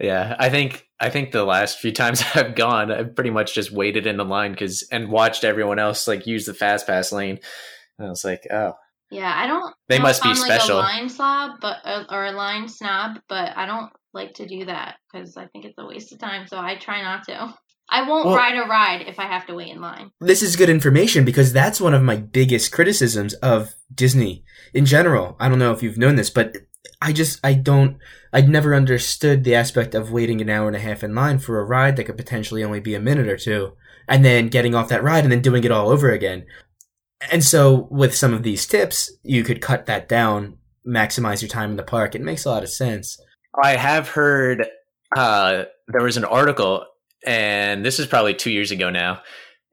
Yeah, 0.00 0.34
I 0.38 0.48
think 0.48 0.88
I 0.98 1.10
think 1.10 1.32
the 1.32 1.44
last 1.44 1.78
few 1.78 1.92
times 1.92 2.22
I've 2.34 2.54
gone, 2.54 2.90
I've 2.90 3.14
pretty 3.14 3.30
much 3.30 3.54
just 3.54 3.70
waited 3.70 4.06
in 4.06 4.16
the 4.16 4.24
line 4.24 4.52
because 4.52 4.86
and 4.90 5.10
watched 5.10 5.44
everyone 5.44 5.78
else 5.78 6.08
like 6.08 6.26
use 6.26 6.46
the 6.46 6.54
fast 6.54 6.86
pass 6.86 7.12
lane. 7.12 7.38
And 7.98 8.06
I 8.06 8.10
was 8.10 8.24
like, 8.24 8.46
oh. 8.50 8.74
Yeah, 9.10 9.32
I 9.34 9.48
don't. 9.48 9.74
They 9.88 9.98
must 9.98 10.22
be 10.22 10.34
special. 10.34 10.76
Like 10.76 10.84
a 10.84 10.98
line 10.98 11.08
slob, 11.08 11.56
but 11.60 11.78
uh, 11.84 12.04
or 12.10 12.26
a 12.26 12.32
line 12.32 12.68
snob, 12.68 13.18
but 13.28 13.56
I 13.56 13.66
don't 13.66 13.90
like 14.14 14.34
to 14.34 14.46
do 14.46 14.66
that 14.66 14.96
because 15.12 15.36
I 15.36 15.46
think 15.46 15.64
it's 15.64 15.78
a 15.78 15.84
waste 15.84 16.12
of 16.12 16.20
time. 16.20 16.46
So 16.46 16.56
I 16.56 16.76
try 16.76 17.02
not 17.02 17.24
to. 17.24 17.52
I 17.90 18.08
won't 18.08 18.26
well, 18.26 18.36
ride 18.36 18.56
a 18.56 18.68
ride 18.68 19.02
if 19.08 19.18
I 19.18 19.24
have 19.24 19.46
to 19.46 19.54
wait 19.54 19.70
in 19.70 19.80
line. 19.80 20.12
This 20.20 20.42
is 20.42 20.56
good 20.56 20.70
information 20.70 21.24
because 21.24 21.52
that's 21.52 21.80
one 21.80 21.92
of 21.92 22.02
my 22.02 22.16
biggest 22.16 22.70
criticisms 22.70 23.34
of 23.34 23.74
Disney 23.92 24.44
in 24.72 24.86
general. 24.86 25.36
I 25.40 25.48
don't 25.48 25.58
know 25.58 25.72
if 25.72 25.82
you've 25.82 25.98
known 25.98 26.14
this, 26.14 26.30
but 26.30 26.56
I 27.02 27.12
just 27.12 27.40
I 27.44 27.54
don't 27.54 27.98
I'd 28.32 28.48
never 28.48 28.74
understood 28.74 29.42
the 29.42 29.56
aspect 29.56 29.94
of 29.94 30.12
waiting 30.12 30.40
an 30.40 30.48
hour 30.48 30.68
and 30.68 30.76
a 30.76 30.80
half 30.80 31.02
in 31.02 31.14
line 31.14 31.40
for 31.40 31.58
a 31.58 31.64
ride 31.64 31.96
that 31.96 32.04
could 32.04 32.16
potentially 32.16 32.62
only 32.62 32.80
be 32.80 32.94
a 32.94 33.00
minute 33.00 33.28
or 33.28 33.36
two 33.36 33.72
and 34.08 34.24
then 34.24 34.48
getting 34.48 34.74
off 34.74 34.88
that 34.88 35.02
ride 35.02 35.24
and 35.24 35.32
then 35.32 35.42
doing 35.42 35.64
it 35.64 35.72
all 35.72 35.88
over 35.88 36.10
again. 36.10 36.46
And 37.30 37.44
so 37.44 37.88
with 37.90 38.14
some 38.14 38.32
of 38.32 38.42
these 38.42 38.66
tips, 38.66 39.12
you 39.22 39.44
could 39.44 39.60
cut 39.60 39.86
that 39.86 40.08
down, 40.08 40.58
maximize 40.86 41.42
your 41.42 41.48
time 41.48 41.70
in 41.70 41.76
the 41.76 41.82
park. 41.82 42.14
It 42.14 42.22
makes 42.22 42.44
a 42.44 42.50
lot 42.50 42.62
of 42.62 42.70
sense. 42.70 43.20
I 43.62 43.76
have 43.76 44.08
heard 44.08 44.66
uh, 45.16 45.64
there 45.88 46.02
was 46.02 46.16
an 46.16 46.24
article 46.24 46.86
and 47.26 47.84
this 47.84 47.98
is 47.98 48.06
probably 48.06 48.34
two 48.34 48.50
years 48.50 48.70
ago 48.70 48.90
now. 48.90 49.20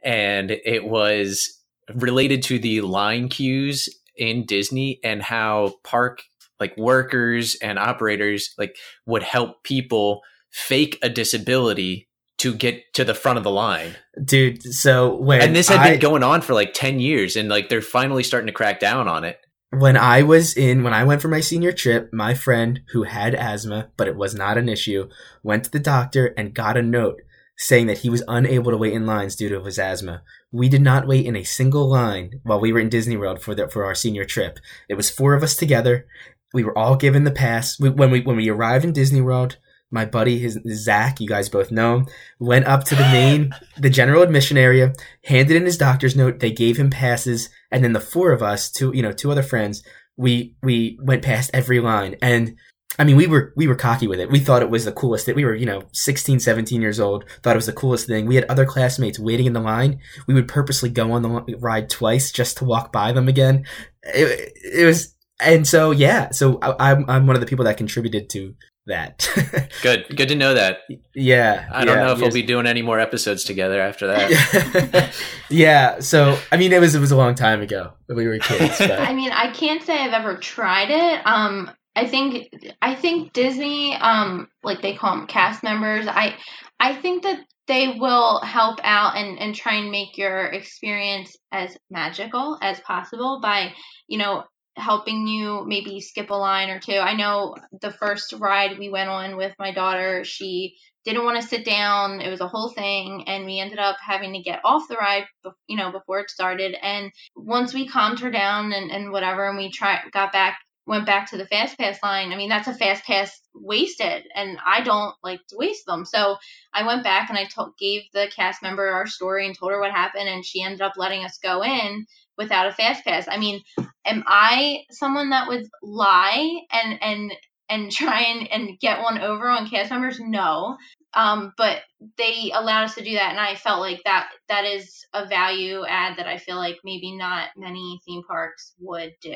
and 0.03 0.51
it 0.51 0.85
was 0.85 1.59
related 1.95 2.43
to 2.43 2.59
the 2.59 2.81
line 2.81 3.27
queues 3.29 3.89
in 4.15 4.45
Disney 4.45 4.99
and 5.03 5.21
how 5.21 5.73
park 5.83 6.21
like 6.59 6.75
workers 6.77 7.55
and 7.61 7.77
operators 7.79 8.53
like 8.57 8.75
would 9.05 9.23
help 9.23 9.63
people 9.63 10.21
fake 10.51 10.97
a 11.01 11.09
disability 11.09 12.07
to 12.37 12.53
get 12.53 12.81
to 12.93 13.03
the 13.03 13.13
front 13.15 13.37
of 13.37 13.43
the 13.43 13.49
line. 13.51 13.95
Dude, 14.23 14.61
so 14.63 15.15
when 15.15 15.41
And 15.41 15.55
this 15.55 15.67
had 15.69 15.79
I- 15.79 15.91
been 15.91 15.99
going 15.99 16.23
on 16.23 16.41
for 16.41 16.53
like 16.53 16.73
10 16.73 16.99
years 16.99 17.35
and 17.35 17.49
like 17.49 17.69
they're 17.69 17.81
finally 17.81 18.23
starting 18.23 18.47
to 18.47 18.53
crack 18.53 18.79
down 18.79 19.07
on 19.07 19.23
it. 19.23 19.39
when 19.71 19.97
I 19.97 20.21
was 20.23 20.55
in 20.55 20.83
when 20.83 20.93
I 20.93 21.03
went 21.03 21.21
for 21.21 21.27
my 21.27 21.41
senior 21.41 21.71
trip, 21.73 22.09
my 22.13 22.33
friend 22.33 22.81
who 22.93 23.03
had 23.03 23.35
asthma, 23.35 23.89
but 23.97 24.07
it 24.07 24.15
was 24.15 24.33
not 24.35 24.57
an 24.57 24.69
issue, 24.69 25.09
went 25.43 25.65
to 25.65 25.71
the 25.71 25.79
doctor 25.79 26.33
and 26.37 26.53
got 26.53 26.77
a 26.77 26.81
note 26.81 27.21
saying 27.57 27.87
that 27.87 27.99
he 27.99 28.09
was 28.09 28.23
unable 28.27 28.71
to 28.71 28.77
wait 28.77 28.93
in 28.93 29.05
lines 29.05 29.35
due 29.35 29.49
to 29.49 29.63
his 29.63 29.79
asthma. 29.79 30.21
We 30.51 30.69
did 30.69 30.81
not 30.81 31.07
wait 31.07 31.25
in 31.25 31.35
a 31.35 31.43
single 31.43 31.89
line 31.89 32.39
while 32.43 32.59
we 32.59 32.71
were 32.71 32.79
in 32.79 32.89
Disney 32.89 33.17
World 33.17 33.41
for 33.41 33.55
the, 33.55 33.67
for 33.67 33.83
our 33.83 33.95
senior 33.95 34.25
trip. 34.25 34.59
It 34.87 34.93
was 34.93 35.09
four 35.09 35.33
of 35.33 35.43
us 35.43 35.55
together. 35.55 36.05
We 36.53 36.63
were 36.63 36.77
all 36.77 36.95
given 36.95 37.23
the 37.23 37.31
pass. 37.31 37.79
We, 37.79 37.89
when 37.89 38.11
we 38.11 38.21
when 38.21 38.37
we 38.37 38.49
arrived 38.49 38.85
in 38.85 38.93
Disney 38.93 39.21
World, 39.21 39.57
my 39.89 40.05
buddy, 40.05 40.37
his 40.37 40.59
Zach, 40.65 41.19
you 41.19 41.27
guys 41.27 41.49
both 41.49 41.71
know 41.71 41.97
him, 41.97 42.07
went 42.39 42.67
up 42.67 42.83
to 42.85 42.95
the 42.95 43.03
main, 43.03 43.53
the 43.77 43.89
general 43.89 44.21
admission 44.21 44.57
area, 44.57 44.93
handed 45.25 45.55
in 45.55 45.65
his 45.65 45.77
doctor's 45.77 46.15
note. 46.15 46.39
They 46.39 46.51
gave 46.51 46.77
him 46.77 46.89
passes, 46.89 47.49
and 47.71 47.83
then 47.83 47.93
the 47.93 47.99
four 47.99 48.31
of 48.31 48.43
us, 48.43 48.69
two, 48.69 48.91
you 48.93 49.01
know, 49.01 49.11
two 49.11 49.31
other 49.31 49.43
friends, 49.43 49.83
we 50.15 50.55
we 50.61 50.99
went 51.01 51.23
past 51.23 51.51
every 51.53 51.79
line, 51.79 52.15
and 52.21 52.55
I 52.99 53.03
mean, 53.03 53.15
we 53.15 53.27
were 53.27 53.53
we 53.55 53.67
were 53.67 53.75
cocky 53.75 54.07
with 54.07 54.19
it. 54.19 54.31
We 54.31 54.39
thought 54.39 54.61
it 54.61 54.69
was 54.69 54.85
the 54.85 54.91
coolest 54.91 55.25
thing. 55.25 55.35
We 55.35 55.45
were, 55.45 55.55
you 55.55 55.65
know, 55.65 55.83
16, 55.93 56.39
17 56.39 56.81
years 56.81 56.99
old, 56.99 57.25
thought 57.43 57.55
it 57.55 57.57
was 57.57 57.65
the 57.67 57.73
coolest 57.73 58.07
thing. 58.07 58.25
We 58.25 58.35
had 58.35 58.45
other 58.45 58.65
classmates 58.65 59.19
waiting 59.19 59.45
in 59.45 59.53
the 59.53 59.59
line. 59.59 59.99
We 60.27 60.33
would 60.33 60.47
purposely 60.47 60.89
go 60.89 61.11
on 61.11 61.21
the 61.21 61.57
ride 61.59 61.89
twice 61.89 62.31
just 62.31 62.57
to 62.57 62.65
walk 62.65 62.91
by 62.91 63.11
them 63.11 63.27
again. 63.27 63.65
It, 64.03 64.51
it 64.63 64.85
was, 64.85 65.15
and 65.39 65.67
so 65.67 65.91
yeah, 65.91 66.31
so 66.31 66.59
I, 66.61 66.91
I'm 66.91 67.09
I'm 67.09 67.27
one 67.27 67.35
of 67.35 67.39
the 67.39 67.47
people 67.47 67.65
that 67.65 67.77
contributed 67.77 68.29
to 68.31 68.55
that. 68.87 69.29
Good. 69.83 70.05
Good 70.15 70.29
to 70.29 70.35
know 70.35 70.53
that. 70.55 70.79
yeah, 71.13 71.69
I 71.71 71.85
don't 71.85 71.97
yeah, 71.97 72.03
know 72.03 72.11
if 72.13 72.17
yes. 72.19 72.21
we'll 72.21 72.33
be 72.33 72.41
doing 72.41 72.65
any 72.65 72.81
more 72.81 72.99
episodes 72.99 73.43
together 73.43 73.79
after 73.79 74.07
that. 74.07 75.13
yeah. 75.49 75.99
So 75.99 76.37
I 76.51 76.57
mean, 76.57 76.73
it 76.73 76.81
was 76.81 76.95
it 76.95 76.99
was 76.99 77.11
a 77.11 77.17
long 77.17 77.35
time 77.35 77.61
ago 77.61 77.91
when 78.07 78.17
we 78.17 78.27
were 78.27 78.39
kids. 78.39 78.81
I 78.81 79.13
mean, 79.13 79.31
I 79.31 79.51
can't 79.51 79.83
say 79.83 79.97
I've 79.97 80.13
ever 80.13 80.37
tried 80.37 80.89
it. 80.89 81.21
Um, 81.25 81.69
I 81.97 82.05
think 82.05 82.53
I 82.81 82.93
think 82.93 83.33
Disney, 83.33 83.95
um, 83.95 84.49
like 84.63 84.81
they 84.83 84.95
call 84.95 85.15
them 85.15 85.27
cast 85.27 85.63
members. 85.63 86.07
I 86.07 86.35
I 86.79 86.95
think 86.95 87.23
that 87.23 87.39
they 87.67 87.97
will 87.99 88.39
help 88.41 88.79
out 88.83 89.17
and 89.17 89.39
and 89.39 89.55
try 89.55 89.75
and 89.75 89.89
make 89.89 90.15
your 90.15 90.45
experience 90.45 91.35
as 91.51 91.75
magical 91.89 92.59
as 92.61 92.79
possible 92.81 93.39
by 93.41 93.73
you 94.07 94.19
know 94.19 94.43
helping 94.75 95.25
you 95.25 95.65
maybe 95.65 95.99
skip 95.99 96.29
a 96.29 96.35
line 96.35 96.69
or 96.69 96.79
two. 96.79 96.97
I 96.97 97.15
know 97.15 97.55
the 97.81 97.91
first 97.91 98.31
ride 98.33 98.77
we 98.77 98.89
went 98.89 99.09
on 99.09 99.35
with 99.35 99.55
my 99.57 99.73
daughter, 99.73 100.23
she 100.23 100.75
didn't 101.03 101.23
want 101.23 101.41
to 101.41 101.47
sit 101.47 101.65
down. 101.65 102.21
It 102.21 102.29
was 102.29 102.41
a 102.41 102.47
whole 102.47 102.69
thing, 102.69 103.23
and 103.27 103.45
we 103.45 103.59
ended 103.59 103.79
up 103.79 103.95
having 104.05 104.33
to 104.33 104.41
get 104.41 104.59
off 104.65 104.89
the 104.89 104.97
ride, 104.97 105.25
you 105.67 105.77
know, 105.77 105.91
before 105.91 106.19
it 106.19 106.29
started. 106.29 106.75
And 106.79 107.11
once 107.35 107.73
we 107.73 107.87
calmed 107.87 108.19
her 108.19 108.29
down 108.29 108.73
and, 108.73 108.91
and 108.91 109.11
whatever, 109.11 109.47
and 109.47 109.57
we 109.57 109.71
tried 109.71 110.01
got 110.11 110.33
back, 110.33 110.59
went 110.87 111.05
back 111.05 111.29
to 111.29 111.37
the 111.37 111.45
fast 111.45 111.77
pass 111.77 112.01
line. 112.01 112.31
I 112.31 112.37
mean, 112.37 112.49
that's 112.49 112.67
a 112.67 112.73
fast 112.73 113.03
pass 113.03 113.41
wasted, 113.53 114.23
and 114.33 114.57
I 114.65 114.81
don't 114.81 115.13
like 115.21 115.41
to 115.49 115.57
waste 115.57 115.85
them. 115.85 116.05
So 116.05 116.37
I 116.73 116.87
went 116.87 117.03
back 117.03 117.29
and 117.29 117.37
I 117.37 117.45
told 117.45 117.77
gave 117.77 118.03
the 118.13 118.31
cast 118.33 118.63
member 118.63 118.87
our 118.87 119.05
story 119.05 119.45
and 119.45 119.55
told 119.55 119.71
her 119.71 119.81
what 119.81 119.91
happened, 119.91 120.29
and 120.29 120.45
she 120.45 120.63
ended 120.63 120.81
up 120.81 120.93
letting 120.95 121.23
us 121.25 121.37
go 121.43 121.63
in 121.63 122.05
without 122.37 122.67
a 122.67 122.71
fast 122.71 123.03
pass. 123.03 123.27
I 123.29 123.37
mean, 123.37 123.61
am 124.05 124.23
I 124.25 124.85
someone 124.89 125.31
that 125.31 125.49
would 125.49 125.67
lie 125.83 126.61
and 126.71 126.97
and 127.03 127.33
and 127.69 127.91
try 127.91 128.21
and, 128.21 128.47
and 128.51 128.79
get 128.79 129.01
one 129.01 129.19
over 129.19 129.49
on 129.49 129.69
cast 129.69 129.91
members? 129.91 130.19
No. 130.19 130.77
Um, 131.13 131.53
but 131.57 131.81
they 132.17 132.51
allowed 132.53 132.85
us 132.85 132.95
to 132.95 133.03
do 133.03 133.13
that, 133.13 133.31
and 133.31 133.39
I 133.39 133.55
felt 133.55 133.81
like 133.81 134.01
that 134.05 134.29
that 134.47 134.63
is 134.63 135.05
a 135.13 135.25
value 135.25 135.83
add 135.85 136.17
that 136.17 136.27
I 136.27 136.37
feel 136.37 136.55
like 136.55 136.77
maybe 136.85 137.17
not 137.17 137.49
many 137.57 137.99
theme 138.05 138.23
parks 138.23 138.73
would 138.79 139.13
do. 139.21 139.35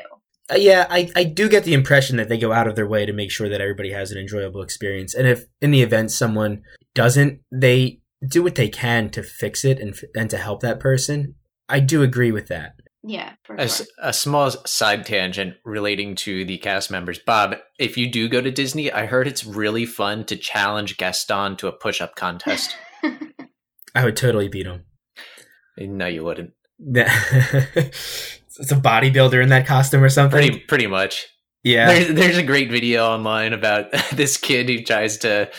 Uh, 0.51 0.55
yeah, 0.57 0.85
I, 0.89 1.09
I 1.15 1.23
do 1.23 1.47
get 1.47 1.63
the 1.63 1.73
impression 1.73 2.17
that 2.17 2.27
they 2.29 2.37
go 2.37 2.51
out 2.51 2.67
of 2.67 2.75
their 2.75 2.87
way 2.87 3.05
to 3.05 3.13
make 3.13 3.31
sure 3.31 3.47
that 3.49 3.61
everybody 3.61 3.91
has 3.91 4.11
an 4.11 4.17
enjoyable 4.17 4.61
experience. 4.61 5.13
And 5.13 5.27
if 5.27 5.45
in 5.61 5.71
the 5.71 5.81
event 5.81 6.11
someone 6.11 6.63
doesn't, 6.93 7.39
they 7.51 7.99
do 8.27 8.43
what 8.43 8.55
they 8.55 8.67
can 8.69 9.09
to 9.11 9.23
fix 9.23 9.63
it 9.65 9.79
and 9.79 9.97
and 10.15 10.29
to 10.29 10.37
help 10.37 10.61
that 10.61 10.79
person. 10.79 11.35
I 11.69 11.79
do 11.79 12.03
agree 12.03 12.31
with 12.31 12.47
that. 12.47 12.73
Yeah, 13.03 13.33
for 13.43 13.55
A, 13.55 13.59
sure. 13.59 13.65
s- 13.65 13.87
a 13.99 14.13
small 14.13 14.51
side 14.51 15.05
tangent 15.05 15.55
relating 15.65 16.15
to 16.17 16.45
the 16.45 16.57
cast 16.59 16.91
members. 16.91 17.17
Bob, 17.17 17.55
if 17.79 17.97
you 17.97 18.11
do 18.11 18.29
go 18.29 18.41
to 18.41 18.51
Disney, 18.51 18.91
I 18.91 19.07
heard 19.07 19.27
it's 19.27 19.43
really 19.45 19.85
fun 19.87 20.25
to 20.25 20.35
challenge 20.35 20.97
Gaston 20.97 21.55
to 21.57 21.67
a 21.67 21.71
push 21.71 21.99
up 22.01 22.15
contest. 22.15 22.75
I 23.95 24.05
would 24.05 24.17
totally 24.17 24.49
beat 24.49 24.67
him. 24.67 24.83
no, 25.79 26.05
you 26.05 26.23
wouldn't. 26.23 26.51
it's 28.59 28.71
a 28.71 28.75
bodybuilder 28.75 29.41
in 29.41 29.49
that 29.49 29.65
costume 29.67 30.03
or 30.03 30.09
something. 30.09 30.39
Pretty, 30.39 30.59
pretty 30.59 30.87
much. 30.87 31.27
yeah. 31.63 31.87
There's, 31.93 32.13
there's 32.13 32.37
a 32.37 32.43
great 32.43 32.69
video 32.71 33.05
online 33.05 33.53
about 33.53 33.91
this 34.13 34.37
kid 34.37 34.69
who 34.69 34.83
tries 34.83 35.17
to 35.19 35.49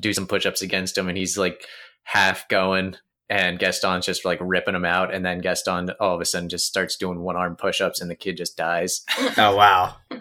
do 0.00 0.12
some 0.12 0.26
push 0.26 0.46
ups 0.46 0.62
against 0.62 0.96
him, 0.98 1.08
and 1.08 1.16
he's 1.16 1.36
like 1.38 1.64
half 2.04 2.48
going, 2.48 2.96
and 3.28 3.58
Gaston's 3.58 4.06
just 4.06 4.24
like 4.24 4.38
ripping 4.40 4.74
him 4.74 4.84
out, 4.84 5.12
and 5.14 5.24
then 5.24 5.40
Gaston 5.40 5.90
all 6.00 6.14
of 6.14 6.20
a 6.20 6.24
sudden 6.24 6.48
just 6.48 6.66
starts 6.66 6.96
doing 6.96 7.20
one 7.20 7.36
arm 7.36 7.56
push 7.56 7.80
ups, 7.80 8.00
and 8.00 8.10
the 8.10 8.14
kid 8.16 8.36
just 8.36 8.56
dies. 8.56 9.02
Oh 9.36 9.54
wow. 9.56 9.96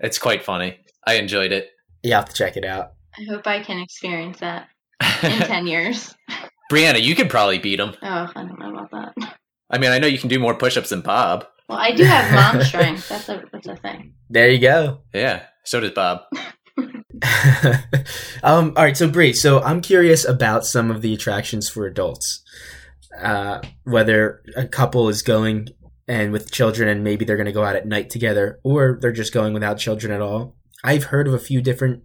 It's 0.00 0.18
quite 0.18 0.42
funny. 0.44 0.78
I 1.06 1.14
enjoyed 1.14 1.52
it. 1.52 1.70
You 2.02 2.14
have 2.14 2.24
to 2.26 2.34
check 2.34 2.56
it 2.56 2.64
out. 2.64 2.92
I 3.18 3.24
hope 3.28 3.46
I 3.46 3.62
can 3.62 3.78
experience 3.78 4.40
that 4.40 4.68
in 5.22 5.38
ten 5.40 5.66
years. 5.66 6.14
Brianna, 6.72 7.02
you 7.02 7.14
could 7.14 7.28
probably 7.28 7.58
beat 7.58 7.80
him. 7.80 7.94
Oh, 8.02 8.30
I 8.34 8.42
don't 8.42 8.58
know 8.58 8.78
about 8.78 8.90
that. 9.16 9.36
I 9.70 9.78
mean, 9.78 9.90
I 9.92 9.98
know 9.98 10.06
you 10.06 10.18
can 10.18 10.28
do 10.28 10.38
more 10.38 10.54
push 10.54 10.76
ups 10.76 10.90
than 10.90 11.00
Bob. 11.00 11.46
Well, 11.68 11.78
I 11.78 11.92
do 11.92 12.04
have 12.04 12.32
mom 12.34 12.62
strength. 12.64 13.08
That's 13.08 13.28
a 13.28 13.42
that's 13.52 13.68
a 13.68 13.76
thing. 13.76 14.14
There 14.28 14.50
you 14.50 14.58
go. 14.58 15.02
Yeah, 15.14 15.44
so 15.64 15.80
does 15.80 15.92
Bob. 15.92 16.22
um, 18.42 18.72
all 18.76 18.84
right, 18.84 18.96
so 18.96 19.08
Bree, 19.08 19.32
so 19.32 19.60
I'm 19.60 19.80
curious 19.80 20.24
about 20.24 20.64
some 20.64 20.90
of 20.90 21.02
the 21.02 21.12
attractions 21.14 21.68
for 21.68 21.86
adults. 21.86 22.42
Uh, 23.20 23.60
whether 23.84 24.42
a 24.56 24.66
couple 24.66 25.08
is 25.08 25.22
going 25.22 25.68
and 26.08 26.32
with 26.32 26.50
children 26.50 26.88
and 26.88 27.04
maybe 27.04 27.24
they're 27.24 27.36
going 27.36 27.46
to 27.46 27.52
go 27.52 27.64
out 27.64 27.76
at 27.76 27.86
night 27.86 28.08
together 28.08 28.58
or 28.64 28.98
they're 29.00 29.12
just 29.12 29.34
going 29.34 29.52
without 29.52 29.78
children 29.78 30.12
at 30.12 30.20
all. 30.20 30.56
I've 30.82 31.04
heard 31.04 31.28
of 31.28 31.34
a 31.34 31.38
few 31.38 31.60
different 31.60 32.02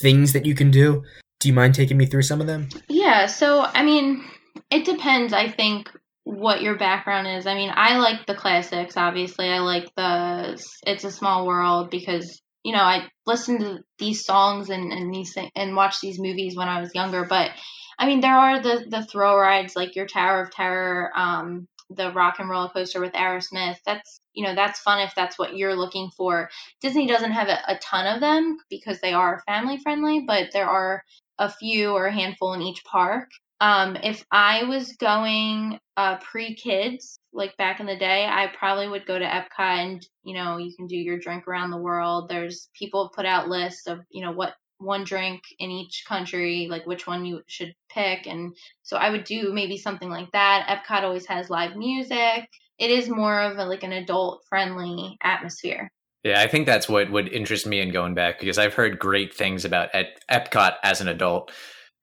things 0.00 0.32
that 0.32 0.46
you 0.46 0.54
can 0.54 0.70
do. 0.70 1.02
Do 1.40 1.48
you 1.48 1.54
mind 1.54 1.74
taking 1.74 1.96
me 1.96 2.06
through 2.06 2.22
some 2.22 2.40
of 2.40 2.46
them? 2.46 2.68
Yeah, 2.88 3.26
so 3.26 3.62
I 3.62 3.82
mean, 3.82 4.24
it 4.70 4.84
depends. 4.84 5.32
I 5.32 5.48
think 5.48 5.90
what 6.28 6.60
your 6.60 6.76
background 6.76 7.26
is. 7.26 7.46
I 7.46 7.54
mean, 7.54 7.70
I 7.74 7.96
like 7.96 8.26
the 8.26 8.34
classics. 8.34 8.98
Obviously, 8.98 9.48
I 9.48 9.60
like 9.60 9.90
the 9.96 10.62
"It's 10.86 11.04
a 11.04 11.10
Small 11.10 11.46
World" 11.46 11.88
because 11.90 12.42
you 12.62 12.72
know 12.72 12.82
I 12.82 13.08
listened 13.26 13.60
to 13.60 13.78
these 13.98 14.26
songs 14.26 14.68
and 14.68 14.92
and 14.92 15.12
these 15.12 15.34
and 15.56 15.74
watched 15.74 16.02
these 16.02 16.20
movies 16.20 16.54
when 16.54 16.68
I 16.68 16.80
was 16.80 16.94
younger. 16.94 17.24
But 17.24 17.52
I 17.98 18.06
mean, 18.06 18.20
there 18.20 18.36
are 18.36 18.60
the 18.60 18.84
the 18.86 19.06
thrill 19.06 19.36
rides 19.38 19.74
like 19.74 19.96
your 19.96 20.06
Tower 20.06 20.42
of 20.42 20.50
Terror, 20.50 21.10
um, 21.16 21.66
the 21.88 22.12
Rock 22.12 22.36
and 22.40 22.50
Roller 22.50 22.68
Coaster 22.68 23.00
with 23.00 23.14
Aerosmith. 23.14 23.78
That's 23.86 24.20
you 24.34 24.44
know 24.44 24.54
that's 24.54 24.80
fun 24.80 25.00
if 25.00 25.14
that's 25.14 25.38
what 25.38 25.56
you're 25.56 25.76
looking 25.76 26.10
for. 26.14 26.50
Disney 26.82 27.06
doesn't 27.06 27.32
have 27.32 27.48
a, 27.48 27.58
a 27.68 27.78
ton 27.78 28.06
of 28.06 28.20
them 28.20 28.58
because 28.68 29.00
they 29.00 29.14
are 29.14 29.42
family 29.46 29.78
friendly, 29.78 30.24
but 30.26 30.50
there 30.52 30.68
are 30.68 31.02
a 31.38 31.50
few 31.50 31.92
or 31.92 32.04
a 32.04 32.12
handful 32.12 32.52
in 32.52 32.60
each 32.60 32.84
park. 32.84 33.30
Um, 33.60 33.96
if 33.96 34.24
I 34.30 34.64
was 34.64 34.92
going 34.96 35.78
uh, 35.96 36.18
pre 36.18 36.54
kids, 36.54 37.18
like 37.32 37.56
back 37.56 37.80
in 37.80 37.86
the 37.86 37.96
day, 37.96 38.24
I 38.24 38.52
probably 38.56 38.88
would 38.88 39.06
go 39.06 39.18
to 39.18 39.24
Epcot 39.24 39.48
and 39.58 40.06
you 40.22 40.34
know 40.34 40.58
you 40.58 40.74
can 40.76 40.86
do 40.86 40.96
your 40.96 41.18
drink 41.18 41.48
around 41.48 41.70
the 41.70 41.78
world. 41.78 42.28
There's 42.28 42.68
people 42.78 43.12
put 43.14 43.26
out 43.26 43.48
lists 43.48 43.86
of 43.86 44.00
you 44.10 44.24
know 44.24 44.32
what 44.32 44.54
one 44.78 45.02
drink 45.02 45.42
in 45.58 45.70
each 45.70 46.04
country, 46.06 46.68
like 46.70 46.86
which 46.86 47.06
one 47.06 47.24
you 47.24 47.42
should 47.48 47.74
pick, 47.90 48.26
and 48.26 48.54
so 48.82 48.96
I 48.96 49.10
would 49.10 49.24
do 49.24 49.52
maybe 49.52 49.76
something 49.76 50.08
like 50.08 50.30
that. 50.32 50.68
Epcot 50.68 51.02
always 51.02 51.26
has 51.26 51.50
live 51.50 51.76
music. 51.76 52.48
It 52.78 52.92
is 52.92 53.08
more 53.08 53.40
of 53.40 53.58
a, 53.58 53.64
like 53.64 53.82
an 53.82 53.92
adult 53.92 54.44
friendly 54.48 55.18
atmosphere. 55.20 55.90
Yeah, 56.22 56.40
I 56.40 56.46
think 56.46 56.66
that's 56.66 56.88
what 56.88 57.10
would 57.10 57.28
interest 57.28 57.66
me 57.66 57.80
in 57.80 57.90
going 57.90 58.14
back 58.14 58.38
because 58.38 58.58
I've 58.58 58.74
heard 58.74 58.98
great 58.98 59.34
things 59.34 59.64
about 59.64 59.88
Ep- 59.92 60.20
Epcot 60.30 60.74
as 60.82 61.00
an 61.00 61.08
adult. 61.08 61.50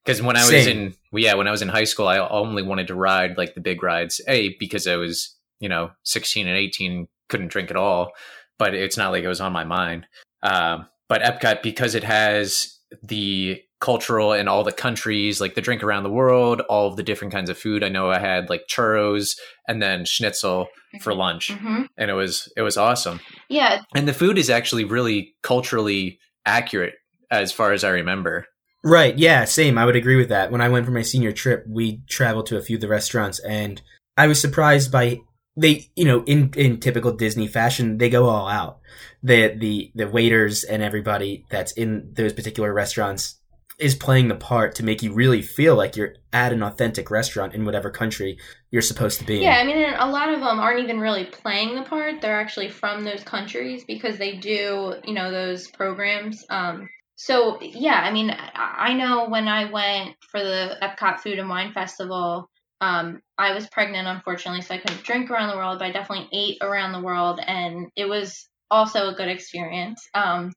Because 0.05 0.21
when 0.21 0.35
I 0.35 0.41
was 0.41 0.49
Same. 0.49 0.77
in, 0.77 0.93
well, 1.11 1.23
yeah, 1.23 1.33
when 1.33 1.47
I 1.47 1.51
was 1.51 1.61
in 1.61 1.67
high 1.67 1.83
school, 1.85 2.07
I 2.07 2.19
only 2.19 2.61
wanted 2.61 2.87
to 2.87 2.95
ride 2.95 3.37
like 3.37 3.55
the 3.55 3.61
big 3.61 3.81
rides. 3.81 4.21
A 4.27 4.55
because 4.59 4.85
I 4.87 4.95
was, 4.97 5.35
you 5.59 5.69
know, 5.69 5.91
sixteen 6.03 6.47
and 6.47 6.57
eighteen, 6.57 7.07
couldn't 7.29 7.47
drink 7.47 7.71
at 7.71 7.77
all. 7.77 8.11
But 8.57 8.73
it's 8.73 8.97
not 8.97 9.11
like 9.11 9.23
it 9.23 9.27
was 9.27 9.41
on 9.41 9.51
my 9.51 9.63
mind. 9.63 10.05
Um, 10.43 10.87
but 11.09 11.21
Epcot 11.21 11.61
because 11.61 11.95
it 11.95 12.03
has 12.03 12.77
the 13.03 13.61
cultural 13.81 14.33
in 14.33 14.47
all 14.47 14.63
the 14.63 14.71
countries, 14.71 15.41
like 15.41 15.55
the 15.55 15.61
drink 15.61 15.83
around 15.83 16.03
the 16.03 16.09
world, 16.09 16.61
all 16.61 16.87
of 16.87 16.95
the 16.95 17.03
different 17.03 17.33
kinds 17.33 17.49
of 17.49 17.57
food. 17.57 17.83
I 17.83 17.89
know 17.89 18.09
I 18.09 18.19
had 18.19 18.49
like 18.49 18.67
churros 18.69 19.35
and 19.67 19.81
then 19.81 20.05
schnitzel 20.05 20.67
for 21.01 21.13
lunch, 21.13 21.51
hmm 21.51 21.83
and 21.97 22.09
it 22.09 22.13
was 22.13 22.51
it 22.55 22.61
was 22.61 22.77
awesome. 22.77 23.19
Yeah, 23.49 23.81
And 23.93 24.07
the 24.07 24.13
food 24.13 24.37
is 24.37 24.49
actually 24.49 24.85
really 24.85 25.35
culturally 25.43 26.19
accurate 26.45 26.93
as 27.29 27.51
far 27.51 27.73
as 27.73 27.83
I 27.83 27.89
remember. 27.89 28.47
Right. 28.85 29.17
Yeah. 29.17 29.45
Same. 29.45 29.79
I 29.79 29.85
would 29.85 29.95
agree 29.95 30.15
with 30.15 30.29
that. 30.29 30.51
When 30.51 30.61
I 30.61 30.69
went 30.69 30.85
for 30.85 30.91
my 30.91 31.01
senior 31.01 31.31
trip, 31.31 31.65
we 31.67 32.01
traveled 32.07 32.45
to 32.47 32.57
a 32.57 32.61
few 32.61 32.77
of 32.77 32.81
the 32.81 32.87
restaurants, 32.87 33.39
and 33.39 33.81
I 34.15 34.27
was 34.27 34.39
surprised 34.39 34.91
by 34.91 35.21
they. 35.57 35.89
You 35.95 36.05
know, 36.05 36.23
in 36.25 36.51
in 36.55 36.79
typical 36.79 37.11
Disney 37.11 37.47
fashion, 37.47 37.97
they 37.97 38.09
go 38.09 38.29
all 38.29 38.47
out. 38.47 38.77
The 39.23 39.55
the 39.57 39.91
the 39.95 40.07
waiters 40.07 40.63
and 40.63 40.83
everybody 40.83 41.45
that's 41.49 41.71
in 41.71 42.11
those 42.13 42.31
particular 42.31 42.71
restaurants 42.71 43.39
is 43.79 43.95
playing 43.95 44.27
the 44.27 44.35
part 44.35 44.75
to 44.75 44.83
make 44.83 45.01
you 45.01 45.13
really 45.13 45.41
feel 45.41 45.75
like 45.75 45.95
you're 45.95 46.13
at 46.31 46.53
an 46.53 46.63
authentic 46.63 47.09
restaurant 47.09 47.53
in 47.53 47.65
whatever 47.65 47.89
country 47.89 48.37
you're 48.71 48.81
supposed 48.83 49.19
to 49.19 49.25
be. 49.25 49.37
in. 49.37 49.41
Yeah, 49.41 49.57
I 49.57 49.63
mean, 49.65 49.77
a 49.97 50.09
lot 50.09 50.29
of 50.29 50.39
them 50.39 50.59
aren't 50.59 50.79
even 50.79 50.99
really 50.99 51.25
playing 51.25 51.75
the 51.75 51.81
part. 51.81 52.21
They're 52.21 52.39
actually 52.39 52.69
from 52.69 53.03
those 53.03 53.23
countries 53.23 53.83
because 53.83 54.17
they 54.17 54.37
do, 54.37 54.93
you 55.03 55.13
know, 55.13 55.31
those 55.31 55.67
programs. 55.67 56.45
Um, 56.49 56.87
so 57.15 57.59
yeah, 57.61 58.01
I 58.01 58.11
mean, 58.11 58.35
I 58.55 58.93
know 58.93 59.29
when 59.29 59.47
I 59.47 59.71
went 59.71 60.15
for 60.31 60.41
the 60.41 60.77
Epcot 60.81 61.19
Food 61.21 61.39
and 61.39 61.49
Wine 61.49 61.71
Festival, 61.73 62.49
um, 62.81 63.21
I 63.37 63.53
was 63.53 63.67
pregnant, 63.69 64.07
unfortunately, 64.07 64.61
so 64.61 64.75
I 64.75 64.79
couldn't 64.79 65.03
drink 65.03 65.31
around 65.31 65.49
the 65.49 65.57
world, 65.57 65.79
but 65.79 65.85
I 65.85 65.91
definitely 65.91 66.29
ate 66.33 66.57
around 66.61 66.91
the 66.91 67.01
world, 67.01 67.39
and 67.45 67.87
it 67.95 68.05
was 68.09 68.49
also 68.69 69.09
a 69.09 69.15
good 69.15 69.29
experience. 69.29 70.07
Um, 70.13 70.51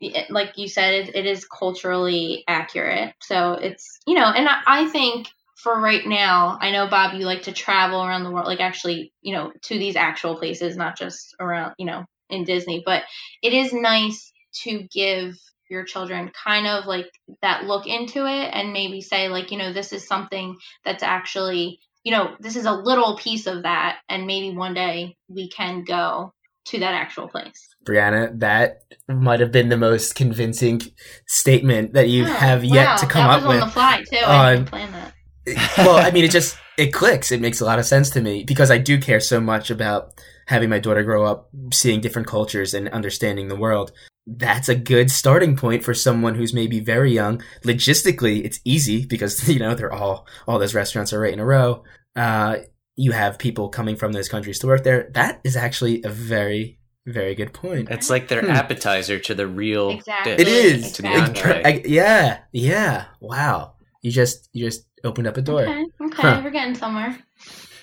it- 0.00 0.30
like 0.30 0.58
you 0.58 0.68
said, 0.68 0.94
it, 1.08 1.14
it 1.16 1.26
is 1.26 1.46
culturally 1.46 2.44
accurate, 2.48 3.14
so 3.22 3.52
it's 3.54 4.00
you 4.06 4.14
know, 4.14 4.26
and 4.26 4.48
I, 4.48 4.60
I 4.66 4.88
think 4.88 5.28
for 5.56 5.80
right 5.80 6.06
now, 6.06 6.58
I 6.60 6.70
know 6.70 6.88
Bob, 6.88 7.14
you 7.14 7.26
like 7.26 7.42
to 7.42 7.52
travel 7.52 8.02
around 8.04 8.24
the 8.24 8.30
world, 8.30 8.46
like 8.46 8.60
actually, 8.60 9.12
you 9.22 9.34
know, 9.34 9.52
to 9.64 9.78
these 9.78 9.96
actual 9.96 10.36
places, 10.36 10.76
not 10.76 10.96
just 10.96 11.34
around, 11.40 11.74
you 11.78 11.86
know, 11.86 12.04
in 12.30 12.44
Disney. 12.44 12.82
But 12.86 13.02
it 13.42 13.52
is 13.52 13.72
nice 13.72 14.32
to 14.64 14.86
give 14.92 15.34
your 15.68 15.84
children 15.84 16.30
kind 16.44 16.66
of 16.66 16.86
like 16.86 17.06
that 17.42 17.64
look 17.64 17.86
into 17.86 18.26
it 18.26 18.50
and 18.52 18.72
maybe 18.72 19.00
say, 19.00 19.28
like, 19.28 19.50
you 19.50 19.58
know, 19.58 19.72
this 19.72 19.92
is 19.92 20.06
something 20.06 20.56
that's 20.84 21.02
actually, 21.02 21.80
you 22.04 22.12
know, 22.12 22.34
this 22.40 22.56
is 22.56 22.64
a 22.66 22.72
little 22.72 23.16
piece 23.16 23.46
of 23.46 23.62
that. 23.64 23.98
And 24.08 24.26
maybe 24.26 24.56
one 24.56 24.74
day 24.74 25.16
we 25.28 25.48
can 25.48 25.84
go 25.84 26.32
to 26.66 26.78
that 26.80 26.94
actual 26.94 27.28
place. 27.28 27.68
Brianna, 27.84 28.38
that 28.40 28.82
might 29.08 29.40
have 29.40 29.52
been 29.52 29.68
the 29.70 29.76
most 29.78 30.14
convincing 30.14 30.80
statement 31.26 31.94
that 31.94 32.08
you 32.08 32.24
Oh, 32.24 32.26
have 32.26 32.64
yet 32.64 32.86
wow, 32.86 32.96
to 32.96 33.06
come 33.06 33.26
that 33.26 33.30
up 33.30 33.42
was 33.42 33.48
with. 33.54 33.62
on 33.62 33.68
the 33.68 33.72
fly, 33.72 34.04
too. 34.10 34.18
I 34.18 34.52
Um, 34.52 34.56
didn't 34.56 34.68
plan 34.70 34.92
that. 34.92 35.14
well, 35.78 35.96
I 35.96 36.10
mean, 36.10 36.24
it 36.24 36.30
just 36.30 36.58
it 36.76 36.92
clicks. 36.92 37.32
It 37.32 37.40
makes 37.40 37.60
a 37.60 37.64
lot 37.64 37.78
of 37.78 37.86
sense 37.86 38.10
to 38.10 38.20
me 38.20 38.44
because 38.44 38.70
I 38.70 38.76
do 38.78 38.98
care 39.00 39.18
so 39.20 39.40
much 39.40 39.70
about 39.70 40.12
having 40.46 40.68
my 40.68 40.78
daughter 40.78 41.02
grow 41.02 41.24
up 41.24 41.48
seeing 41.72 42.00
different 42.02 42.28
cultures 42.28 42.74
and 42.74 42.88
understanding 42.90 43.48
the 43.48 43.56
world. 43.56 43.92
That's 44.30 44.68
a 44.68 44.74
good 44.74 45.10
starting 45.10 45.56
point 45.56 45.82
for 45.84 45.94
someone 45.94 46.34
who's 46.34 46.52
maybe 46.52 46.80
very 46.80 47.12
young. 47.12 47.42
Logistically, 47.64 48.44
it's 48.44 48.60
easy 48.64 49.06
because 49.06 49.48
you 49.52 49.58
know 49.58 49.74
they're 49.74 49.92
all 49.92 50.26
all 50.46 50.58
those 50.58 50.74
restaurants 50.74 51.12
are 51.12 51.20
right 51.20 51.32
in 51.32 51.40
a 51.40 51.44
row. 51.46 51.82
Uh, 52.14 52.56
you 52.96 53.12
have 53.12 53.38
people 53.38 53.68
coming 53.68 53.96
from 53.96 54.12
those 54.12 54.28
countries 54.28 54.58
to 54.58 54.66
work 54.66 54.84
there. 54.84 55.08
That 55.14 55.40
is 55.44 55.56
actually 55.56 56.02
a 56.02 56.08
very 56.10 56.78
very 57.06 57.34
good 57.34 57.54
point. 57.54 57.88
It's 57.90 58.10
like 58.10 58.28
their 58.28 58.42
Hmm. 58.42 58.50
appetizer 58.50 59.18
to 59.20 59.34
the 59.34 59.46
real 59.46 59.90
Exactly. 59.92 60.36
dish. 60.36 60.46
It 60.46 60.48
is. 60.52 60.92
To 60.92 61.06
Exactly. 61.08 61.42
entree. 61.42 61.62
I- 61.64 61.82
yeah, 61.86 62.38
yeah. 62.52 63.04
Wow. 63.20 63.76
You 64.02 64.10
just 64.10 64.50
you 64.52 64.66
just 64.66 64.84
opened 65.04 65.26
up 65.26 65.38
a 65.38 65.42
door. 65.42 65.62
Okay, 65.62 65.84
okay, 66.02 66.22
Huh. 66.22 66.40
we're 66.44 66.50
getting 66.50 66.74
somewhere. 66.74 67.16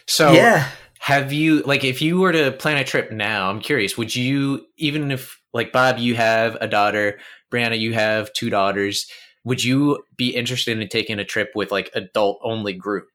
So 0.05 0.31
yeah. 0.33 0.67
Have 0.99 1.31
you 1.33 1.61
like 1.63 1.83
if 1.83 2.01
you 2.01 2.19
were 2.19 2.31
to 2.31 2.51
plan 2.51 2.77
a 2.77 2.83
trip 2.83 3.11
now? 3.11 3.49
I'm 3.49 3.61
curious. 3.61 3.97
Would 3.97 4.15
you 4.15 4.65
even 4.77 5.11
if 5.11 5.39
like 5.55 5.71
Bob, 5.71 5.97
you 5.97 6.15
have 6.15 6.57
a 6.59 6.67
daughter, 6.67 7.17
Brianna, 7.51 7.79
you 7.79 7.93
have 7.93 8.31
two 8.33 8.49
daughters. 8.49 9.09
Would 9.45 9.63
you 9.63 10.03
be 10.17 10.35
interested 10.35 10.79
in 10.79 10.87
taking 10.89 11.17
a 11.17 11.25
trip 11.25 11.51
with 11.55 11.71
like 11.71 11.89
adult 11.95 12.39
only 12.43 12.73
group? 12.73 13.07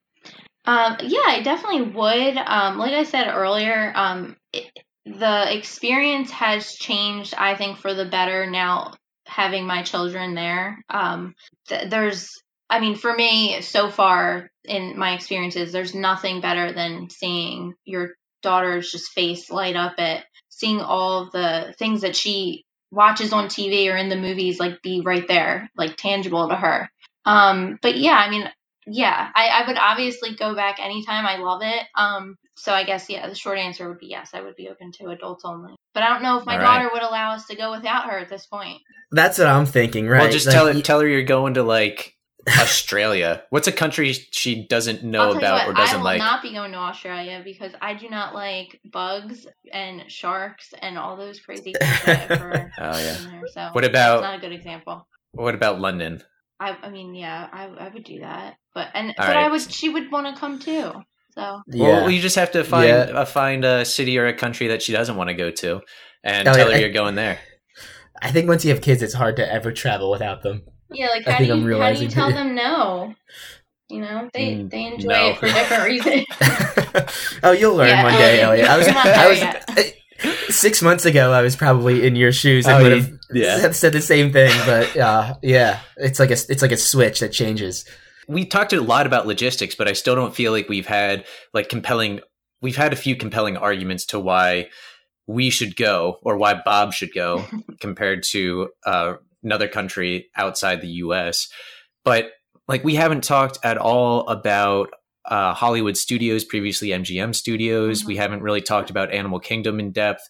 Um, 0.65 0.97
yeah, 1.03 1.21
I 1.27 1.43
definitely 1.43 1.83
would. 1.83 2.37
Um, 2.39 2.79
like 2.79 2.93
I 2.93 3.05
said 3.05 3.29
earlier, 3.29 3.93
um, 3.95 4.37
it, 4.53 4.71
the 5.05 5.55
experience 5.55 6.31
has 6.31 6.73
changed. 6.75 7.35
I 7.37 7.57
think 7.57 7.79
for 7.79 7.93
the 7.93 8.07
better 8.07 8.49
now 8.49 8.95
having 9.27 9.67
my 9.67 9.83
children 9.83 10.35
there. 10.35 10.83
Um, 10.89 11.35
th- 11.69 11.91
there's, 11.91 12.31
I 12.71 12.81
mean, 12.81 12.97
for 12.97 13.13
me 13.13 13.61
so 13.61 13.91
far 13.91 14.51
in 14.65 14.99
my 14.99 15.13
experiences, 15.13 15.73
there's 15.73 15.95
nothing 15.95 16.41
better 16.41 16.73
than 16.73 17.11
seeing 17.11 17.75
your 17.85 18.13
daughter's 18.43 18.91
just 18.91 19.13
face 19.13 19.51
light 19.51 19.77
up 19.77 19.95
at 19.99 20.25
seeing 20.61 20.81
all 20.81 21.31
the 21.31 21.75
things 21.79 22.03
that 22.03 22.15
she 22.15 22.65
watches 22.91 23.33
on 23.33 23.47
TV 23.47 23.91
or 23.91 23.97
in 23.97 24.11
the 24.11 24.17
movies, 24.17 24.61
like 24.61 24.83
be 24.83 25.01
right 25.01 25.27
there, 25.27 25.71
like 25.75 25.97
tangible 25.97 26.49
to 26.49 26.55
her. 26.55 26.91
Um, 27.25 27.79
but 27.81 27.97
yeah, 27.97 28.15
I 28.15 28.29
mean, 28.29 28.45
yeah, 28.87 29.31
I, 29.35 29.49
I 29.49 29.67
would 29.67 29.79
obviously 29.79 30.35
go 30.35 30.55
back 30.55 30.79
anytime. 30.81 31.25
I 31.25 31.37
love 31.37 31.63
it. 31.63 31.87
Um, 31.97 32.37
so 32.57 32.73
I 32.75 32.85
guess 32.85 33.09
yeah, 33.09 33.27
the 33.27 33.35
short 33.35 33.59
answer 33.59 33.89
would 33.89 33.99
be 33.99 34.09
yes. 34.09 34.31
I 34.35 34.43
would 34.43 34.57
be 34.57 34.69
open 34.69 34.93
to 34.93 35.09
adults 35.09 35.45
only. 35.45 35.77
But 35.95 36.03
I 36.03 36.09
don't 36.11 36.23
know 36.23 36.39
if 36.39 36.47
my 36.47 36.55
All 36.55 36.61
right. 36.61 36.67
daughter 36.67 36.91
would 36.93 37.03
allow 37.03 37.33
us 37.33 37.47
to 37.47 37.57
go 37.57 37.71
without 37.73 38.11
her 38.11 38.19
at 38.19 38.29
this 38.29 38.47
point. 38.47 38.81
That's 39.13 39.39
what 39.39 39.49
I'm 39.49 39.67
thinking, 39.67 40.07
right? 40.07 40.21
Well, 40.21 40.31
just 40.31 40.47
Like, 40.47 40.55
tell 40.55 40.67
her 40.67 40.81
tell 40.81 41.01
her 41.01 41.09
you're 41.09 41.23
going 41.23 41.55
to 41.55 41.63
like 41.63 42.15
Australia. 42.49 43.43
What's 43.51 43.69
a 43.69 43.73
country 43.73 44.13
she 44.13 44.67
doesn't 44.67 45.05
know 45.05 45.33
about 45.33 45.63
you 45.63 45.65
or 45.65 45.73
what, 45.73 45.77
I 45.81 45.85
doesn't 45.85 45.99
will 45.99 46.05
like? 46.05 46.19
not 46.19 46.43
be 46.43 46.53
going 46.53 46.73
to 46.73 46.79
Australia 46.79 47.43
because 47.45 47.73
I 47.81 47.95
do 47.95 48.09
not 48.09 48.35
like 48.35 48.81
bugs 48.91 49.47
and 49.73 50.11
sharks 50.11 50.73
and 50.81 50.97
all 50.99 51.17
those 51.17 51.41
crazy 51.41 51.73
things 51.73 52.01
that 52.05 52.31
I've 52.31 52.39
heard 52.39 52.71
Oh 52.79 52.99
yeah. 52.99 53.17
there. 53.31 53.43
So 53.53 53.69
What 53.73 53.85
it's 53.85 53.91
about 53.91 54.23
not 54.23 54.39
a 54.39 54.41
good 54.41 54.53
example. 54.53 55.07
what 55.33 55.55
about 55.55 55.81
London? 55.81 56.23
I, 56.59 56.77
I 56.83 56.91
mean, 56.91 57.15
yeah, 57.15 57.49
I, 57.53 57.65
I 57.67 57.89
would 57.89 58.05
do 58.05 58.21
that, 58.21 58.57
but 58.75 58.89
and 58.95 59.09
All 59.09 59.15
but 59.27 59.37
I 59.37 59.43
right. 59.43 59.51
would. 59.51 59.63
She 59.73 59.89
would 59.89 60.11
want 60.13 60.27
to 60.35 60.39
come 60.39 60.59
too. 60.59 60.93
So 61.33 61.63
yeah. 61.69 61.83
Well, 62.03 62.11
you 62.11 62.21
just 62.21 62.37
have 62.37 62.51
to 62.53 62.65
find 62.65 62.89
Yeah. 62.89 63.21
uh, 63.21 63.25
find 63.25 63.65
a 63.65 63.85
city 63.85 64.19
or 64.19 64.27
a 64.27 64.35
country 64.35 64.69
that 64.69 64.83
she 64.83 64.93
doesn't 64.93 65.17
want 65.17 65.29
to 65.29 65.35
go 65.35 65.51
to, 65.51 65.81
and 66.23 66.47
Oh, 66.49 66.53
tell 66.53 66.67
yeah, 66.67 66.73
her 66.73 66.77
I- 66.79 66.81
you're 66.81 66.93
going 66.93 67.15
there. 67.15 67.39
I 68.23 68.31
think 68.33 68.49
once 68.49 68.65
you 68.65 68.71
have 68.73 68.83
kids, 68.83 69.03
it's 69.03 69.15
hard 69.15 69.37
to 69.37 69.51
ever 69.51 69.73
travel 69.73 70.11
without 70.11 70.43
them. 70.43 70.65
Yeah, 70.93 71.09
like 71.09 71.27
I 71.27 71.33
how 71.33 71.39
think 71.39 71.53
do 71.53 71.59
you 71.69 71.79
how 71.81 71.93
do 71.93 72.03
you 72.03 72.09
tell 72.09 72.31
them 72.33 72.55
no? 72.55 73.15
You 73.89 74.01
know, 74.03 74.31
they 74.33 74.53
Mm, 74.55 74.71
they 74.71 74.87
enjoy 74.87 75.09
no. 75.09 75.29
it 75.31 75.39
for 75.39 75.47
different 75.47 75.85
reasons. 75.85 76.27
oh, 77.43 77.53
you'll 77.53 77.75
learn 77.75 77.89
Yeah, 77.89 78.03
one 78.05 78.13
day, 78.13 78.41
Elliot. 78.41 78.67
Elliot. 78.67 78.69
I 78.69 78.77
was, 78.79 78.87
You're 78.87 78.95
not 78.95 79.05
there 79.05 79.17
I 79.19 79.29
was 79.29 79.39
yet. 79.41 79.95
six 80.55 80.81
months 80.83 81.05
ago. 81.05 81.33
I 81.33 81.43
was 81.43 81.57
probably 81.57 82.07
in 82.07 82.15
your 82.17 82.31
shoes 82.33 82.67
and 82.67 82.77
Oh, 82.77 82.83
would 82.83 82.93
you- 82.93 83.03
have 83.03 83.19
yeah. 83.33 83.71
said 83.73 83.93
the 83.93 84.01
same 84.01 84.33
thing. 84.33 84.53
But 84.65 84.97
uh, 84.97 85.35
yeah, 85.43 85.81
it's 85.97 86.19
like 86.21 86.31
a 86.31 86.37
it's 86.49 86.63
like 86.63 86.73
a 86.73 86.77
switch 86.77 87.21
that 87.21 87.33
changes. 87.33 87.85
we 88.29 88.45
talked 88.47 88.73
a 88.73 88.81
lot 88.81 89.07
about 89.07 89.27
logistics, 89.27 89.75
but 89.75 89.89
I 89.89 89.93
still 89.93 90.15
don't 90.15 90.35
feel 90.35 90.53
like 90.53 90.69
we've 90.69 90.87
had 90.87 91.25
like 91.53 91.69
compelling. 91.69 92.21
We've 92.63 92.77
had 92.77 92.93
a 92.93 92.97
few 92.97 93.17
compelling 93.17 93.57
arguments 93.57 94.07
to 94.07 94.21
why 94.21 94.69
we 95.27 95.51
should 95.51 95.75
go 95.77 96.19
or 96.23 96.37
why 96.37 96.61
Bob 96.65 96.93
should 96.93 97.13
go 97.15 97.45
compared 97.81 98.23
to 98.31 98.69
uh, 98.87 99.15
another 99.43 99.69
country 99.69 100.29
outside 100.37 100.81
the 100.81 100.89
U.S. 101.05 101.49
But 102.05 102.31
like 102.69 102.85
we 102.85 102.95
haven't 102.95 103.25
talked 103.25 103.59
at 103.65 103.79
all 103.79 104.27
about 104.29 104.91
uh, 105.27 105.53
Hollywood 105.55 105.97
Studios, 105.97 106.45
previously 106.45 106.89
MGM 106.89 107.35
Studios. 107.35 108.03
Mhm. 108.03 108.07
We 108.07 108.17
haven't 108.17 108.43
really 108.43 108.63
talked 108.63 108.91
about 108.91 109.13
Animal 109.13 109.39
Kingdom 109.39 109.79
in 109.79 109.93
depth. 109.93 110.29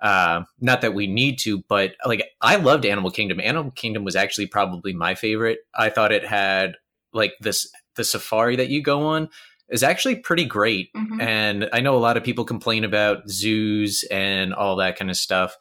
Uh, 0.00 0.42
not 0.60 0.80
that 0.80 0.94
we 0.94 1.06
need 1.06 1.38
to, 1.38 1.62
but 1.68 1.92
like 2.04 2.24
I 2.40 2.56
loved 2.56 2.84
Animal 2.84 3.10
Kingdom. 3.12 3.40
Animal 3.40 3.70
Kingdom 3.70 4.04
was 4.04 4.16
actually 4.16 4.46
probably 4.46 4.92
my 4.92 5.14
favorite. 5.14 5.60
I 5.76 5.90
thought 5.90 6.10
it 6.12 6.24
had 6.26 6.74
like 7.12 7.34
this 7.40 7.70
the 7.94 8.04
safari 8.04 8.56
that 8.56 8.68
you 8.68 8.82
go 8.82 9.02
on 9.02 9.28
is 9.68 9.82
actually 9.82 10.16
pretty 10.16 10.44
great. 10.44 10.88
Mhm. 10.96 11.22
And 11.22 11.68
I 11.72 11.80
know 11.80 11.94
a 11.96 12.00
lot 12.00 12.16
of 12.16 12.24
people 12.24 12.44
complain 12.44 12.84
about 12.84 13.28
zoos 13.28 14.04
and 14.10 14.52
all 14.52 14.76
that 14.76 14.98
kind 14.98 15.10
of 15.10 15.16
stuff, 15.16 15.56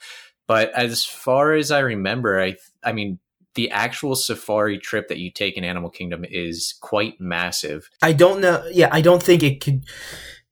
but 0.51 0.69
as 0.73 1.05
far 1.05 1.53
as 1.53 1.71
I 1.71 1.79
remember, 1.79 2.41
I 2.41 2.57
I 2.83 2.91
mean 2.91 3.19
the 3.55 3.71
actual 3.71 4.15
safari 4.15 4.79
trip 4.79 5.07
that 5.07 5.17
you 5.17 5.31
take 5.31 5.55
in 5.55 5.63
Animal 5.63 5.89
Kingdom 5.89 6.25
is 6.29 6.75
quite 6.81 7.21
massive. 7.21 7.89
I 8.01 8.11
don't 8.11 8.41
know. 8.41 8.61
Yeah, 8.69 8.89
I 8.91 8.99
don't 8.99 9.23
think 9.23 9.43
it 9.43 9.61
could. 9.61 9.85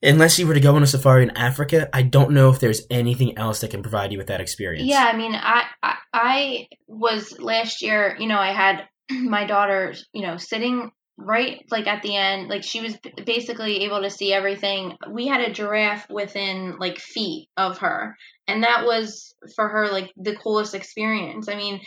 Unless 0.01 0.39
you 0.39 0.47
were 0.47 0.53
to 0.53 0.61
go 0.61 0.73
on 0.73 0.83
a 0.83 0.87
safari 0.87 1.23
in 1.23 1.31
Africa, 1.31 1.89
I 1.91 2.03
don't 2.03 2.31
know 2.31 2.49
if 2.49 2.61
there's 2.61 2.83
anything 2.89 3.37
else 3.37 3.59
that 3.59 3.71
can 3.71 3.81
provide 3.81 4.13
you 4.13 4.17
with 4.17 4.27
that 4.27 4.39
experience. 4.39 4.87
Yeah, 4.87 5.03
I 5.03 5.17
mean, 5.17 5.35
I, 5.35 5.65
I 5.83 5.95
I 6.13 6.67
was 6.87 7.37
last 7.37 7.81
year. 7.81 8.15
You 8.17 8.27
know, 8.27 8.39
I 8.39 8.53
had 8.53 8.87
my 9.11 9.45
daughter. 9.45 9.95
You 10.13 10.21
know, 10.21 10.37
sitting 10.37 10.93
right 11.21 11.65
like 11.69 11.85
at 11.85 12.01
the 12.01 12.15
end 12.15 12.47
like 12.47 12.63
she 12.63 12.81
was 12.81 12.97
basically 13.25 13.83
able 13.83 14.01
to 14.01 14.09
see 14.09 14.33
everything. 14.33 14.95
We 15.11 15.27
had 15.27 15.41
a 15.41 15.51
giraffe 15.51 16.09
within 16.09 16.77
like 16.79 16.97
feet 16.99 17.49
of 17.57 17.79
her 17.79 18.15
and 18.47 18.63
that 18.63 18.85
was 18.85 19.35
for 19.55 19.67
her 19.67 19.89
like 19.89 20.11
the 20.15 20.35
coolest 20.35 20.73
experience. 20.73 21.49
I 21.49 21.55
mean 21.55 21.81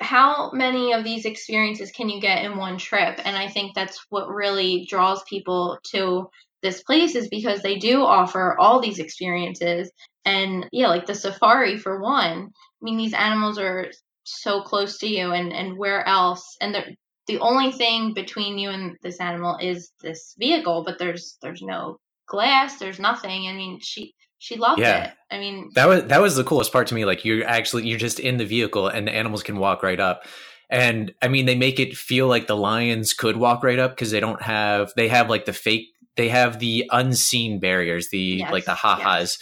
how 0.00 0.50
many 0.52 0.92
of 0.92 1.02
these 1.02 1.24
experiences 1.24 1.90
can 1.90 2.08
you 2.08 2.20
get 2.20 2.44
in 2.44 2.58
one 2.58 2.78
trip? 2.78 3.18
And 3.24 3.36
i 3.36 3.48
think 3.48 3.74
that's 3.74 4.04
what 4.10 4.28
really 4.28 4.86
draws 4.88 5.22
people 5.24 5.78
to 5.92 6.28
this 6.62 6.82
place 6.82 7.14
is 7.14 7.28
because 7.28 7.62
they 7.62 7.76
do 7.76 8.02
offer 8.02 8.56
all 8.58 8.80
these 8.80 8.98
experiences. 8.98 9.90
And 10.26 10.66
yeah 10.72 10.88
like 10.88 11.06
the 11.06 11.14
safari 11.14 11.78
for 11.78 12.00
one 12.00 12.48
i 12.48 12.82
mean 12.82 12.96
these 12.96 13.14
animals 13.14 13.58
are 13.58 13.90
so 14.24 14.62
close 14.62 14.98
to 14.98 15.06
you 15.06 15.32
and 15.32 15.52
and 15.52 15.78
where 15.78 16.06
else? 16.06 16.56
And 16.60 16.74
they're 16.74 16.94
the 17.26 17.38
only 17.40 17.72
thing 17.72 18.12
between 18.12 18.58
you 18.58 18.70
and 18.70 18.96
this 19.02 19.20
animal 19.20 19.56
is 19.60 19.92
this 20.00 20.34
vehicle 20.38 20.82
but 20.84 20.98
there's 20.98 21.38
there's 21.42 21.62
no 21.62 21.98
glass 22.26 22.78
there's 22.78 22.98
nothing 22.98 23.48
i 23.48 23.52
mean 23.52 23.78
she 23.80 24.14
she 24.38 24.56
loved 24.56 24.80
yeah. 24.80 25.06
it 25.06 25.14
i 25.30 25.38
mean 25.38 25.70
that 25.74 25.88
was 25.88 26.04
that 26.04 26.20
was 26.20 26.36
the 26.36 26.44
coolest 26.44 26.72
part 26.72 26.86
to 26.86 26.94
me 26.94 27.04
like 27.04 27.24
you're 27.24 27.46
actually 27.46 27.86
you're 27.86 27.98
just 27.98 28.18
in 28.18 28.36
the 28.36 28.44
vehicle 28.44 28.88
and 28.88 29.06
the 29.06 29.12
animals 29.12 29.42
can 29.42 29.58
walk 29.58 29.82
right 29.82 30.00
up 30.00 30.24
and 30.70 31.12
i 31.22 31.28
mean 31.28 31.46
they 31.46 31.54
make 31.54 31.78
it 31.78 31.96
feel 31.96 32.26
like 32.26 32.46
the 32.46 32.56
lions 32.56 33.12
could 33.12 33.36
walk 33.36 33.62
right 33.62 33.78
up 33.78 33.92
because 33.92 34.10
they 34.10 34.20
don't 34.20 34.42
have 34.42 34.92
they 34.96 35.08
have 35.08 35.28
like 35.28 35.44
the 35.44 35.52
fake 35.52 35.88
they 36.16 36.28
have 36.28 36.58
the 36.58 36.88
unseen 36.92 37.58
barriers 37.58 38.08
the 38.10 38.18
yes. 38.18 38.52
like 38.52 38.64
the 38.64 38.74
ha-has 38.74 39.38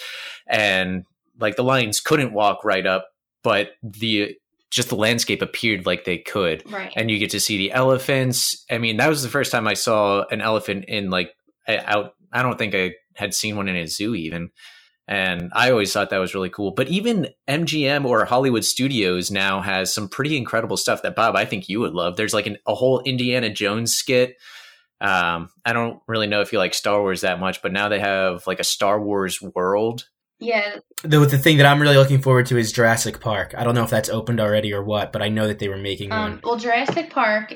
yes. 0.48 0.58
and 0.58 1.04
like 1.38 1.56
the 1.56 1.64
lions 1.64 2.00
couldn't 2.00 2.32
walk 2.32 2.64
right 2.64 2.86
up 2.86 3.08
but 3.42 3.70
the 3.82 4.36
just 4.72 4.88
the 4.88 4.96
landscape 4.96 5.42
appeared 5.42 5.84
like 5.84 6.04
they 6.04 6.18
could. 6.18 6.68
Right. 6.70 6.92
And 6.96 7.10
you 7.10 7.18
get 7.18 7.30
to 7.30 7.40
see 7.40 7.58
the 7.58 7.72
elephants. 7.72 8.64
I 8.70 8.78
mean, 8.78 8.96
that 8.96 9.08
was 9.08 9.22
the 9.22 9.28
first 9.28 9.52
time 9.52 9.68
I 9.68 9.74
saw 9.74 10.24
an 10.30 10.40
elephant 10.40 10.86
in 10.88 11.10
like 11.10 11.34
out. 11.68 12.14
I 12.32 12.42
don't 12.42 12.56
think 12.56 12.74
I 12.74 12.94
had 13.14 13.34
seen 13.34 13.56
one 13.56 13.68
in 13.68 13.76
a 13.76 13.86
zoo 13.86 14.14
even. 14.14 14.50
And 15.06 15.50
I 15.52 15.70
always 15.70 15.92
thought 15.92 16.08
that 16.10 16.18
was 16.18 16.34
really 16.34 16.48
cool. 16.48 16.70
But 16.70 16.88
even 16.88 17.28
MGM 17.46 18.06
or 18.06 18.24
Hollywood 18.24 18.64
Studios 18.64 19.30
now 19.30 19.60
has 19.60 19.92
some 19.92 20.08
pretty 20.08 20.38
incredible 20.38 20.78
stuff 20.78 21.02
that 21.02 21.16
Bob, 21.16 21.36
I 21.36 21.44
think 21.44 21.68
you 21.68 21.80
would 21.80 21.92
love. 21.92 22.16
There's 22.16 22.32
like 22.32 22.46
an, 22.46 22.56
a 22.66 22.74
whole 22.74 23.00
Indiana 23.00 23.50
Jones 23.50 23.94
skit. 23.94 24.36
Um, 25.02 25.50
I 25.66 25.74
don't 25.74 26.00
really 26.06 26.28
know 26.28 26.40
if 26.40 26.52
you 26.52 26.58
like 26.58 26.72
Star 26.72 27.00
Wars 27.00 27.22
that 27.22 27.40
much, 27.40 27.60
but 27.60 27.72
now 27.72 27.90
they 27.90 27.98
have 27.98 28.46
like 28.46 28.60
a 28.60 28.64
Star 28.64 28.98
Wars 28.98 29.42
world 29.42 30.08
yeah. 30.42 30.76
The, 31.02 31.20
the 31.20 31.38
thing 31.38 31.56
that 31.58 31.66
I'm 31.66 31.80
really 31.80 31.96
looking 31.96 32.20
forward 32.20 32.46
to 32.46 32.58
is 32.58 32.72
Jurassic 32.72 33.20
Park. 33.20 33.54
I 33.56 33.64
don't 33.64 33.74
know 33.74 33.84
if 33.84 33.90
that's 33.90 34.08
opened 34.08 34.40
already 34.40 34.72
or 34.72 34.82
what, 34.82 35.12
but 35.12 35.22
I 35.22 35.28
know 35.28 35.46
that 35.46 35.58
they 35.58 35.68
were 35.68 35.76
making 35.76 36.12
um, 36.12 36.18
one. 36.18 36.40
Well, 36.42 36.56
Jurassic 36.56 37.10
Park, 37.10 37.54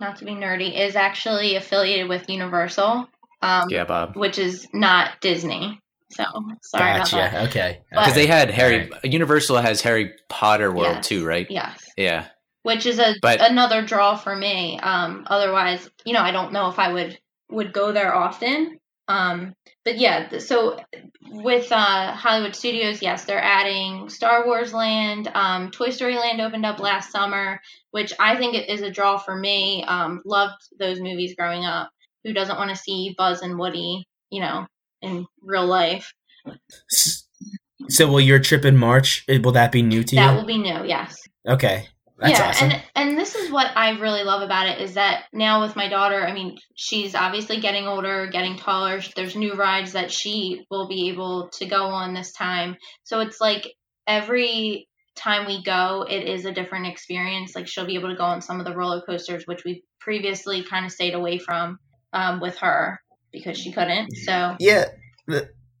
not 0.00 0.16
to 0.18 0.24
be 0.24 0.32
nerdy, 0.32 0.78
is 0.78 0.96
actually 0.96 1.56
affiliated 1.56 2.08
with 2.08 2.28
Universal. 2.28 3.08
Um, 3.42 3.68
yeah, 3.68 3.84
Bob. 3.84 4.16
Which 4.16 4.38
is 4.38 4.68
not 4.72 5.20
Disney. 5.20 5.80
So 6.10 6.24
sorry 6.62 6.98
gotcha. 6.98 7.16
about 7.16 7.32
that. 7.32 7.48
Okay. 7.48 7.82
Because 7.90 8.14
they 8.14 8.26
had 8.26 8.50
Harry. 8.50 8.88
Right. 8.88 9.04
Universal 9.04 9.56
has 9.58 9.80
Harry 9.80 10.12
Potter 10.28 10.70
World 10.70 10.96
yes. 10.96 11.08
too, 11.08 11.26
right? 11.26 11.46
Yes. 11.50 11.84
Yeah. 11.96 12.26
Which 12.62 12.86
is 12.86 12.98
a 12.98 13.16
but, 13.20 13.40
another 13.40 13.82
draw 13.82 14.16
for 14.16 14.34
me. 14.34 14.78
Um, 14.80 15.26
otherwise, 15.26 15.88
you 16.04 16.12
know, 16.12 16.20
I 16.20 16.30
don't 16.30 16.52
know 16.52 16.68
if 16.68 16.78
I 16.78 16.92
would 16.92 17.18
would 17.50 17.72
go 17.72 17.92
there 17.92 18.14
often. 18.14 18.78
Um, 19.08 19.54
but 19.84 19.98
yeah, 19.98 20.38
so 20.38 20.78
with 21.42 21.72
uh, 21.72 22.12
Hollywood 22.12 22.54
Studios, 22.54 23.02
yes, 23.02 23.24
they're 23.24 23.42
adding 23.42 24.08
Star 24.08 24.46
Wars 24.46 24.72
Land. 24.72 25.30
Um, 25.34 25.70
Toy 25.70 25.90
Story 25.90 26.16
Land 26.16 26.40
opened 26.40 26.64
up 26.64 26.78
last 26.78 27.10
summer, 27.10 27.60
which 27.90 28.12
I 28.20 28.36
think 28.36 28.68
is 28.68 28.82
a 28.82 28.90
draw 28.90 29.18
for 29.18 29.34
me. 29.34 29.84
Um, 29.84 30.22
loved 30.24 30.62
those 30.78 31.00
movies 31.00 31.34
growing 31.36 31.64
up. 31.64 31.90
Who 32.24 32.32
doesn't 32.32 32.56
want 32.56 32.70
to 32.70 32.76
see 32.76 33.14
Buzz 33.18 33.42
and 33.42 33.58
Woody, 33.58 34.06
you 34.30 34.40
know, 34.40 34.66
in 35.02 35.26
real 35.42 35.66
life? 35.66 36.12
So, 37.88 38.08
will 38.08 38.20
your 38.20 38.38
trip 38.38 38.64
in 38.64 38.76
March? 38.76 39.24
Will 39.28 39.52
that 39.52 39.72
be 39.72 39.82
new 39.82 40.04
to 40.04 40.16
you? 40.16 40.22
That 40.22 40.36
will 40.36 40.46
be 40.46 40.58
new. 40.58 40.84
Yes. 40.86 41.20
Okay. 41.46 41.88
That's 42.24 42.38
yeah, 42.38 42.48
awesome. 42.48 42.70
and 42.70 42.82
and 42.94 43.18
this 43.18 43.34
is 43.34 43.50
what 43.50 43.76
I 43.76 43.90
really 43.98 44.24
love 44.24 44.40
about 44.40 44.66
it 44.66 44.80
is 44.80 44.94
that 44.94 45.24
now 45.34 45.60
with 45.60 45.76
my 45.76 45.90
daughter, 45.90 46.24
I 46.26 46.32
mean, 46.32 46.56
she's 46.74 47.14
obviously 47.14 47.60
getting 47.60 47.86
older, 47.86 48.28
getting 48.28 48.56
taller. 48.56 49.02
There's 49.14 49.36
new 49.36 49.52
rides 49.52 49.92
that 49.92 50.10
she 50.10 50.64
will 50.70 50.88
be 50.88 51.10
able 51.10 51.50
to 51.58 51.66
go 51.66 51.84
on 51.84 52.14
this 52.14 52.32
time. 52.32 52.76
So 53.02 53.20
it's 53.20 53.42
like 53.42 53.74
every 54.06 54.88
time 55.16 55.46
we 55.46 55.62
go, 55.62 56.06
it 56.08 56.26
is 56.26 56.46
a 56.46 56.52
different 56.52 56.86
experience. 56.86 57.54
Like 57.54 57.68
she'll 57.68 57.86
be 57.86 57.96
able 57.96 58.08
to 58.08 58.16
go 58.16 58.24
on 58.24 58.40
some 58.40 58.58
of 58.58 58.64
the 58.64 58.74
roller 58.74 59.02
coasters, 59.02 59.46
which 59.46 59.62
we 59.62 59.84
previously 60.00 60.64
kind 60.64 60.86
of 60.86 60.92
stayed 60.92 61.12
away 61.12 61.38
from 61.38 61.78
um, 62.14 62.40
with 62.40 62.56
her 62.58 63.02
because 63.32 63.58
she 63.58 63.70
couldn't. 63.70 64.16
So 64.16 64.56
yeah, 64.58 64.86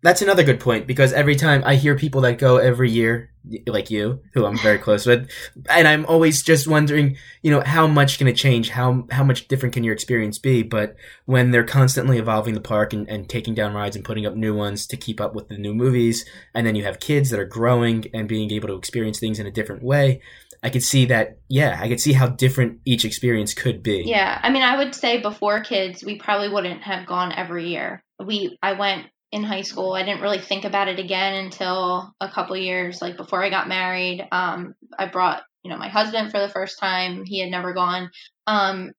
that's 0.02 0.20
another 0.20 0.42
good 0.42 0.60
point 0.60 0.86
because 0.86 1.14
every 1.14 1.36
time 1.36 1.62
I 1.64 1.76
hear 1.76 1.96
people 1.96 2.20
that 2.20 2.36
go 2.36 2.58
every 2.58 2.90
year 2.90 3.30
like 3.66 3.90
you, 3.90 4.20
who 4.32 4.46
I'm 4.46 4.58
very 4.58 4.78
close 4.78 5.06
with, 5.06 5.28
and 5.68 5.86
I'm 5.86 6.06
always 6.06 6.42
just 6.42 6.66
wondering, 6.66 7.16
you 7.42 7.50
know, 7.50 7.60
how 7.60 7.86
much 7.86 8.18
can 8.18 8.26
it 8.26 8.36
change? 8.36 8.70
How 8.70 9.06
how 9.10 9.24
much 9.24 9.48
different 9.48 9.74
can 9.74 9.84
your 9.84 9.92
experience 9.92 10.38
be? 10.38 10.62
But 10.62 10.96
when 11.26 11.50
they're 11.50 11.64
constantly 11.64 12.18
evolving 12.18 12.54
the 12.54 12.60
park 12.60 12.92
and, 12.92 13.08
and 13.08 13.28
taking 13.28 13.54
down 13.54 13.74
rides 13.74 13.96
and 13.96 14.04
putting 14.04 14.26
up 14.26 14.34
new 14.34 14.54
ones 14.54 14.86
to 14.88 14.96
keep 14.96 15.20
up 15.20 15.34
with 15.34 15.48
the 15.48 15.58
new 15.58 15.74
movies, 15.74 16.24
and 16.54 16.66
then 16.66 16.74
you 16.74 16.84
have 16.84 17.00
kids 17.00 17.30
that 17.30 17.40
are 17.40 17.44
growing 17.44 18.06
and 18.14 18.28
being 18.28 18.50
able 18.50 18.68
to 18.68 18.76
experience 18.76 19.18
things 19.18 19.38
in 19.38 19.46
a 19.46 19.50
different 19.50 19.82
way, 19.82 20.20
I 20.62 20.70
could 20.70 20.82
see 20.82 21.04
that. 21.06 21.38
Yeah, 21.48 21.78
I 21.80 21.88
could 21.88 22.00
see 22.00 22.14
how 22.14 22.28
different 22.28 22.80
each 22.86 23.04
experience 23.04 23.52
could 23.52 23.82
be. 23.82 24.04
Yeah, 24.06 24.40
I 24.42 24.50
mean, 24.50 24.62
I 24.62 24.78
would 24.78 24.94
say 24.94 25.20
before 25.20 25.62
kids, 25.62 26.02
we 26.02 26.16
probably 26.16 26.48
wouldn't 26.48 26.82
have 26.82 27.06
gone 27.06 27.32
every 27.32 27.68
year. 27.68 28.02
We 28.24 28.56
I 28.62 28.72
went 28.72 29.06
in 29.34 29.42
high 29.42 29.62
school. 29.62 29.94
I 29.94 30.04
didn't 30.04 30.22
really 30.22 30.38
think 30.38 30.64
about 30.64 30.86
it 30.86 31.00
again 31.00 31.44
until 31.44 32.14
a 32.20 32.28
couple 32.28 32.56
years, 32.56 33.02
like 33.02 33.16
before 33.16 33.42
I 33.42 33.50
got 33.50 33.66
married. 33.66 34.24
Um, 34.30 34.76
I 34.96 35.06
brought, 35.06 35.42
you 35.64 35.72
know, 35.72 35.76
my 35.76 35.88
husband 35.88 36.30
for 36.30 36.38
the 36.38 36.48
first 36.48 36.78
time. 36.78 37.24
He 37.24 37.40
had 37.40 37.50
never 37.50 37.74
gone. 37.74 38.12
Um, 38.46 38.92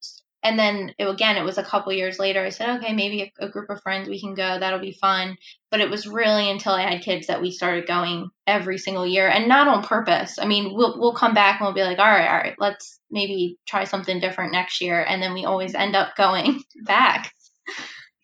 and 0.44 0.60
then 0.60 0.94
it, 1.00 1.06
again, 1.06 1.38
it 1.38 1.46
was 1.46 1.58
a 1.58 1.64
couple 1.64 1.94
years 1.94 2.20
later. 2.20 2.44
I 2.44 2.50
said, 2.50 2.78
okay, 2.78 2.92
maybe 2.92 3.32
a, 3.40 3.46
a, 3.46 3.50
group 3.50 3.70
of 3.70 3.82
friends 3.82 4.10
we 4.10 4.20
can 4.20 4.36
go. 4.36 4.60
That'll 4.60 4.80
be 4.80 4.98
fun. 5.00 5.38
But 5.72 5.80
it 5.80 5.90
was 5.90 6.06
really 6.06 6.50
until 6.52 6.74
I 6.74 6.82
had 6.82 7.02
kids 7.02 7.28
that 7.28 7.42
we 7.42 7.50
started 7.50 7.88
going 7.88 8.30
every 8.46 8.78
single 8.78 9.08
year, 9.08 9.30
and 9.30 9.48
not 9.48 9.70
on 9.70 9.84
purpose. 9.84 10.38
I 10.38 10.46
mean, 10.46 10.76
we'll 10.76 11.00
we'll 11.00 11.16
come 11.16 11.34
back 11.34 11.62
and 11.62 11.66
we'll 11.66 11.74
be 11.74 11.82
like, 11.82 11.98
all 11.98 12.06
right, 12.06 12.28
all 12.28 12.38
right, 12.38 12.56
let's 12.60 13.00
maybe 13.10 13.58
try 13.66 13.86
something 13.86 14.20
different 14.20 14.52
next 14.52 14.82
year, 14.82 15.02
and 15.02 15.24
then 15.24 15.34
we 15.34 15.46
always 15.46 15.74
end 15.74 15.96
up 15.96 16.18
going 16.18 16.62
back. 16.84 17.32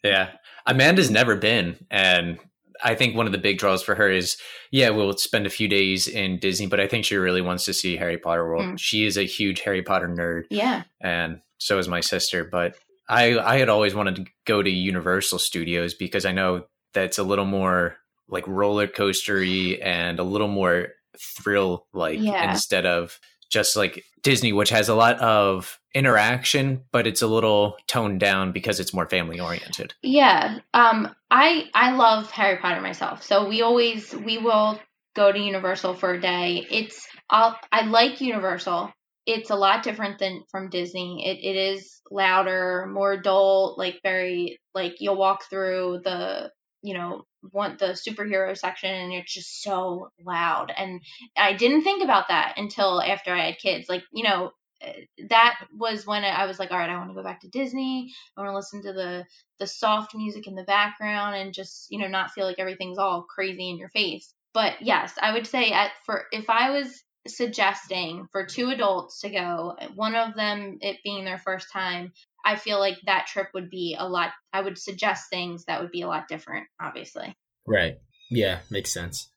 Yeah, 0.03 0.31
Amanda's 0.65 1.11
never 1.11 1.35
been, 1.35 1.85
and 1.89 2.39
I 2.83 2.95
think 2.95 3.15
one 3.15 3.25
of 3.25 3.31
the 3.31 3.37
big 3.37 3.57
draws 3.57 3.83
for 3.83 3.95
her 3.95 4.09
is, 4.09 4.37
yeah, 4.71 4.89
we'll 4.89 5.13
spend 5.17 5.45
a 5.45 5.51
few 5.51 5.67
days 5.67 6.07
in 6.07 6.39
Disney, 6.39 6.67
but 6.67 6.79
I 6.79 6.87
think 6.87 7.05
she 7.05 7.15
really 7.15 7.41
wants 7.41 7.65
to 7.65 7.73
see 7.73 7.97
Harry 7.97 8.17
Potter 8.17 8.47
World. 8.47 8.65
Mm. 8.65 8.79
She 8.79 9.05
is 9.05 9.17
a 9.17 9.23
huge 9.23 9.61
Harry 9.61 9.83
Potter 9.83 10.07
nerd. 10.07 10.45
Yeah. 10.49 10.83
And 10.99 11.41
so 11.57 11.77
is 11.77 11.87
my 11.87 11.99
sister. 11.99 12.43
But 12.43 12.75
I, 13.07 13.37
I 13.37 13.57
had 13.57 13.69
always 13.69 13.93
wanted 13.93 14.15
to 14.17 14.25
go 14.45 14.63
to 14.63 14.69
Universal 14.69 15.39
Studios 15.39 15.93
because 15.93 16.25
I 16.25 16.31
know 16.31 16.65
that's 16.93 17.17
a 17.17 17.23
little 17.23 17.45
more 17.45 17.97
like 18.27 18.47
roller 18.47 18.87
coastery 18.87 19.83
and 19.83 20.19
a 20.19 20.23
little 20.23 20.47
more 20.47 20.89
thrill 21.19 21.85
like 21.93 22.19
yeah. 22.19 22.49
instead 22.51 22.85
of 22.85 23.19
just 23.51 23.75
like 23.75 24.03
Disney, 24.23 24.53
which 24.53 24.69
has 24.69 24.89
a 24.89 24.95
lot 24.95 25.19
of 25.19 25.79
interaction, 25.93 26.83
but 26.91 27.05
it's 27.05 27.21
a 27.21 27.27
little 27.27 27.75
toned 27.87 28.19
down 28.19 28.51
because 28.51 28.79
it's 28.79 28.93
more 28.93 29.09
family 29.09 29.39
oriented. 29.39 29.93
Yeah. 30.01 30.59
Um 30.73 31.13
I 31.29 31.69
I 31.73 31.91
love 31.91 32.31
Harry 32.31 32.57
Potter 32.57 32.81
myself. 32.81 33.23
So 33.23 33.47
we 33.47 33.61
always 33.61 34.15
we 34.15 34.37
will 34.37 34.79
go 35.15 35.31
to 35.31 35.39
Universal 35.39 35.95
for 35.95 36.13
a 36.13 36.21
day. 36.21 36.65
It's 36.71 37.05
I'll, 37.29 37.57
I 37.71 37.85
like 37.85 38.21
Universal. 38.21 38.91
It's 39.25 39.49
a 39.49 39.55
lot 39.55 39.83
different 39.83 40.19
than 40.19 40.43
from 40.49 40.69
Disney. 40.69 41.25
It 41.27 41.39
it 41.43 41.57
is 41.57 42.01
louder, 42.09 42.87
more 42.91 43.13
adult, 43.13 43.77
like 43.77 43.99
very 44.03 44.59
like 44.73 44.95
you'll 44.99 45.17
walk 45.17 45.43
through 45.49 46.01
the 46.03 46.51
you 46.81 46.93
know 46.93 47.23
want 47.51 47.79
the 47.79 47.87
superhero 47.87 48.57
section 48.57 48.93
and 48.93 49.13
it's 49.13 49.33
just 49.33 49.61
so 49.63 50.09
loud 50.25 50.71
and 50.75 51.01
i 51.37 51.53
didn't 51.53 51.83
think 51.83 52.03
about 52.03 52.27
that 52.27 52.53
until 52.57 53.01
after 53.01 53.33
i 53.33 53.47
had 53.47 53.57
kids 53.57 53.89
like 53.89 54.03
you 54.11 54.23
know 54.23 54.51
eh, 54.81 54.93
that 55.29 55.59
was 55.77 56.07
when 56.07 56.23
I 56.23 56.45
was 56.47 56.57
like, 56.57 56.71
all 56.71 56.77
right, 56.77 56.89
I 56.89 56.97
want 56.97 57.11
to 57.11 57.15
go 57.15 57.23
back 57.23 57.41
to 57.41 57.49
Disney. 57.49 58.11
I 58.35 58.41
want 58.41 58.51
to 58.51 58.55
listen 58.55 58.81
to 58.83 58.93
the 58.93 59.25
the 59.59 59.67
soft 59.67 60.15
music 60.15 60.47
in 60.47 60.55
the 60.55 60.63
background 60.63 61.35
and 61.35 61.53
just 61.53 61.91
you 61.91 61.99
know 61.99 62.07
not 62.07 62.31
feel 62.31 62.45
like 62.47 62.57
everything's 62.57 62.97
all 62.97 63.23
crazy 63.23 63.69
in 63.69 63.77
your 63.77 63.89
face. 63.89 64.33
But 64.53 64.81
yes, 64.81 65.13
I 65.21 65.33
would 65.33 65.47
say 65.47 65.71
at 65.71 65.91
for 66.05 66.25
if 66.31 66.49
I 66.49 66.71
was 66.71 67.03
suggesting 67.27 68.27
for 68.31 68.45
two 68.45 68.69
adults 68.69 69.21
to 69.21 69.29
go, 69.29 69.75
one 69.95 70.15
of 70.15 70.35
them 70.35 70.79
it 70.81 70.97
being 71.03 71.25
their 71.25 71.37
first 71.37 71.71
time, 71.71 72.13
I 72.45 72.55
feel 72.55 72.79
like 72.79 72.97
that 73.05 73.27
trip 73.27 73.47
would 73.53 73.69
be 73.69 73.95
a 73.97 74.07
lot. 74.07 74.31
I 74.53 74.61
would 74.61 74.77
suggest 74.77 75.29
things 75.29 75.65
that 75.65 75.81
would 75.81 75.91
be 75.91 76.01
a 76.01 76.07
lot 76.07 76.27
different, 76.27 76.67
obviously. 76.81 77.35
Right. 77.67 77.97
Yeah, 78.29 78.59
makes 78.69 78.93
sense. 78.93 79.29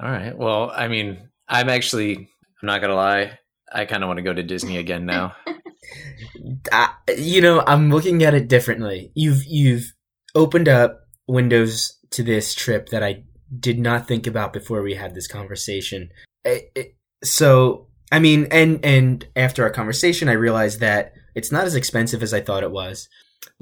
All 0.00 0.10
right. 0.10 0.36
Well, 0.36 0.70
I 0.74 0.88
mean, 0.88 1.28
I'm 1.48 1.68
actually, 1.68 2.16
I'm 2.16 2.66
not 2.66 2.80
going 2.80 2.90
to 2.90 2.96
lie. 2.96 3.38
I 3.72 3.84
kind 3.84 4.02
of 4.02 4.08
want 4.08 4.18
to 4.18 4.22
go 4.22 4.32
to 4.32 4.42
Disney 4.42 4.78
again 4.78 5.06
now. 5.06 5.34
I, 6.72 6.90
you 7.16 7.40
know, 7.40 7.62
I'm 7.66 7.90
looking 7.90 8.22
at 8.22 8.34
it 8.34 8.48
differently. 8.48 9.10
You've 9.14 9.44
you've 9.44 9.92
opened 10.34 10.68
up 10.68 11.00
windows 11.26 11.98
to 12.10 12.22
this 12.22 12.54
trip 12.54 12.90
that 12.90 13.02
I 13.02 13.24
did 13.58 13.78
not 13.78 14.06
think 14.06 14.26
about 14.26 14.52
before 14.52 14.82
we 14.82 14.94
had 14.94 15.14
this 15.14 15.26
conversation. 15.26 16.10
It, 16.44 16.70
it, 16.74 16.96
so, 17.24 17.88
I 18.12 18.18
mean, 18.18 18.46
and 18.50 18.84
and 18.84 19.26
after 19.34 19.64
our 19.64 19.70
conversation, 19.70 20.28
I 20.28 20.32
realized 20.32 20.80
that 20.80 21.12
it's 21.36 21.52
not 21.52 21.66
as 21.66 21.76
expensive 21.76 22.22
as 22.22 22.34
I 22.34 22.40
thought 22.40 22.64
it 22.64 22.72
was. 22.72 23.08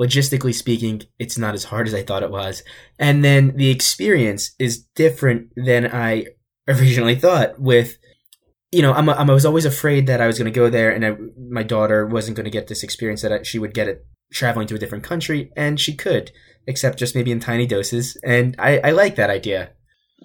Logistically 0.00 0.54
speaking, 0.54 1.02
it's 1.18 1.36
not 1.36 1.54
as 1.54 1.64
hard 1.64 1.86
as 1.86 1.94
I 1.94 2.02
thought 2.02 2.22
it 2.22 2.30
was. 2.30 2.62
And 2.98 3.22
then 3.22 3.56
the 3.56 3.68
experience 3.68 4.52
is 4.58 4.84
different 4.94 5.50
than 5.56 5.86
I 5.92 6.26
originally 6.68 7.16
thought 7.16 7.60
with 7.60 7.98
you 8.72 8.82
know, 8.82 8.92
I'm, 8.92 9.28
was 9.28 9.46
always 9.46 9.66
afraid 9.66 10.08
that 10.08 10.20
I 10.20 10.26
was 10.26 10.36
going 10.36 10.52
to 10.52 10.60
go 10.60 10.68
there 10.68 10.90
and 10.90 11.06
I, 11.06 11.16
my 11.48 11.62
daughter 11.62 12.04
wasn't 12.06 12.36
going 12.36 12.44
to 12.44 12.50
get 12.50 12.66
this 12.66 12.82
experience 12.82 13.22
that 13.22 13.32
I, 13.32 13.42
she 13.44 13.60
would 13.60 13.72
get 13.72 13.86
it 13.86 14.04
traveling 14.32 14.66
to 14.66 14.74
a 14.74 14.78
different 14.78 15.04
country, 15.04 15.52
and 15.56 15.78
she 15.78 15.94
could, 15.94 16.32
except 16.66 16.98
just 16.98 17.14
maybe 17.14 17.30
in 17.30 17.38
tiny 17.38 17.66
doses. 17.66 18.18
And 18.24 18.56
I, 18.58 18.78
I 18.78 18.90
like 18.90 19.14
that 19.14 19.30
idea. 19.30 19.70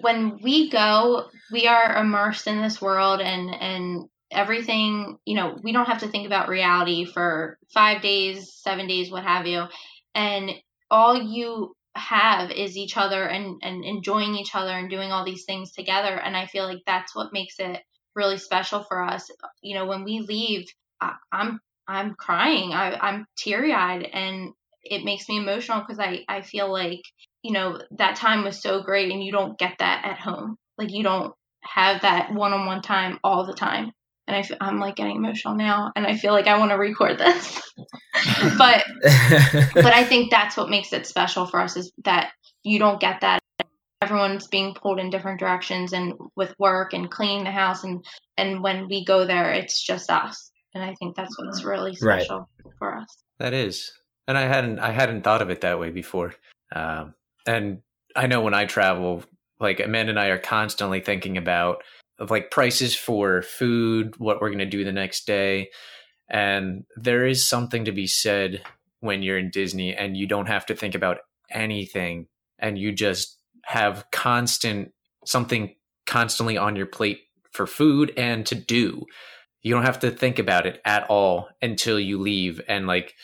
When 0.00 0.40
we 0.42 0.68
go, 0.68 1.26
we 1.52 1.68
are 1.68 1.96
immersed 1.96 2.48
in 2.48 2.60
this 2.60 2.82
world, 2.82 3.20
and 3.20 3.50
and 3.54 4.08
everything. 4.30 5.18
You 5.24 5.36
know, 5.36 5.58
we 5.62 5.72
don't 5.72 5.86
have 5.86 6.00
to 6.00 6.08
think 6.08 6.26
about 6.26 6.48
reality 6.48 7.04
for 7.04 7.58
five 7.72 8.02
days, 8.02 8.52
seven 8.54 8.86
days, 8.86 9.10
what 9.10 9.24
have 9.24 9.46
you, 9.46 9.64
and 10.14 10.50
all 10.90 11.20
you 11.20 11.74
have 11.96 12.50
is 12.50 12.76
each 12.76 12.96
other 12.96 13.24
and 13.24 13.60
and 13.62 13.84
enjoying 13.84 14.36
each 14.36 14.54
other 14.54 14.70
and 14.70 14.90
doing 14.90 15.10
all 15.10 15.24
these 15.24 15.44
things 15.44 15.72
together 15.72 16.14
and 16.14 16.36
i 16.36 16.46
feel 16.46 16.64
like 16.64 16.78
that's 16.86 17.16
what 17.16 17.32
makes 17.32 17.58
it 17.58 17.82
really 18.14 18.38
special 18.38 18.82
for 18.84 19.02
us. 19.02 19.30
You 19.62 19.74
know, 19.74 19.86
when 19.86 20.04
we 20.04 20.20
leave, 20.20 20.66
I, 21.00 21.14
I'm, 21.32 21.60
I'm 21.86 22.14
crying. 22.14 22.72
I, 22.72 22.96
I'm 22.96 23.26
teary 23.36 23.72
eyed, 23.72 24.02
and 24.02 24.52
it 24.82 25.04
makes 25.04 25.28
me 25.28 25.38
emotional 25.38 25.80
because 25.80 25.98
I 25.98 26.24
I 26.28 26.42
feel 26.42 26.72
like 26.72 27.02
you 27.42 27.52
know 27.52 27.80
that 27.98 28.16
time 28.16 28.44
was 28.44 28.62
so 28.62 28.82
great, 28.82 29.10
and 29.10 29.22
you 29.22 29.32
don't 29.32 29.58
get 29.58 29.78
that 29.78 30.04
at 30.04 30.18
home. 30.18 30.56
Like 30.78 30.90
you 30.92 31.02
don't 31.02 31.34
have 31.62 32.02
that 32.02 32.32
one 32.32 32.52
on 32.52 32.66
one 32.66 32.82
time 32.82 33.18
all 33.24 33.44
the 33.44 33.54
time. 33.54 33.92
And 34.30 34.36
I 34.36 34.42
feel, 34.42 34.58
I'm 34.60 34.78
like 34.78 34.94
getting 34.94 35.16
emotional 35.16 35.56
now, 35.56 35.90
and 35.96 36.06
I 36.06 36.16
feel 36.16 36.32
like 36.32 36.46
I 36.46 36.56
want 36.56 36.70
to 36.70 36.76
record 36.76 37.18
this. 37.18 37.60
but 38.56 38.84
but 39.74 39.92
I 39.92 40.04
think 40.04 40.30
that's 40.30 40.56
what 40.56 40.70
makes 40.70 40.92
it 40.92 41.04
special 41.04 41.46
for 41.46 41.58
us 41.58 41.76
is 41.76 41.90
that 42.04 42.30
you 42.62 42.78
don't 42.78 43.00
get 43.00 43.22
that. 43.22 43.40
Everyone's 44.00 44.46
being 44.46 44.72
pulled 44.72 45.00
in 45.00 45.10
different 45.10 45.40
directions 45.40 45.92
and 45.92 46.14
with 46.36 46.54
work 46.60 46.92
and 46.92 47.10
cleaning 47.10 47.42
the 47.42 47.50
house 47.50 47.82
and 47.82 48.04
and 48.36 48.62
when 48.62 48.86
we 48.86 49.04
go 49.04 49.26
there 49.26 49.52
it's 49.52 49.84
just 49.84 50.08
us. 50.12 50.52
And 50.74 50.84
i 50.84 50.94
think 50.94 51.16
that's 51.16 51.36
what's 51.36 51.64
really 51.64 51.96
special 51.96 52.48
right. 52.64 52.74
for 52.78 52.96
us. 52.96 53.08
That 53.40 53.52
is. 53.52 53.90
And 54.28 54.38
i 54.38 54.42
hadn't 54.42 54.78
i 54.78 54.92
hadn't 54.92 55.22
thought 55.22 55.42
of 55.42 55.50
it 55.50 55.62
that 55.62 55.80
way 55.80 55.90
before. 55.90 56.34
Um, 56.72 57.14
and 57.48 57.82
i 58.14 58.28
know 58.28 58.42
when 58.42 58.54
i 58.54 58.64
travel 58.64 59.24
like 59.58 59.80
amanda 59.80 60.10
and 60.10 60.20
i 60.20 60.28
are 60.28 60.38
constantly 60.38 61.00
thinking 61.00 61.36
about 61.36 61.82
of 62.20 62.30
like 62.30 62.50
prices 62.50 62.94
for 62.94 63.42
food 63.42 64.14
what 64.18 64.40
we're 64.40 64.50
going 64.50 64.58
to 64.58 64.66
do 64.66 64.84
the 64.84 64.92
next 64.92 65.26
day 65.26 65.70
and 66.28 66.84
there 66.96 67.26
is 67.26 67.48
something 67.48 67.86
to 67.86 67.92
be 67.92 68.06
said 68.06 68.62
when 69.00 69.22
you're 69.22 69.38
in 69.38 69.50
disney 69.50 69.94
and 69.94 70.16
you 70.16 70.26
don't 70.26 70.46
have 70.46 70.66
to 70.66 70.74
think 70.74 70.94
about 70.94 71.18
anything 71.50 72.26
and 72.58 72.78
you 72.78 72.92
just 72.92 73.38
have 73.64 74.04
constant 74.12 74.92
something 75.24 75.74
constantly 76.06 76.56
on 76.56 76.76
your 76.76 76.86
plate 76.86 77.20
for 77.52 77.66
food 77.66 78.12
and 78.16 78.46
to 78.46 78.54
do. 78.54 79.04
You 79.62 79.74
don't 79.74 79.84
have 79.84 80.00
to 80.00 80.10
think 80.10 80.38
about 80.38 80.66
it 80.66 80.80
at 80.84 81.04
all 81.08 81.48
until 81.60 82.00
you 82.00 82.18
leave. 82.18 82.60
And 82.68 82.86
like, 82.86 83.14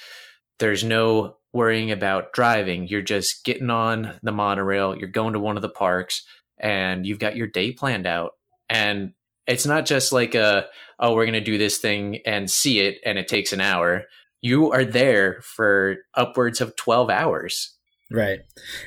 there's 0.59 0.85
no 0.85 1.37
worrying 1.53 1.91
about 1.91 2.33
driving. 2.33 2.87
You're 2.87 3.03
just 3.03 3.45
getting 3.45 3.71
on 3.71 4.19
the 4.23 4.33
monorail, 4.33 4.97
you're 4.97 5.09
going 5.09 5.33
to 5.33 5.41
one 5.41 5.57
of 5.57 5.63
the 5.63 5.69
parks, 5.69 6.25
and 6.59 7.07
you've 7.07 7.19
got 7.19 7.37
your 7.37 7.47
day 7.47 7.73
planned 7.73 8.07
out. 8.07 8.33
And 8.69 9.13
it's 9.47 9.67
not 9.67 9.87
just 9.87 10.13
like 10.13 10.35
a, 10.35 10.67
oh, 10.99 11.15
we're 11.15 11.25
going 11.25 11.35
to 11.35 11.41
do 11.41 11.59
this 11.59 11.79
thing 11.79 12.21
and 12.27 12.51
see 12.51 12.81
it, 12.81 12.99
and 13.05 13.19
it 13.19 13.29
takes 13.29 13.53
an 13.53 13.61
hour. 13.61 14.05
You 14.41 14.73
are 14.73 14.85
there 14.85 15.41
for 15.43 15.97
upwards 16.15 16.61
of 16.61 16.77
12 16.77 17.11
hours 17.11 17.77
Right. 18.11 18.41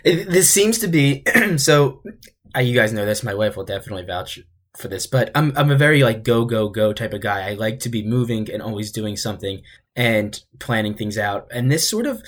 It, 0.03 0.29
this 0.29 0.49
seems 0.49 0.79
to 0.79 0.87
be 0.87 1.23
so. 1.57 2.01
Uh, 2.55 2.61
you 2.61 2.73
guys 2.73 2.91
know 2.91 3.05
this. 3.05 3.23
My 3.23 3.35
wife 3.35 3.55
will 3.55 3.65
definitely 3.65 4.05
vouch 4.05 4.39
for 4.75 4.87
this, 4.87 5.05
but 5.05 5.29
I'm 5.35 5.55
I'm 5.55 5.69
a 5.69 5.77
very 5.77 6.03
like 6.03 6.23
go 6.23 6.45
go 6.45 6.69
go 6.69 6.93
type 6.93 7.13
of 7.13 7.21
guy. 7.21 7.47
I 7.47 7.53
like 7.53 7.79
to 7.79 7.89
be 7.89 8.05
moving 8.05 8.49
and 8.51 8.61
always 8.61 8.91
doing 8.91 9.15
something 9.15 9.61
and 9.95 10.41
planning 10.59 10.95
things 10.95 11.17
out. 11.17 11.47
And 11.51 11.71
this 11.71 11.87
sort 11.87 12.07
of 12.07 12.23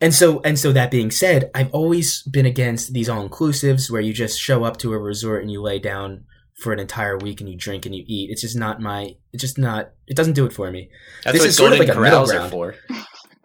and 0.00 0.14
so 0.14 0.40
and 0.44 0.56
so 0.58 0.72
that 0.72 0.90
being 0.90 1.10
said, 1.10 1.50
I've 1.52 1.72
always 1.72 2.22
been 2.22 2.46
against 2.46 2.92
these 2.92 3.08
all 3.08 3.28
inclusives 3.28 3.90
where 3.90 4.00
you 4.00 4.12
just 4.12 4.38
show 4.38 4.62
up 4.62 4.76
to 4.78 4.92
a 4.92 4.98
resort 4.98 5.42
and 5.42 5.50
you 5.50 5.60
lay 5.60 5.80
down 5.80 6.26
for 6.60 6.72
an 6.72 6.78
entire 6.78 7.16
week 7.16 7.40
and 7.40 7.48
you 7.48 7.56
drink 7.56 7.86
and 7.86 7.94
you 7.94 8.04
eat. 8.06 8.30
It's 8.30 8.42
just 8.42 8.56
not 8.56 8.80
my. 8.80 9.16
It's 9.32 9.40
just 9.40 9.58
not. 9.58 9.92
It 10.06 10.16
doesn't 10.16 10.34
do 10.34 10.46
it 10.46 10.52
for 10.52 10.70
me. 10.70 10.90
That's 11.24 11.38
this 11.38 11.46
is 11.46 11.56
sort 11.56 11.72
of 11.72 11.78
like 11.78 11.88
a 11.88 11.98
middle 11.98 12.26
ground. 12.26 12.50
for. 12.50 12.74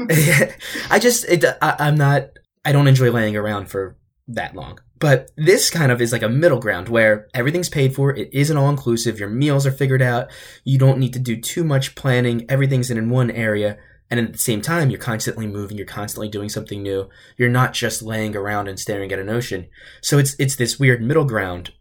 I 0.89 0.99
just 0.99 1.25
it, 1.25 1.45
I, 1.61 1.75
I'm 1.79 1.95
not. 1.95 2.29
I 2.63 2.71
don't 2.71 2.87
enjoy 2.87 3.11
laying 3.11 3.35
around 3.35 3.69
for 3.69 3.97
that 4.27 4.55
long. 4.55 4.79
But 4.99 5.31
this 5.35 5.69
kind 5.69 5.91
of 5.91 6.01
is 6.01 6.11
like 6.11 6.23
a 6.23 6.29
middle 6.29 6.59
ground 6.59 6.89
where 6.89 7.27
everything's 7.33 7.69
paid 7.69 7.93
for. 7.93 8.15
It 8.15 8.29
isn't 8.33 8.55
all 8.55 8.69
inclusive. 8.69 9.19
Your 9.19 9.29
meals 9.29 9.65
are 9.65 9.71
figured 9.71 10.01
out. 10.01 10.31
You 10.63 10.77
don't 10.79 10.99
need 10.99 11.13
to 11.13 11.19
do 11.19 11.39
too 11.39 11.63
much 11.63 11.95
planning. 11.95 12.45
Everything's 12.49 12.89
in 12.89 13.09
one 13.09 13.29
area. 13.29 13.77
And 14.09 14.19
at 14.19 14.33
the 14.33 14.39
same 14.39 14.61
time, 14.61 14.89
you're 14.89 14.99
constantly 14.99 15.47
moving. 15.47 15.77
You're 15.77 15.85
constantly 15.85 16.29
doing 16.29 16.49
something 16.49 16.81
new. 16.81 17.09
You're 17.37 17.49
not 17.49 17.73
just 17.73 18.03
laying 18.03 18.35
around 18.35 18.67
and 18.67 18.79
staring 18.79 19.11
at 19.11 19.19
an 19.19 19.29
ocean. 19.29 19.67
So 20.01 20.17
it's, 20.17 20.35
it's 20.39 20.55
this 20.55 20.79
weird 20.79 21.01
middle 21.01 21.25
ground 21.25 21.71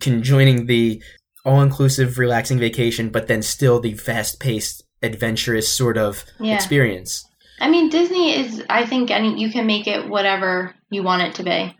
conjoining 0.00 0.66
the 0.66 1.02
all 1.44 1.62
inclusive, 1.62 2.18
relaxing 2.18 2.58
vacation, 2.58 3.10
but 3.10 3.28
then 3.28 3.40
still 3.40 3.80
the 3.80 3.94
fast 3.94 4.40
paced, 4.40 4.82
adventurous 5.02 5.72
sort 5.72 5.96
of 5.96 6.24
yeah. 6.40 6.56
experience. 6.56 7.24
I 7.60 7.70
mean, 7.70 7.88
Disney 7.88 8.36
is, 8.36 8.62
I 8.68 8.84
think, 8.84 9.10
any 9.10 9.40
you 9.40 9.50
can 9.50 9.66
make 9.66 9.86
it 9.86 10.08
whatever 10.08 10.74
you 10.90 11.02
want 11.02 11.22
it 11.22 11.34
to 11.36 11.44
be. 11.44 11.74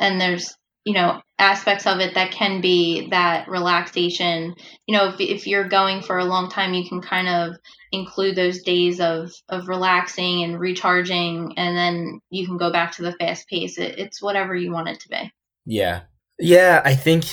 And 0.00 0.20
there's, 0.20 0.54
you 0.84 0.94
know, 0.94 1.22
aspects 1.38 1.86
of 1.86 2.00
it 2.00 2.14
that 2.14 2.32
can 2.32 2.60
be 2.60 3.08
that 3.10 3.48
relaxation. 3.48 4.54
You 4.86 4.96
know, 4.96 5.08
if, 5.08 5.20
if 5.20 5.46
you're 5.46 5.68
going 5.68 6.02
for 6.02 6.18
a 6.18 6.24
long 6.24 6.50
time, 6.50 6.74
you 6.74 6.88
can 6.88 7.00
kind 7.00 7.28
of 7.28 7.56
include 7.92 8.36
those 8.36 8.62
days 8.62 9.00
of, 9.00 9.32
of 9.48 9.68
relaxing 9.68 10.42
and 10.42 10.58
recharging, 10.58 11.54
and 11.56 11.76
then 11.76 12.20
you 12.30 12.46
can 12.46 12.58
go 12.58 12.72
back 12.72 12.92
to 12.92 13.02
the 13.02 13.12
fast 13.12 13.48
pace. 13.48 13.78
It, 13.78 13.98
it's 13.98 14.22
whatever 14.22 14.54
you 14.54 14.72
want 14.72 14.88
it 14.88 15.00
to 15.00 15.08
be. 15.08 15.30
Yeah. 15.64 16.02
Yeah, 16.42 16.82
I 16.84 16.96
think, 16.96 17.24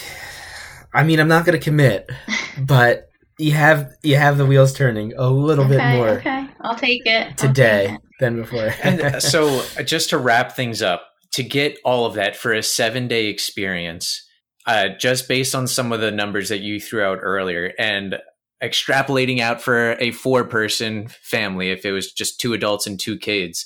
I 0.93 1.03
mean, 1.03 1.19
I'm 1.19 1.27
not 1.27 1.45
going 1.45 1.57
to 1.57 1.63
commit, 1.63 2.09
but 2.59 3.09
you 3.39 3.53
have 3.53 3.93
you 4.03 4.17
have 4.17 4.37
the 4.37 4.45
wheels 4.45 4.73
turning 4.73 5.13
a 5.15 5.29
little 5.29 5.65
okay, 5.65 5.77
bit 5.77 5.95
more. 5.95 6.09
Okay, 6.09 6.47
I'll 6.61 6.75
take 6.75 7.05
it 7.05 7.37
today 7.37 7.87
take 7.87 7.95
it. 7.95 8.01
than 8.19 8.35
before. 8.35 8.73
and 8.83 9.01
uh, 9.01 9.19
so, 9.19 9.63
uh, 9.77 9.83
just 9.83 10.09
to 10.09 10.17
wrap 10.17 10.55
things 10.55 10.81
up, 10.81 11.07
to 11.31 11.43
get 11.43 11.79
all 11.83 12.05
of 12.05 12.15
that 12.15 12.35
for 12.35 12.53
a 12.53 12.61
seven 12.61 13.07
day 13.07 13.27
experience, 13.27 14.27
uh, 14.67 14.89
just 14.99 15.27
based 15.27 15.55
on 15.55 15.67
some 15.67 15.91
of 15.91 16.01
the 16.01 16.11
numbers 16.11 16.49
that 16.49 16.59
you 16.59 16.79
threw 16.79 17.01
out 17.01 17.19
earlier, 17.21 17.73
and 17.79 18.19
extrapolating 18.61 19.39
out 19.39 19.61
for 19.61 19.93
a 19.99 20.11
four 20.11 20.43
person 20.43 21.07
family, 21.07 21.71
if 21.71 21.85
it 21.85 21.93
was 21.93 22.11
just 22.11 22.39
two 22.39 22.53
adults 22.53 22.85
and 22.85 22.99
two 22.99 23.17
kids, 23.17 23.65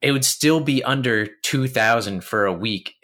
it 0.00 0.10
would 0.10 0.24
still 0.24 0.60
be 0.60 0.82
under 0.82 1.28
two 1.42 1.68
thousand 1.68 2.24
for 2.24 2.46
a 2.46 2.52
week, 2.52 2.94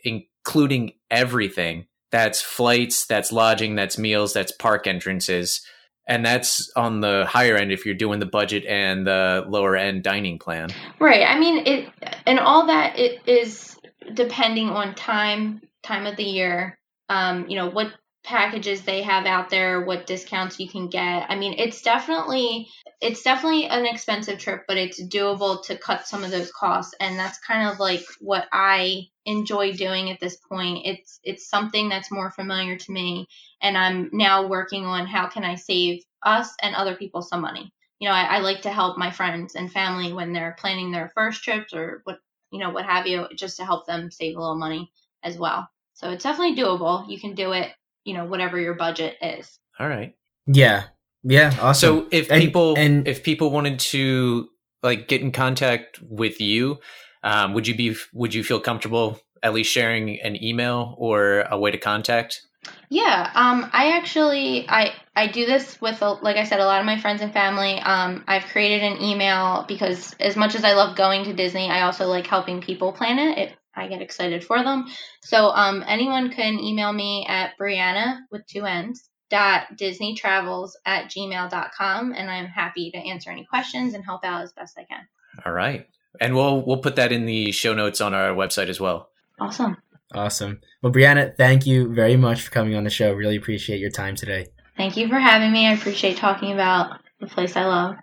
including 0.48 0.92
everything. 1.10 1.86
That's 2.10 2.40
flights, 2.40 3.04
that's 3.04 3.30
lodging, 3.30 3.74
that's 3.74 3.98
meals, 3.98 4.32
that's 4.32 4.50
park 4.50 4.86
entrances. 4.86 5.60
And 6.06 6.24
that's 6.24 6.72
on 6.74 7.00
the 7.02 7.26
higher 7.28 7.54
end 7.54 7.70
if 7.70 7.84
you're 7.84 7.94
doing 7.94 8.18
the 8.18 8.24
budget 8.24 8.64
and 8.64 9.06
the 9.06 9.44
lower 9.46 9.76
end 9.76 10.04
dining 10.04 10.38
plan. 10.38 10.70
Right. 10.98 11.22
I 11.28 11.38
mean 11.38 11.66
it 11.66 11.92
and 12.26 12.40
all 12.40 12.66
that 12.66 12.98
it 12.98 13.20
is 13.26 13.76
depending 14.14 14.70
on 14.70 14.94
time 14.94 15.60
time 15.82 16.06
of 16.06 16.16
the 16.16 16.24
year. 16.24 16.78
Um 17.10 17.44
you 17.46 17.56
know 17.56 17.68
what 17.68 17.88
packages 18.28 18.82
they 18.82 19.02
have 19.02 19.26
out 19.26 19.50
there 19.50 19.84
what 19.84 20.06
discounts 20.06 20.60
you 20.60 20.68
can 20.68 20.88
get 20.88 21.26
i 21.28 21.34
mean 21.34 21.54
it's 21.58 21.82
definitely 21.82 22.68
it's 23.00 23.22
definitely 23.22 23.66
an 23.66 23.86
expensive 23.86 24.38
trip 24.38 24.64
but 24.68 24.76
it's 24.76 25.02
doable 25.02 25.64
to 25.64 25.76
cut 25.76 26.06
some 26.06 26.24
of 26.24 26.30
those 26.30 26.52
costs 26.52 26.94
and 27.00 27.18
that's 27.18 27.38
kind 27.38 27.68
of 27.68 27.80
like 27.80 28.04
what 28.20 28.46
i 28.52 29.02
enjoy 29.24 29.72
doing 29.72 30.10
at 30.10 30.20
this 30.20 30.36
point 30.36 30.80
it's 30.84 31.20
it's 31.24 31.48
something 31.48 31.88
that's 31.88 32.10
more 32.10 32.30
familiar 32.30 32.76
to 32.76 32.92
me 32.92 33.26
and 33.60 33.76
I'm 33.76 34.10
now 34.12 34.46
working 34.46 34.84
on 34.84 35.06
how 35.06 35.28
can 35.28 35.44
I 35.44 35.56
save 35.56 36.02
us 36.22 36.54
and 36.62 36.74
other 36.74 36.94
people 36.94 37.22
some 37.22 37.40
money. 37.40 37.72
You 37.98 38.08
know, 38.08 38.14
I, 38.14 38.36
I 38.36 38.38
like 38.40 38.62
to 38.62 38.70
help 38.70 38.96
my 38.96 39.10
friends 39.10 39.54
and 39.54 39.70
family 39.72 40.12
when 40.12 40.32
they're 40.32 40.56
planning 40.58 40.92
their 40.92 41.10
first 41.14 41.42
trips 41.42 41.74
or 41.74 42.02
what 42.04 42.18
you 42.52 42.60
know 42.60 42.70
what 42.70 42.86
have 42.86 43.06
you, 43.06 43.26
just 43.34 43.56
to 43.58 43.64
help 43.64 43.86
them 43.86 44.10
save 44.10 44.36
a 44.36 44.40
little 44.40 44.56
money 44.56 44.90
as 45.22 45.36
well. 45.36 45.68
So 45.94 46.10
it's 46.10 46.22
definitely 46.22 46.56
doable. 46.56 47.08
You 47.08 47.20
can 47.20 47.34
do 47.34 47.52
it, 47.52 47.70
you 48.04 48.14
know, 48.14 48.24
whatever 48.24 48.58
your 48.58 48.74
budget 48.74 49.16
is. 49.22 49.58
All 49.78 49.88
right. 49.88 50.14
Yeah. 50.46 50.84
Yeah, 51.24 51.54
awesome. 51.60 52.00
So 52.02 52.08
if 52.10 52.30
And- 52.30 52.40
people 52.40 52.74
and- 52.78 53.06
if 53.08 53.22
people 53.22 53.50
wanted 53.50 53.78
to 53.80 54.48
like 54.82 55.08
get 55.08 55.20
in 55.20 55.32
contact 55.32 55.98
with 56.02 56.40
you, 56.40 56.78
um, 57.24 57.54
would 57.54 57.66
you 57.66 57.74
be 57.74 57.96
would 58.12 58.32
you 58.34 58.44
feel 58.44 58.60
comfortable 58.60 59.20
at 59.42 59.52
least 59.52 59.72
sharing 59.72 60.20
an 60.20 60.42
email 60.42 60.94
or 60.98 61.40
a 61.50 61.58
way 61.58 61.70
to 61.70 61.78
contact? 61.78 62.40
Yeah, 62.88 63.30
um, 63.34 63.68
I 63.72 63.96
actually 63.96 64.66
I 64.68 64.92
I 65.16 65.26
do 65.26 65.44
this 65.46 65.80
with 65.80 66.00
like 66.00 66.36
I 66.36 66.44
said, 66.44 66.60
a 66.60 66.64
lot 66.64 66.80
of 66.80 66.86
my 66.86 66.98
friends 67.00 67.20
and 67.22 67.32
family. 67.32 67.78
Um, 67.80 68.24
I've 68.28 68.44
created 68.44 68.82
an 68.84 69.02
email 69.02 69.64
because 69.66 70.14
as 70.20 70.36
much 70.36 70.54
as 70.54 70.64
I 70.64 70.74
love 70.74 70.96
going 70.96 71.24
to 71.24 71.32
Disney, 71.32 71.68
I 71.68 71.82
also 71.82 72.06
like 72.06 72.26
helping 72.26 72.60
people 72.60 72.92
plan 72.92 73.18
it. 73.18 73.38
it 73.38 73.57
I 73.78 73.88
get 73.88 74.02
excited 74.02 74.44
for 74.44 74.62
them. 74.62 74.86
So 75.22 75.48
um, 75.48 75.84
anyone 75.86 76.30
can 76.30 76.58
email 76.58 76.92
me 76.92 77.26
at 77.28 77.52
Brianna 77.58 78.18
with 78.30 78.46
two 78.46 78.64
N's 78.64 79.08
dot 79.30 79.76
disneytravels 79.76 80.70
at 80.86 81.10
gmail.com 81.10 82.12
and 82.14 82.30
I'm 82.30 82.46
happy 82.46 82.90
to 82.92 82.98
answer 82.98 83.30
any 83.30 83.44
questions 83.44 83.94
and 83.94 84.04
help 84.04 84.24
out 84.24 84.42
as 84.42 84.52
best 84.52 84.78
I 84.78 84.84
can. 84.84 85.06
All 85.44 85.52
right. 85.52 85.86
And 86.20 86.34
we'll 86.34 86.64
we'll 86.64 86.78
put 86.78 86.96
that 86.96 87.12
in 87.12 87.26
the 87.26 87.52
show 87.52 87.74
notes 87.74 88.00
on 88.00 88.14
our 88.14 88.30
website 88.30 88.68
as 88.68 88.80
well. 88.80 89.10
Awesome. 89.40 89.76
awesome. 90.14 90.60
Well, 90.82 90.92
Brianna, 90.92 91.36
thank 91.36 91.66
you 91.66 91.94
very 91.94 92.16
much 92.16 92.42
for 92.42 92.50
coming 92.50 92.74
on 92.74 92.84
the 92.84 92.90
show. 92.90 93.12
Really 93.12 93.36
appreciate 93.36 93.78
your 93.78 93.90
time 93.90 94.16
today. 94.16 94.48
Thank 94.76 94.96
you 94.96 95.08
for 95.08 95.18
having 95.18 95.52
me. 95.52 95.66
I 95.66 95.74
appreciate 95.74 96.16
talking 96.16 96.52
about 96.52 97.00
the 97.20 97.26
place 97.26 97.56
I 97.56 97.66
love. 97.66 97.96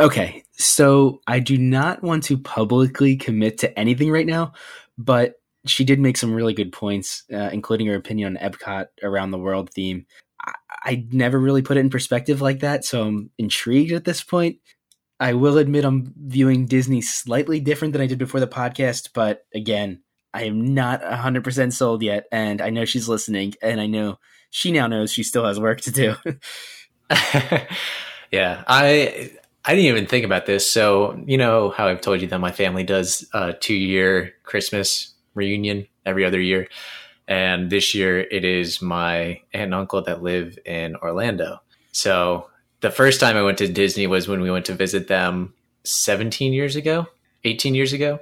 Okay, 0.00 0.44
so 0.52 1.20
I 1.26 1.40
do 1.40 1.58
not 1.58 2.02
want 2.02 2.22
to 2.24 2.38
publicly 2.38 3.16
commit 3.16 3.58
to 3.58 3.78
anything 3.78 4.10
right 4.10 4.24
now, 4.24 4.54
but 4.96 5.34
she 5.66 5.84
did 5.84 6.00
make 6.00 6.16
some 6.16 6.32
really 6.32 6.54
good 6.54 6.72
points, 6.72 7.24
uh, 7.30 7.50
including 7.52 7.86
her 7.88 7.96
opinion 7.96 8.34
on 8.34 8.50
Epcot 8.50 8.86
around 9.02 9.30
the 9.30 9.38
world 9.38 9.68
theme. 9.68 10.06
I, 10.40 10.52
I 10.84 11.06
never 11.12 11.38
really 11.38 11.60
put 11.60 11.76
it 11.76 11.80
in 11.80 11.90
perspective 11.90 12.40
like 12.40 12.60
that, 12.60 12.82
so 12.86 13.02
I'm 13.02 13.30
intrigued 13.36 13.92
at 13.92 14.06
this 14.06 14.24
point. 14.24 14.56
I 15.20 15.34
will 15.34 15.58
admit 15.58 15.84
I'm 15.84 16.14
viewing 16.16 16.64
Disney 16.64 17.02
slightly 17.02 17.60
different 17.60 17.92
than 17.92 18.00
I 18.00 18.06
did 18.06 18.16
before 18.16 18.40
the 18.40 18.46
podcast, 18.46 19.10
but 19.12 19.44
again, 19.54 20.00
I 20.32 20.44
am 20.44 20.72
not 20.72 21.02
100% 21.02 21.74
sold 21.74 22.02
yet, 22.02 22.24
and 22.32 22.62
I 22.62 22.70
know 22.70 22.86
she's 22.86 23.06
listening, 23.06 23.52
and 23.60 23.78
I 23.78 23.86
know 23.86 24.18
she 24.48 24.72
now 24.72 24.86
knows 24.86 25.12
she 25.12 25.24
still 25.24 25.44
has 25.44 25.60
work 25.60 25.82
to 25.82 25.90
do. 25.90 26.14
yeah, 28.30 28.64
I 28.66 29.32
I 29.64 29.74
didn't 29.74 29.90
even 29.90 30.06
think 30.06 30.24
about 30.24 30.46
this. 30.46 30.70
So 30.70 31.22
you 31.26 31.36
know 31.36 31.70
how 31.70 31.88
I've 31.88 32.00
told 32.00 32.20
you 32.20 32.26
that 32.28 32.38
my 32.40 32.52
family 32.52 32.82
does 32.82 33.28
a 33.34 33.52
two 33.52 33.74
year 33.74 34.32
Christmas 34.42 35.12
reunion 35.34 35.86
every 36.06 36.24
other 36.24 36.40
year, 36.40 36.68
and 37.28 37.70
this 37.70 37.94
year 37.94 38.20
it 38.20 38.44
is 38.44 38.80
my 38.80 39.40
aunt 39.52 39.64
and 39.64 39.74
uncle 39.74 40.02
that 40.02 40.22
live 40.22 40.58
in 40.64 40.96
Orlando. 40.96 41.60
So 41.92 42.48
the 42.80 42.90
first 42.90 43.20
time 43.20 43.36
I 43.36 43.42
went 43.42 43.58
to 43.58 43.68
Disney 43.68 44.06
was 44.06 44.28
when 44.28 44.40
we 44.40 44.50
went 44.50 44.64
to 44.66 44.74
visit 44.74 45.08
them 45.08 45.54
17 45.84 46.52
years 46.52 46.76
ago, 46.76 47.06
18 47.44 47.74
years 47.74 47.92
ago. 47.92 48.20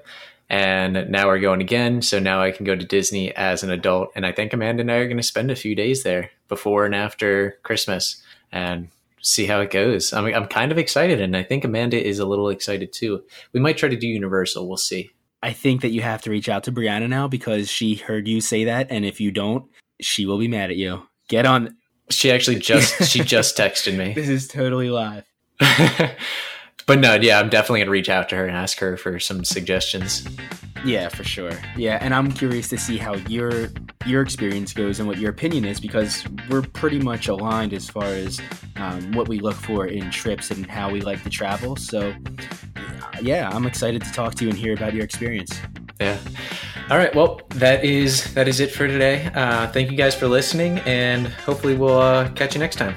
And 0.51 1.11
now 1.11 1.26
we're 1.26 1.41
going 1.41 1.61
again. 1.61 2.01
So 2.03 2.18
now 2.18 2.41
I 2.41 2.51
can 2.51 2.64
go 2.64 2.74
to 2.74 2.84
Disney 2.84 3.34
as 3.36 3.62
an 3.62 3.70
adult. 3.70 4.11
And 4.16 4.24
I 4.24 4.32
think 4.32 4.53
Amanda 4.53 4.80
and 4.80 4.91
I 4.91 4.97
are 4.97 5.07
going 5.07 5.18
to 5.18 5.22
spend 5.22 5.51
a 5.51 5.57
few 5.57 5.74
days 5.74 6.03
there 6.03 6.30
before 6.49 6.86
and 6.86 6.95
after 6.95 7.59
Christmas 7.62 8.22
and 8.51 8.89
see 9.20 9.46
how 9.46 9.60
it 9.60 9.70
goes. 9.70 10.12
I 10.12 10.20
mean, 10.20 10.34
I'm 10.34 10.46
kind 10.46 10.72
of 10.72 10.78
excited. 10.78 11.20
And 11.20 11.36
I 11.36 11.42
think 11.42 11.64
Amanda 11.64 12.02
is 12.02 12.18
a 12.18 12.26
little 12.26 12.48
excited 12.48 12.92
too. 12.92 13.22
We 13.52 13.60
might 13.60 13.76
try 13.76 13.88
to 13.88 13.96
do 13.96 14.06
Universal. 14.06 14.66
We'll 14.68 14.76
see. 14.76 15.10
I 15.42 15.52
think 15.52 15.82
that 15.82 15.90
you 15.90 16.02
have 16.02 16.22
to 16.22 16.30
reach 16.30 16.48
out 16.48 16.64
to 16.64 16.72
Brianna 16.72 17.08
now 17.08 17.28
because 17.28 17.70
she 17.70 17.94
heard 17.94 18.26
you 18.26 18.40
say 18.40 18.64
that, 18.64 18.88
and 18.90 19.04
if 19.04 19.20
you 19.20 19.30
don't, 19.30 19.66
she 20.00 20.26
will 20.26 20.38
be 20.38 20.48
mad 20.48 20.70
at 20.70 20.76
you. 20.76 21.02
Get 21.28 21.46
on. 21.46 21.76
She 22.10 22.32
actually 22.32 22.58
just, 22.58 23.04
she 23.04 23.20
just 23.20 23.56
texted 23.56 23.96
me. 23.96 24.12
This 24.14 24.28
is 24.28 24.48
totally 24.48 24.90
live. 24.90 25.24
but 26.89 26.99
no, 26.99 27.14
yeah, 27.14 27.39
I'm 27.39 27.51
definitely 27.51 27.80
gonna 27.80 27.91
reach 27.91 28.09
out 28.09 28.30
to 28.30 28.36
her 28.36 28.47
and 28.47 28.57
ask 28.57 28.78
her 28.78 28.97
for 28.97 29.20
some 29.20 29.45
suggestions. 29.45 30.26
Yeah, 30.84 31.09
for 31.09 31.22
sure. 31.22 31.53
Yeah, 31.76 31.99
and 32.01 32.14
I'm 32.14 32.32
curious 32.32 32.68
to 32.70 32.78
see 32.78 32.97
how 32.97 33.14
your 33.28 33.68
your 34.07 34.22
experience 34.22 34.72
goes 34.72 34.99
and 34.99 35.07
what 35.07 35.18
your 35.18 35.30
opinion 35.30 35.66
is 35.66 35.80
because 35.80 36.24
we're 36.49 36.62
pretty 36.62 36.99
much 36.99 37.28
aligned 37.28 37.74
as 37.74 37.91
far 37.91 38.07
as 38.07 38.41
um, 38.76 39.12
what 39.12 39.28
we 39.28 39.39
look 39.39 39.57
for 39.57 39.86
in 39.86 40.11
trips 40.11 40.51
and 40.51 40.64
how 40.66 40.91
we 40.91 41.03
like 41.03 41.22
to 41.24 41.28
travel. 41.30 41.76
So, 41.76 42.14
yeah, 43.20 43.51
I'm 43.53 43.66
excited 43.66 44.03
to 44.05 44.12
talk 44.12 44.34
to 44.36 44.45
you 44.45 44.51
and 44.51 44.59
hear 44.59 44.72
about 44.72 44.95
your 44.95 45.05
experience. 45.05 45.61
Yeah. 46.01 46.16
All 46.91 46.97
right. 46.97 47.14
Well, 47.14 47.43
that 47.51 47.84
is 47.84 48.32
that 48.32 48.49
is 48.49 48.61
it 48.61 48.70
for 48.70 48.89
today. 48.89 49.30
Uh, 49.34 49.66
thank 49.66 49.91
you 49.91 49.97
guys 49.97 50.14
for 50.14 50.26
listening, 50.26 50.78
and 50.80 51.26
hopefully 51.28 51.74
we'll 51.74 51.99
uh, 51.99 52.30
catch 52.30 52.55
you 52.55 52.61
next 52.61 52.76
time. 52.76 52.95